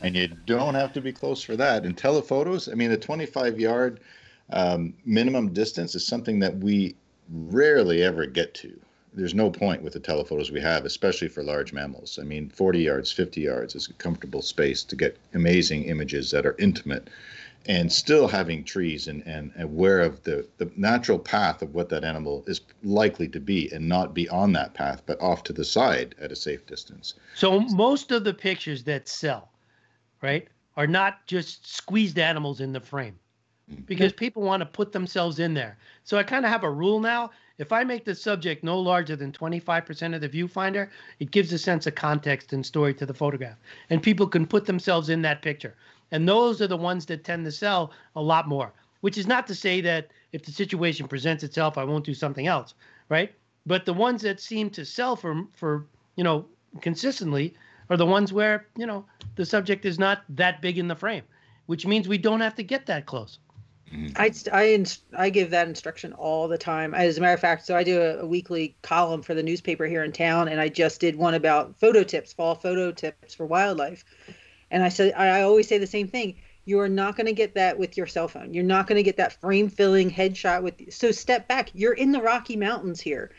[0.00, 1.84] and you don't have to be close for that.
[1.84, 4.00] And telephotos, I mean, the 25 yard
[4.50, 6.94] um, minimum distance is something that we
[7.30, 8.78] rarely ever get to.
[9.18, 12.18] There's no point with the telephotos we have, especially for large mammals.
[12.20, 16.46] I mean, 40 yards, 50 yards is a comfortable space to get amazing images that
[16.46, 17.08] are intimate
[17.66, 22.04] and still having trees and, and aware of the, the natural path of what that
[22.04, 25.64] animal is likely to be and not be on that path but off to the
[25.64, 29.50] side at a safe distance so most of the pictures that sell
[30.22, 33.18] right are not just squeezed animals in the frame
[33.70, 33.84] mm.
[33.86, 37.00] because people want to put themselves in there so i kind of have a rule
[37.00, 40.88] now if i make the subject no larger than 25% of the viewfinder
[41.20, 43.56] it gives a sense of context and story to the photograph
[43.90, 45.74] and people can put themselves in that picture
[46.10, 49.46] and those are the ones that tend to sell a lot more, which is not
[49.48, 52.74] to say that if the situation presents itself, I won't do something else,
[53.08, 53.32] right?
[53.66, 55.86] But the ones that seem to sell for, for
[56.16, 56.46] you know,
[56.80, 57.54] consistently
[57.90, 59.04] are the ones where, you know,
[59.36, 61.24] the subject is not that big in the frame,
[61.66, 63.38] which means we don't have to get that close.
[63.92, 64.12] Mm-hmm.
[64.16, 64.84] I, I,
[65.16, 66.94] I give that instruction all the time.
[66.94, 69.86] As a matter of fact, so I do a, a, weekly column for the newspaper
[69.86, 73.46] here in town, and I just did one about photo tips, fall photo tips for
[73.46, 74.04] wildlife.
[74.70, 76.36] And I said, I always say the same thing.
[76.66, 78.52] You are not going to get that with your cell phone.
[78.52, 80.92] You're not going to get that frame filling headshot with.
[80.92, 81.70] So step back.
[81.72, 83.30] You're in the Rocky Mountains here.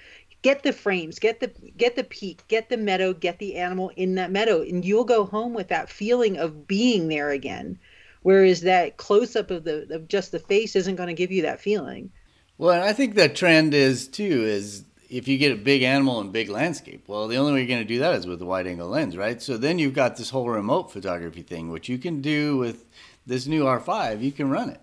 [0.41, 4.15] Get the frames, get the get the peak, get the meadow, get the animal in
[4.15, 7.77] that meadow, and you'll go home with that feeling of being there again.
[8.21, 11.41] Whereas that close up of the of just the face isn't going to give you
[11.43, 12.11] that feeling.
[12.57, 16.31] Well, I think that trend is too is if you get a big animal and
[16.31, 18.67] big landscape, well, the only way you're going to do that is with a wide
[18.67, 19.41] angle lens, right?
[19.41, 22.85] So then you've got this whole remote photography thing, which you can do with
[23.25, 24.21] this new R5.
[24.21, 24.81] You can run it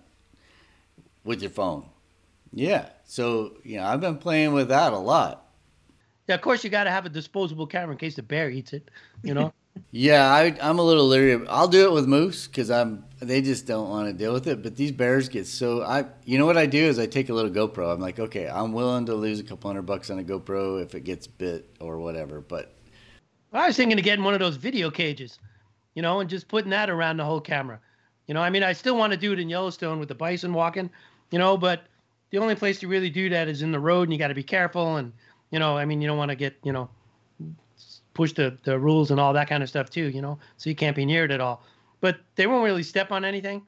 [1.23, 1.85] with your phone.
[2.53, 2.89] Yeah.
[3.05, 5.45] So, you know, I've been playing with that a lot.
[6.27, 8.73] Yeah, of course, you got to have a disposable camera in case the bear eats
[8.73, 8.89] it,
[9.23, 9.53] you know?
[9.91, 11.45] yeah, I, I'm a little leery.
[11.47, 14.61] I'll do it with moose because I'm they just don't want to deal with it.
[14.61, 17.33] But these bears get so I you know what I do is I take a
[17.33, 17.93] little GoPro.
[17.93, 20.95] I'm like, okay, I'm willing to lose a couple hundred bucks on a GoPro if
[20.95, 22.41] it gets bit or whatever.
[22.41, 22.73] But
[23.53, 25.39] I was thinking of getting one of those video cages,
[25.95, 27.79] you know, and just putting that around the whole camera.
[28.27, 30.53] You know, I mean, I still want to do it in Yellowstone with the bison
[30.53, 30.89] walking,
[31.31, 31.83] you know, but
[32.29, 34.35] the only place to really do that is in the road, and you got to
[34.35, 34.97] be careful.
[34.97, 35.13] And
[35.51, 36.89] you know, I mean, you don't want to get you know
[38.17, 40.75] push the the rules and all that kind of stuff too, you know, so you
[40.75, 41.63] can't be near it at all
[42.01, 43.61] but they won't really step on anything,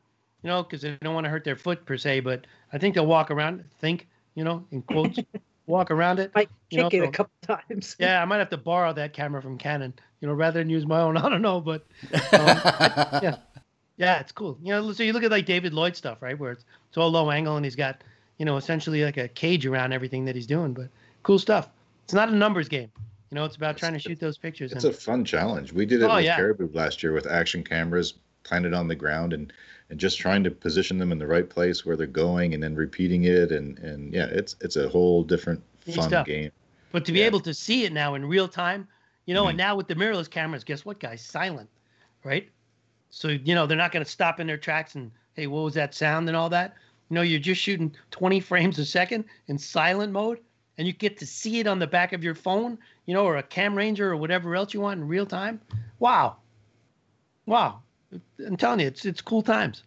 [0.43, 2.21] you know, because they don't want to hurt their foot per se.
[2.21, 5.19] But I think they'll walk around, think, you know, in quotes,
[5.67, 6.33] walk around it.
[6.35, 7.95] Might kick know, it a couple times.
[7.99, 10.85] yeah, I might have to borrow that camera from Canon, you know, rather than use
[10.85, 11.17] my own.
[11.17, 12.57] I don't know, but um,
[13.23, 13.37] yeah,
[13.97, 14.57] yeah, it's cool.
[14.61, 17.09] You know, so you look at like David Lloyd stuff, right, where it's, it's all
[17.09, 18.03] low angle and he's got,
[18.37, 20.73] you know, essentially like a cage around everything that he's doing.
[20.73, 20.89] But
[21.23, 21.69] cool stuff.
[22.03, 22.91] It's not a numbers game.
[23.31, 24.71] You know, it's about trying to shoot those pictures.
[24.71, 25.71] It's and, a fun challenge.
[25.71, 26.35] We did it oh, with yeah.
[26.35, 29.53] Caribou last year with action cameras planted on the ground and
[29.89, 32.75] and just trying to position them in the right place where they're going and then
[32.75, 36.25] repeating it and and yeah, it's it's a whole different fun stuff.
[36.25, 36.51] game.
[36.91, 37.25] But to be yeah.
[37.25, 38.87] able to see it now in real time,
[39.25, 39.49] you know, mm-hmm.
[39.49, 41.21] and now with the mirrorless cameras, guess what, guys?
[41.21, 41.69] Silent,
[42.23, 42.49] right?
[43.11, 45.73] So you know they're not going to stop in their tracks and hey, what was
[45.75, 46.75] that sound and all that.
[47.09, 50.39] You know, you're just shooting 20 frames a second in silent mode,
[50.77, 52.77] and you get to see it on the back of your phone,
[53.09, 55.59] you know, or a Cam Ranger or whatever else you want in real time.
[55.97, 56.35] Wow,
[57.47, 57.81] wow,
[58.45, 59.81] I'm telling you, it's it's cool times.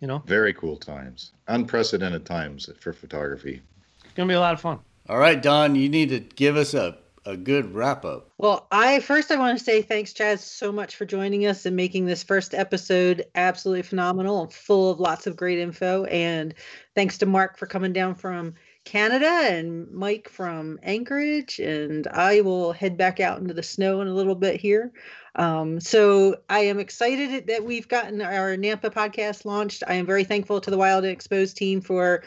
[0.00, 3.62] You know, very cool times, unprecedented times for photography.
[4.04, 4.80] It's gonna be a lot of fun.
[5.08, 8.30] All right, Dawn, you need to give us a a good wrap up.
[8.36, 11.74] Well, I first I want to say thanks, Chaz, so much for joining us and
[11.74, 16.04] making this first episode absolutely phenomenal and full of lots of great info.
[16.04, 16.52] And
[16.94, 18.52] thanks to Mark for coming down from
[18.86, 21.58] Canada and Mike from Anchorage.
[21.58, 24.92] And I will head back out into the snow in a little bit here.
[25.34, 29.82] Um, so I am excited that we've gotten our NANPA podcast launched.
[29.86, 32.22] I am very thankful to the Wild and Exposed team for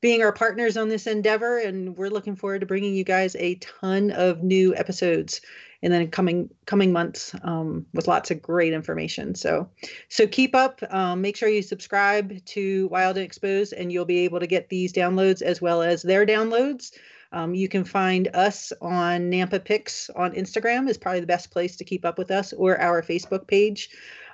[0.00, 3.56] being our partners on this endeavor, and we're looking forward to bringing you guys a
[3.56, 5.40] ton of new episodes
[5.84, 9.34] in the coming coming months um, with lots of great information.
[9.34, 9.68] So,
[10.08, 10.80] so keep up.
[10.88, 14.70] Um, make sure you subscribe to Wild and Exposed, and you'll be able to get
[14.70, 16.92] these downloads as well as their downloads.
[17.32, 21.76] Um, you can find us on NANPA Pics on Instagram is probably the best place
[21.76, 23.90] to keep up with us, or our Facebook page,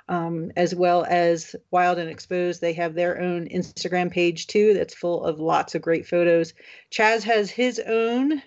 [0.07, 2.61] um, as well as Wild and Exposed.
[2.61, 6.53] They have their own Instagram page too that's full of lots of great photos.
[6.91, 8.41] Chaz has his own.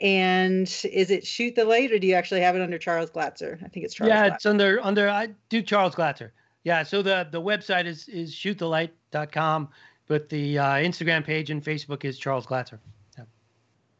[0.00, 3.62] And is it Shoot the Light, or do you actually have it under Charles Glatzer?
[3.64, 4.10] I think it's Charles.
[4.10, 4.34] Yeah, Glatzer.
[4.34, 6.30] it's under under I do Charles Glatzer.
[6.62, 9.68] Yeah, so the the website is is shootthelight.com,
[10.06, 12.78] but the uh, Instagram page and Facebook is Charles Glatzer.
[13.16, 13.24] Yeah.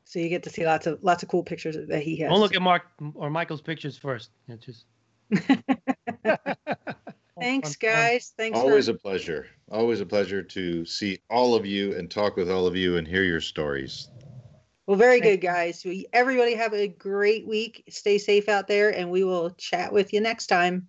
[0.04, 2.30] So you get to see lots of lots of cool pictures that he has.
[2.30, 2.82] Don't look at Mark
[3.14, 4.30] or Michael's pictures first.
[4.48, 4.84] It just.
[7.40, 8.34] Thanks, guys.
[8.36, 8.58] Thanks.
[8.58, 8.92] Always for...
[8.92, 9.46] a pleasure.
[9.70, 13.06] Always a pleasure to see all of you and talk with all of you and
[13.06, 14.08] hear your stories.
[14.88, 15.86] Well, very good, guys.
[16.14, 17.84] Everybody have a great week.
[17.90, 20.88] Stay safe out there, and we will chat with you next time.